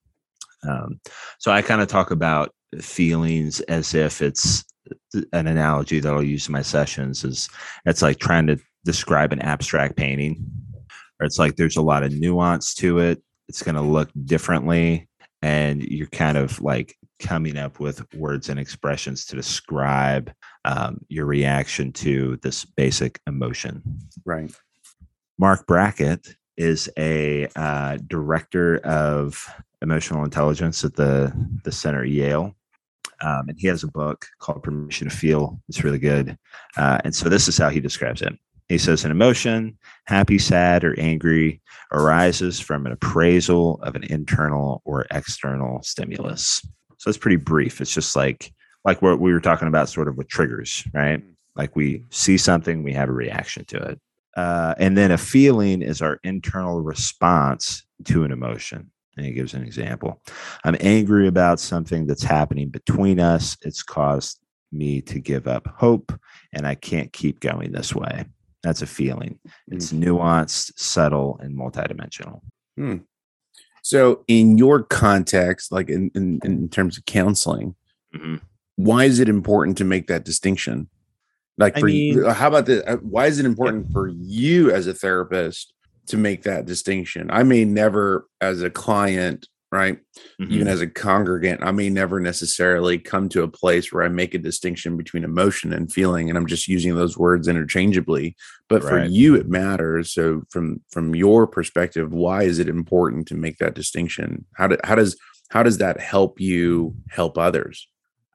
Um, 0.68 1.00
so 1.40 1.52
I 1.52 1.62
kind 1.62 1.82
of 1.82 1.88
talk 1.88 2.12
about 2.12 2.54
feelings 2.82 3.60
as 3.62 3.94
if 3.94 4.22
it's 4.22 4.64
an 5.32 5.48
analogy 5.48 6.00
that 6.00 6.12
I'll 6.14 6.24
use 6.24 6.48
in 6.48 6.54
my 6.54 6.62
sessions 6.62 7.24
is 7.24 7.50
it's 7.86 8.02
like 8.02 8.20
trying 8.20 8.48
to 8.48 8.60
describe 8.84 9.32
an 9.32 9.42
abstract 9.42 9.96
painting 9.96 10.44
or 11.20 11.26
it's 11.26 11.40
like 11.40 11.56
there's 11.56 11.78
a 11.78 11.82
lot 11.82 12.04
of 12.04 12.12
nuance 12.12 12.74
to 12.76 13.00
it 13.00 13.22
it's 13.48 13.64
going 13.64 13.76
to 13.76 13.82
look 13.82 14.10
differently 14.26 15.08
and 15.42 15.84
you're 15.84 16.08
kind 16.08 16.38
of 16.38 16.62
like 16.62 16.96
coming 17.20 17.58
up 17.58 17.80
with 17.80 18.06
words 18.16 18.50
and 18.50 18.60
expressions 18.60 19.26
to 19.26 19.36
describe 19.36 20.32
um, 20.66 21.00
your 21.10 21.26
reaction 21.26 21.92
to 21.94 22.38
this 22.38 22.66
basic 22.66 23.20
emotion. 23.28 23.82
Right. 24.26 24.52
Marc 25.38 25.68
Brackett 25.68 26.36
is 26.58 26.90
a 26.98 27.48
uh, 27.56 27.98
director 28.08 28.78
of 28.80 29.50
emotional 29.82 30.24
intelligence 30.24 30.84
at 30.84 30.96
the 30.96 31.34
the 31.64 31.72
center 31.72 32.04
at 32.04 32.10
Yale. 32.10 32.56
Um, 33.22 33.48
and 33.50 33.58
he 33.58 33.68
has 33.68 33.84
a 33.84 33.88
book 33.88 34.26
called 34.40 34.64
Permission 34.64 35.10
to 35.10 35.16
Feel. 35.16 35.60
It's 35.70 35.84
really 35.84 36.00
good. 36.00 36.38
Uh, 36.76 37.00
and 37.06 37.16
so 37.16 37.30
this 37.30 37.48
is 37.48 37.58
how 37.58 37.70
he 37.70 37.80
describes 37.80 38.22
it. 38.22 38.38
He 38.68 38.78
says 38.78 39.06
an 39.06 39.12
emotion, 39.12 39.78
happy, 40.06 40.38
sad, 40.40 40.84
or 40.84 41.00
angry, 41.00 41.62
arises 41.92 42.60
from 42.60 42.86
an 42.86 42.92
appraisal 42.92 43.80
of 43.82 43.96
an 43.96 44.04
internal 44.06 44.82
or 44.84 45.06
external 45.12 45.82
stimulus. 45.84 46.66
So 46.98 47.10
it's 47.10 47.18
pretty 47.18 47.38
brief. 47.38 47.82
It's 47.82 47.94
just 47.94 48.16
like 48.16 48.54
like 48.84 49.02
what 49.02 49.20
we 49.20 49.32
were 49.32 49.40
talking 49.40 49.68
about, 49.68 49.90
sort 49.90 50.08
of 50.08 50.18
with 50.18 50.28
triggers, 50.28 50.86
right? 50.94 51.24
Like 51.56 51.76
we 51.76 52.04
see 52.10 52.38
something, 52.38 52.84
we 52.84 52.94
have 52.94 53.10
a 53.10 53.14
reaction 53.14 53.66
to 53.66 53.78
it. 53.78 54.00
Uh, 54.36 54.74
and 54.80 54.98
then 54.98 55.12
a 55.12 55.18
feeling 55.18 55.82
is 55.82 56.02
our 56.02 56.20
internal 56.24 56.82
response 56.82 57.86
to 58.06 58.24
an 58.24 58.32
emotion. 58.32 58.90
And 59.16 59.26
he 59.26 59.32
gives 59.32 59.54
an 59.54 59.62
example. 59.62 60.22
I'm 60.64 60.76
angry 60.80 61.28
about 61.28 61.60
something 61.60 62.08
that's 62.08 62.24
happening 62.24 62.70
between 62.70 63.20
us. 63.20 63.56
It's 63.62 63.84
caused 63.84 64.40
me 64.72 65.02
to 65.02 65.20
give 65.20 65.48
up 65.48 65.68
hope, 65.68 66.12
and 66.52 66.66
I 66.66 66.74
can't 66.74 67.14
keep 67.14 67.40
going 67.40 67.72
this 67.72 67.94
way. 67.94 68.26
That's 68.64 68.82
a 68.82 68.88
feeling. 68.88 69.40
It's 69.68 69.94
mm. 69.94 70.04
nuanced, 70.04 70.72
subtle, 70.78 71.38
and 71.42 71.56
multidimensional. 71.56 72.42
Hmm. 72.76 72.98
So, 73.84 74.24
in 74.28 74.58
your 74.58 74.82
context, 74.82 75.72
like 75.72 75.90
in, 75.90 76.10
in, 76.16 76.40
in 76.44 76.70
terms 76.70 76.98
of 76.98 77.06
counseling, 77.06 77.76
mm-hmm. 78.16 78.38
Why 78.76 79.06
is 79.06 79.20
it 79.20 79.30
important 79.30 79.78
to 79.78 79.84
make 79.84 80.08
that 80.08 80.26
distinction? 80.26 80.90
Like, 81.58 81.78
for 81.78 81.88
I 81.88 81.92
mean, 81.92 82.14
you, 82.14 82.30
how 82.30 82.48
about 82.48 82.66
the, 82.66 82.88
uh, 82.88 82.98
why 82.98 83.28
is 83.28 83.40
it 83.40 83.46
important 83.46 83.88
yeah. 83.88 83.94
for 83.94 84.08
you 84.08 84.72
as 84.72 84.88
a 84.88 84.94
therapist 84.94 85.74
to 86.08 86.18
make 86.18 86.44
that 86.44 86.66
distinction? 86.66 87.30
I 87.30 87.44
may 87.44 87.64
never, 87.64 88.28
as 88.42 88.64
a 88.64 88.72
client, 88.72 89.48
right? 89.72 89.98
Mm-hmm. 90.40 90.52
Even 90.52 90.68
as 90.68 90.82
a 90.82 90.88
congregant, 90.88 91.64
I 91.64 91.72
may 91.72 91.90
never 91.90 92.20
necessarily 92.20 92.98
come 92.98 93.30
to 93.30 93.44
a 93.44 93.48
place 93.48 93.92
where 93.92 94.04
I 94.04 94.08
make 94.08 94.34
a 94.34 94.40
distinction 94.40 94.98
between 94.98 95.24
emotion 95.24 95.74
and 95.74 95.92
feeling, 95.92 96.30
and 96.30 96.38
I'm 96.38 96.46
just 96.46 96.68
using 96.68 96.96
those 96.96 97.18
words 97.18 97.48
interchangeably. 97.48 98.36
But 98.70 98.84
right. 98.84 98.90
for 98.90 99.06
you, 99.06 99.36
it 99.36 99.48
matters. 99.48 100.14
So, 100.14 100.44
from 100.52 100.82
from 100.92 101.16
your 101.16 101.48
perspective, 101.48 102.14
why 102.14 102.44
is 102.44 102.60
it 102.60 102.70
important 102.70 103.28
to 103.30 103.36
make 103.36 103.58
that 103.58 103.74
distinction? 103.74 104.46
How 104.56 104.68
do, 104.68 104.78
how 104.84 104.94
does 104.94 105.18
how 105.50 105.64
does 105.64 105.80
that 105.80 106.00
help 106.00 106.40
you 106.40 106.96
help 107.10 107.40
others? 107.40 107.88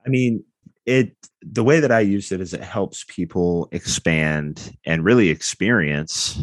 I 0.07 0.09
mean, 0.09 0.44
it 0.86 1.14
the 1.42 1.64
way 1.64 1.80
that 1.80 1.92
I 1.92 2.01
use 2.01 2.32
it 2.32 2.40
is 2.40 2.55
it 2.55 2.62
helps 2.62 3.05
people 3.09 3.68
expand 3.72 4.76
and 4.84 5.05
really 5.05 5.28
experience 5.28 6.40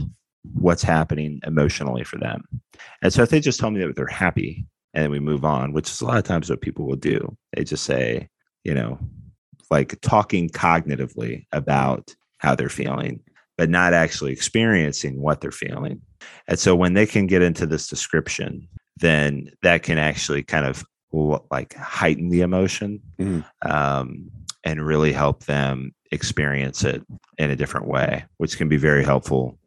what's 0.54 0.84
happening 0.84 1.40
emotionally 1.46 2.04
for 2.04 2.18
them. 2.18 2.44
And 3.02 3.12
so 3.12 3.24
if 3.24 3.30
they 3.30 3.40
just 3.40 3.60
tell 3.60 3.72
me 3.72 3.84
that 3.84 3.96
they're 3.96 4.06
happy, 4.06 4.66
and 4.94 5.04
then 5.04 5.12
we 5.12 5.20
move 5.20 5.44
on, 5.44 5.74
which 5.74 5.90
is 5.90 6.02
a 6.02 6.06
lot 6.06 6.18
of 6.18 6.24
times 6.24 6.50
what 6.50 6.62
people 6.62 6.88
will 6.88 6.96
do. 6.96 7.36
They 7.54 7.64
just 7.66 7.84
say, 7.84 8.30
you 8.64 8.74
know, 8.74 8.98
like 9.70 10.00
talking 10.02 10.50
cognitively 10.50 11.46
about 11.52 12.16
how 12.38 12.56
they're 12.56 12.70
feeling, 12.70 13.20
but 13.58 13.70
not 13.70 13.94
actually 13.94 14.32
experiencing 14.32 15.22
what 15.22 15.42
they're 15.42 15.52
feeling. 15.52 16.02
And 16.48 16.58
so 16.58 16.76
when 16.76 16.94
they 16.94 17.06
can 17.06 17.28
get 17.28 17.42
into 17.42 17.66
this 17.66 17.88
description, 17.88 18.68
then 18.98 19.52
that 19.64 19.84
can 19.84 19.98
actually 19.98 20.44
kind 20.44 20.66
of 20.66 20.86
like 21.52 21.74
heighten 21.76 22.30
the 22.30 22.42
emotion 22.42 23.02
mm. 23.20 23.46
um, 23.66 24.30
and 24.64 24.86
really 24.86 25.12
help 25.12 25.46
them 25.46 25.94
experience 26.12 26.84
it 26.84 27.04
in 27.38 27.52
a 27.52 27.56
different 27.56 27.88
way, 27.88 28.26
which 28.38 28.58
can 28.58 28.70
be 28.70 28.78
very 28.78 29.04
helpful 29.04 29.58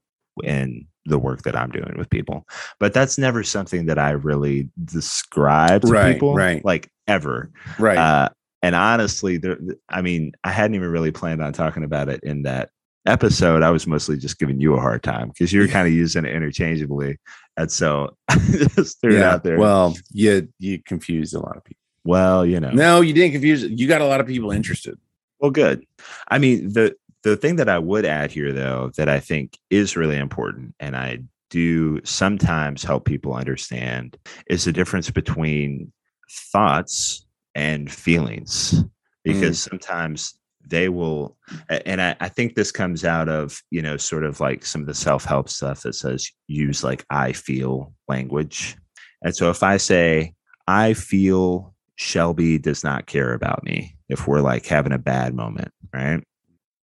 in 0.43 0.87
the 1.07 1.19
work 1.19 1.43
that 1.43 1.57
I'm 1.57 1.71
doing 1.71 1.95
with 1.97 2.11
people. 2.11 2.47
But 2.79 2.93
that's 2.93 3.19
never 3.19 3.43
something 3.43 3.87
that 3.87 3.99
I 3.99 4.11
really 4.11 4.69
describe 4.85 5.83
to 5.83 5.89
right, 5.89 6.13
people, 6.13 6.35
right. 6.35 6.65
like 6.65 6.91
ever. 7.07 7.51
Right. 7.79 7.99
Uh, 7.99 8.29
and 8.63 8.75
honestly, 8.75 9.39
there, 9.39 9.59
I 9.89 10.03
mean, 10.03 10.33
I 10.45 10.51
hadn't 10.51 10.75
even 10.75 10.91
really 10.91 11.13
planned 11.13 11.43
on 11.43 11.53
talking 11.53 11.85
about 11.85 12.09
it 12.09 12.21
in 12.23 12.43
that 12.43 12.71
episode. 13.07 13.63
I 13.63 13.71
was 13.71 13.87
mostly 13.87 14.17
just 14.17 14.39
giving 14.39 14.61
you 14.61 14.75
a 14.75 14.81
hard 14.81 15.03
time 15.03 15.29
because 15.29 15.53
you 15.53 15.61
were 15.61 15.69
kind 15.69 15.87
of 15.87 15.95
using 15.95 16.25
it 16.25 16.35
interchangeably. 16.35 17.19
And 17.59 17.73
so 17.73 18.17
just 18.77 19.01
threw 19.01 19.15
yeah, 19.15 19.19
it 19.19 19.25
out 19.25 19.43
there. 19.43 19.59
Well, 19.59 19.97
you 20.13 20.49
you 20.61 20.81
confused 20.81 21.35
a 21.35 21.41
lot 21.41 21.57
of 21.57 21.65
people. 21.65 21.83
Well, 22.05 22.47
you 22.47 22.61
know. 22.61 22.71
No, 22.71 23.01
you 23.01 23.13
didn't 23.13 23.33
confuse 23.33 23.65
it. 23.65 23.73
You 23.73 23.89
got 23.89 24.01
a 24.01 24.07
lot 24.07 24.21
of 24.21 24.29
people 24.29 24.53
interested. 24.53 24.97
Well, 25.41 25.51
good. 25.51 25.85
I 26.29 26.39
mean, 26.39 26.73
the 26.73 26.95
the 27.25 27.37
thing 27.37 27.57
that 27.57 27.69
I 27.69 27.81
would 27.81 28.07
add 28.07 28.31
here, 28.31 28.53
though, 28.53 28.93
that 28.97 29.09
I 29.09 29.19
think 29.19 29.59
is 29.71 29.97
really 29.97 30.17
important, 30.17 30.77
and 30.79 30.97
I 30.97 31.19
do 31.51 32.01
sometimes 32.05 32.85
help 32.85 33.05
people 33.05 33.35
understand, 33.35 34.17
is 34.49 34.65
the 34.65 34.73
difference 34.73 35.11
between 35.11 35.93
thoughts 36.31 37.27
and 37.57 37.91
feelings. 37.91 38.85
Because 39.25 39.59
mm. 39.59 39.69
sometimes 39.69 40.39
they 40.69 40.89
will, 40.89 41.37
and 41.69 42.01
I, 42.01 42.17
I 42.21 42.29
think 42.29 42.55
this 42.55 42.71
comes 42.71 43.05
out 43.05 43.29
of, 43.29 43.63
you 43.71 43.83
know, 43.83 43.97
sort 43.97 44.25
of 44.25 44.41
like 44.41 44.65
some 44.65 44.81
of 44.81 44.87
the 44.87 44.95
self 44.95 45.25
help 45.25 45.49
stuff 45.49 45.83
that 45.83 45.95
says 45.95 46.31
use 46.47 46.85
like 46.85 47.05
I 47.11 47.33
feel 47.33 47.93
language. 48.09 48.77
And 49.23 49.35
so 49.35 49.51
if 49.51 49.63
I 49.63 49.79
say, 49.79 50.35
I 50.67 50.95
feel 50.95 51.75
Shelby 51.97 52.59
does 52.59 52.85
not 52.85 53.07
care 53.07 53.33
about 53.33 53.65
me, 53.65 53.97
if 54.09 54.27
we're 54.27 54.41
like 54.41 54.67
having 54.67 54.93
a 54.93 54.99
bad 54.99 55.35
moment, 55.35 55.73
right? 55.93 56.23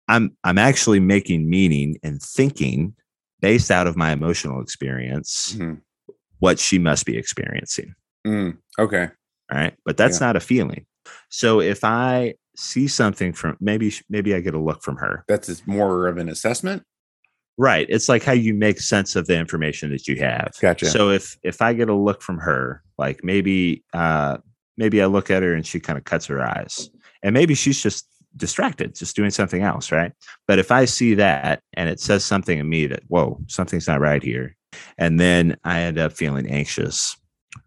I'm 0.08 0.36
I'm 0.44 0.58
actually 0.58 1.00
making 1.00 1.50
meaning 1.50 1.98
and 2.04 2.22
thinking 2.22 2.96
based 3.42 3.72
out 3.72 3.88
of 3.88 3.98
my 3.98 4.12
emotional 4.12 4.62
experience 4.62 5.56
mm-hmm. 5.58 5.76
what 6.40 6.60
she 6.60 6.78
must 6.78 7.06
be 7.06 7.18
experiencing. 7.18 7.96
Mm, 8.26 8.58
okay. 8.78 9.10
All 9.52 9.58
right. 9.58 9.74
But 9.86 9.98
that's 9.98 10.20
yeah. 10.20 10.28
not 10.28 10.36
a 10.36 10.40
feeling. 10.40 10.86
So 11.30 11.60
if 11.60 11.84
I 11.84 12.36
see 12.62 12.88
something 12.88 13.34
from 13.34 13.58
maybe 13.60 13.94
maybe 14.10 14.36
I 14.36 14.40
get 14.40 14.54
a 14.54 14.60
look 14.60 14.84
from 14.84 14.98
her. 14.98 15.26
That's 15.28 15.66
more 15.68 16.08
of 16.08 16.18
an 16.18 16.30
assessment. 16.30 16.84
Right. 17.58 17.86
It's 17.90 18.08
like 18.08 18.24
how 18.24 18.32
you 18.32 18.54
make 18.54 18.80
sense 18.80 19.16
of 19.16 19.28
the 19.28 19.38
information 19.38 19.92
that 19.92 20.08
you 20.08 20.18
have. 20.18 20.54
Gotcha. 20.62 20.86
So 20.86 21.10
if 21.10 21.38
if 21.44 21.62
I 21.62 21.74
get 21.74 21.90
a 21.90 21.96
look 21.96 22.22
from 22.22 22.38
her, 22.40 22.82
like 22.98 23.24
maybe 23.24 23.84
uh 23.94 24.38
maybe 24.78 25.02
I 25.02 25.06
look 25.06 25.30
at 25.30 25.44
her 25.44 25.54
and 25.54 25.66
she 25.66 25.80
kind 25.80 25.98
of 25.98 26.06
cuts 26.06 26.26
her 26.28 26.42
eyes. 26.42 26.90
And 27.24 27.34
maybe 27.34 27.54
she's 27.54 27.82
just 27.82 28.08
distracted, 28.38 28.96
just 28.96 29.16
doing 29.16 29.30
something 29.30 29.62
else, 29.62 29.92
right? 29.92 30.14
But 30.48 30.58
if 30.58 30.72
I 30.72 30.86
see 30.86 31.14
that 31.16 31.62
and 31.74 31.90
it 31.90 32.00
says 32.00 32.24
something 32.24 32.58
in 32.58 32.70
me 32.70 32.88
that, 32.88 33.04
whoa, 33.08 33.40
something's 33.48 33.88
not 33.88 34.00
right 34.00 34.24
here, 34.24 34.56
and 34.98 35.20
then 35.20 35.58
I 35.64 35.82
end 35.82 36.00
up 36.00 36.14
feeling 36.14 36.48
anxious, 36.48 37.16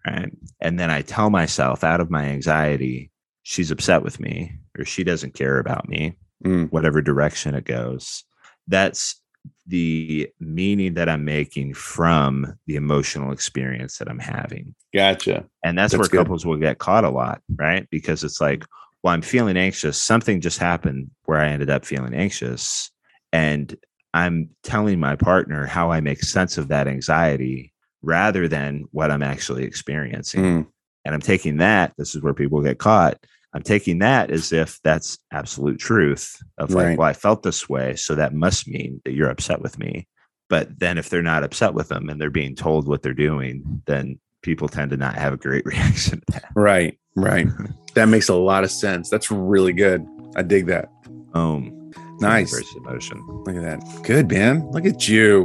right? 0.06 0.32
And 0.60 0.80
then 0.80 0.90
I 0.90 1.02
tell 1.02 1.30
myself 1.30 1.84
out 1.84 2.00
of 2.00 2.10
my 2.10 2.24
anxiety, 2.24 3.10
she's 3.44 3.70
upset 3.70 4.02
with 4.02 4.18
me 4.18 4.58
or 4.76 4.84
she 4.84 5.04
doesn't 5.04 5.34
care 5.34 5.58
about 5.58 5.88
me, 5.88 6.16
mm. 6.44 6.68
whatever 6.72 7.00
direction 7.00 7.54
it 7.54 7.64
goes. 7.64 8.24
That's 8.66 9.20
the 9.66 10.28
meaning 10.40 10.94
that 10.94 11.08
I'm 11.08 11.24
making 11.24 11.74
from 11.74 12.54
the 12.66 12.76
emotional 12.76 13.30
experience 13.30 13.98
that 13.98 14.08
I'm 14.08 14.18
having. 14.18 14.74
Gotcha. 14.94 15.44
And 15.62 15.78
that's, 15.78 15.92
that's 15.92 16.00
where 16.00 16.08
good. 16.08 16.24
couples 16.24 16.44
will 16.44 16.56
get 16.56 16.78
caught 16.78 17.04
a 17.04 17.10
lot, 17.10 17.42
right? 17.56 17.86
Because 17.90 18.24
it's 18.24 18.40
like, 18.40 18.64
well, 19.02 19.12
I'm 19.12 19.22
feeling 19.22 19.58
anxious. 19.58 20.00
Something 20.00 20.40
just 20.40 20.58
happened 20.58 21.10
where 21.26 21.38
I 21.38 21.48
ended 21.48 21.68
up 21.68 21.84
feeling 21.84 22.14
anxious. 22.14 22.90
And 23.32 23.76
I'm 24.14 24.48
telling 24.62 24.98
my 24.98 25.16
partner 25.16 25.66
how 25.66 25.90
I 25.90 26.00
make 26.00 26.22
sense 26.22 26.56
of 26.56 26.68
that 26.68 26.88
anxiety 26.88 27.72
rather 28.00 28.48
than 28.48 28.84
what 28.92 29.10
I'm 29.10 29.22
actually 29.22 29.64
experiencing. 29.64 30.42
Mm. 30.42 30.66
And 31.04 31.14
I'm 31.14 31.20
taking 31.20 31.58
that, 31.58 31.92
this 31.98 32.14
is 32.14 32.22
where 32.22 32.32
people 32.32 32.62
get 32.62 32.78
caught. 32.78 33.18
I'm 33.54 33.62
taking 33.62 34.00
that 34.00 34.30
as 34.30 34.52
if 34.52 34.80
that's 34.82 35.16
absolute 35.32 35.78
truth 35.78 36.42
of 36.58 36.72
like, 36.72 36.86
right. 36.86 36.98
well, 36.98 37.08
I 37.08 37.12
felt 37.12 37.44
this 37.44 37.68
way. 37.68 37.94
So 37.94 38.16
that 38.16 38.34
must 38.34 38.66
mean 38.66 39.00
that 39.04 39.12
you're 39.12 39.30
upset 39.30 39.62
with 39.62 39.78
me. 39.78 40.08
But 40.50 40.78
then 40.78 40.98
if 40.98 41.08
they're 41.08 41.22
not 41.22 41.44
upset 41.44 41.72
with 41.72 41.88
them 41.88 42.08
and 42.08 42.20
they're 42.20 42.30
being 42.30 42.56
told 42.56 42.88
what 42.88 43.02
they're 43.02 43.14
doing, 43.14 43.82
then 43.86 44.18
people 44.42 44.68
tend 44.68 44.90
to 44.90 44.96
not 44.96 45.14
have 45.14 45.32
a 45.32 45.36
great 45.36 45.64
reaction 45.66 46.20
to 46.20 46.32
that. 46.32 46.50
Right. 46.56 46.98
Right. 47.16 47.46
that 47.94 48.08
makes 48.08 48.28
a 48.28 48.34
lot 48.34 48.64
of 48.64 48.72
sense. 48.72 49.08
That's 49.08 49.30
really 49.30 49.72
good. 49.72 50.04
I 50.34 50.42
dig 50.42 50.66
that. 50.66 50.90
Um, 51.32 51.92
nice 52.18 52.52
emotion. 52.74 53.24
Look 53.46 53.56
at 53.56 53.62
that. 53.62 54.02
Good 54.02 54.30
man. 54.30 54.68
Look 54.72 54.84
at 54.84 55.08
you. 55.08 55.44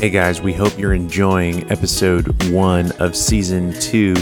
Hey 0.00 0.08
guys, 0.08 0.40
we 0.40 0.54
hope 0.54 0.78
you're 0.78 0.94
enjoying 0.94 1.70
episode 1.70 2.50
one 2.50 2.90
of 2.92 3.14
season 3.14 3.74
two. 3.80 4.14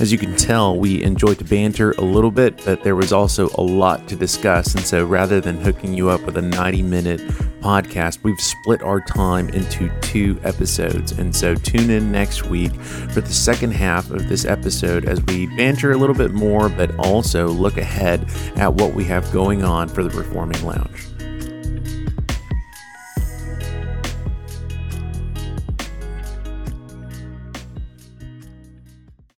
As 0.00 0.10
you 0.10 0.16
can 0.16 0.34
tell, 0.34 0.78
we 0.78 1.02
enjoyed 1.02 1.36
to 1.40 1.44
banter 1.44 1.90
a 1.98 2.00
little 2.00 2.30
bit, 2.30 2.64
but 2.64 2.82
there 2.82 2.96
was 2.96 3.12
also 3.12 3.50
a 3.56 3.60
lot 3.60 4.08
to 4.08 4.16
discuss. 4.16 4.74
And 4.74 4.82
so 4.82 5.04
rather 5.04 5.42
than 5.42 5.60
hooking 5.60 5.92
you 5.92 6.08
up 6.08 6.22
with 6.22 6.38
a 6.38 6.42
90 6.42 6.80
minute 6.80 7.20
podcast, 7.60 8.20
we've 8.22 8.40
split 8.40 8.80
our 8.80 8.98
time 8.98 9.50
into 9.50 9.90
two 10.00 10.40
episodes. 10.42 11.12
And 11.12 11.36
so 11.36 11.54
tune 11.54 11.90
in 11.90 12.10
next 12.10 12.46
week 12.46 12.72
for 12.74 13.20
the 13.20 13.30
second 13.30 13.72
half 13.72 14.10
of 14.10 14.30
this 14.30 14.46
episode 14.46 15.04
as 15.04 15.22
we 15.24 15.48
banter 15.58 15.92
a 15.92 15.98
little 15.98 16.16
bit 16.16 16.32
more, 16.32 16.70
but 16.70 16.96
also 16.98 17.48
look 17.48 17.76
ahead 17.76 18.26
at 18.56 18.72
what 18.72 18.94
we 18.94 19.04
have 19.04 19.30
going 19.34 19.62
on 19.62 19.88
for 19.88 20.02
the 20.02 20.16
Reforming 20.16 20.64
Lounge. 20.64 21.15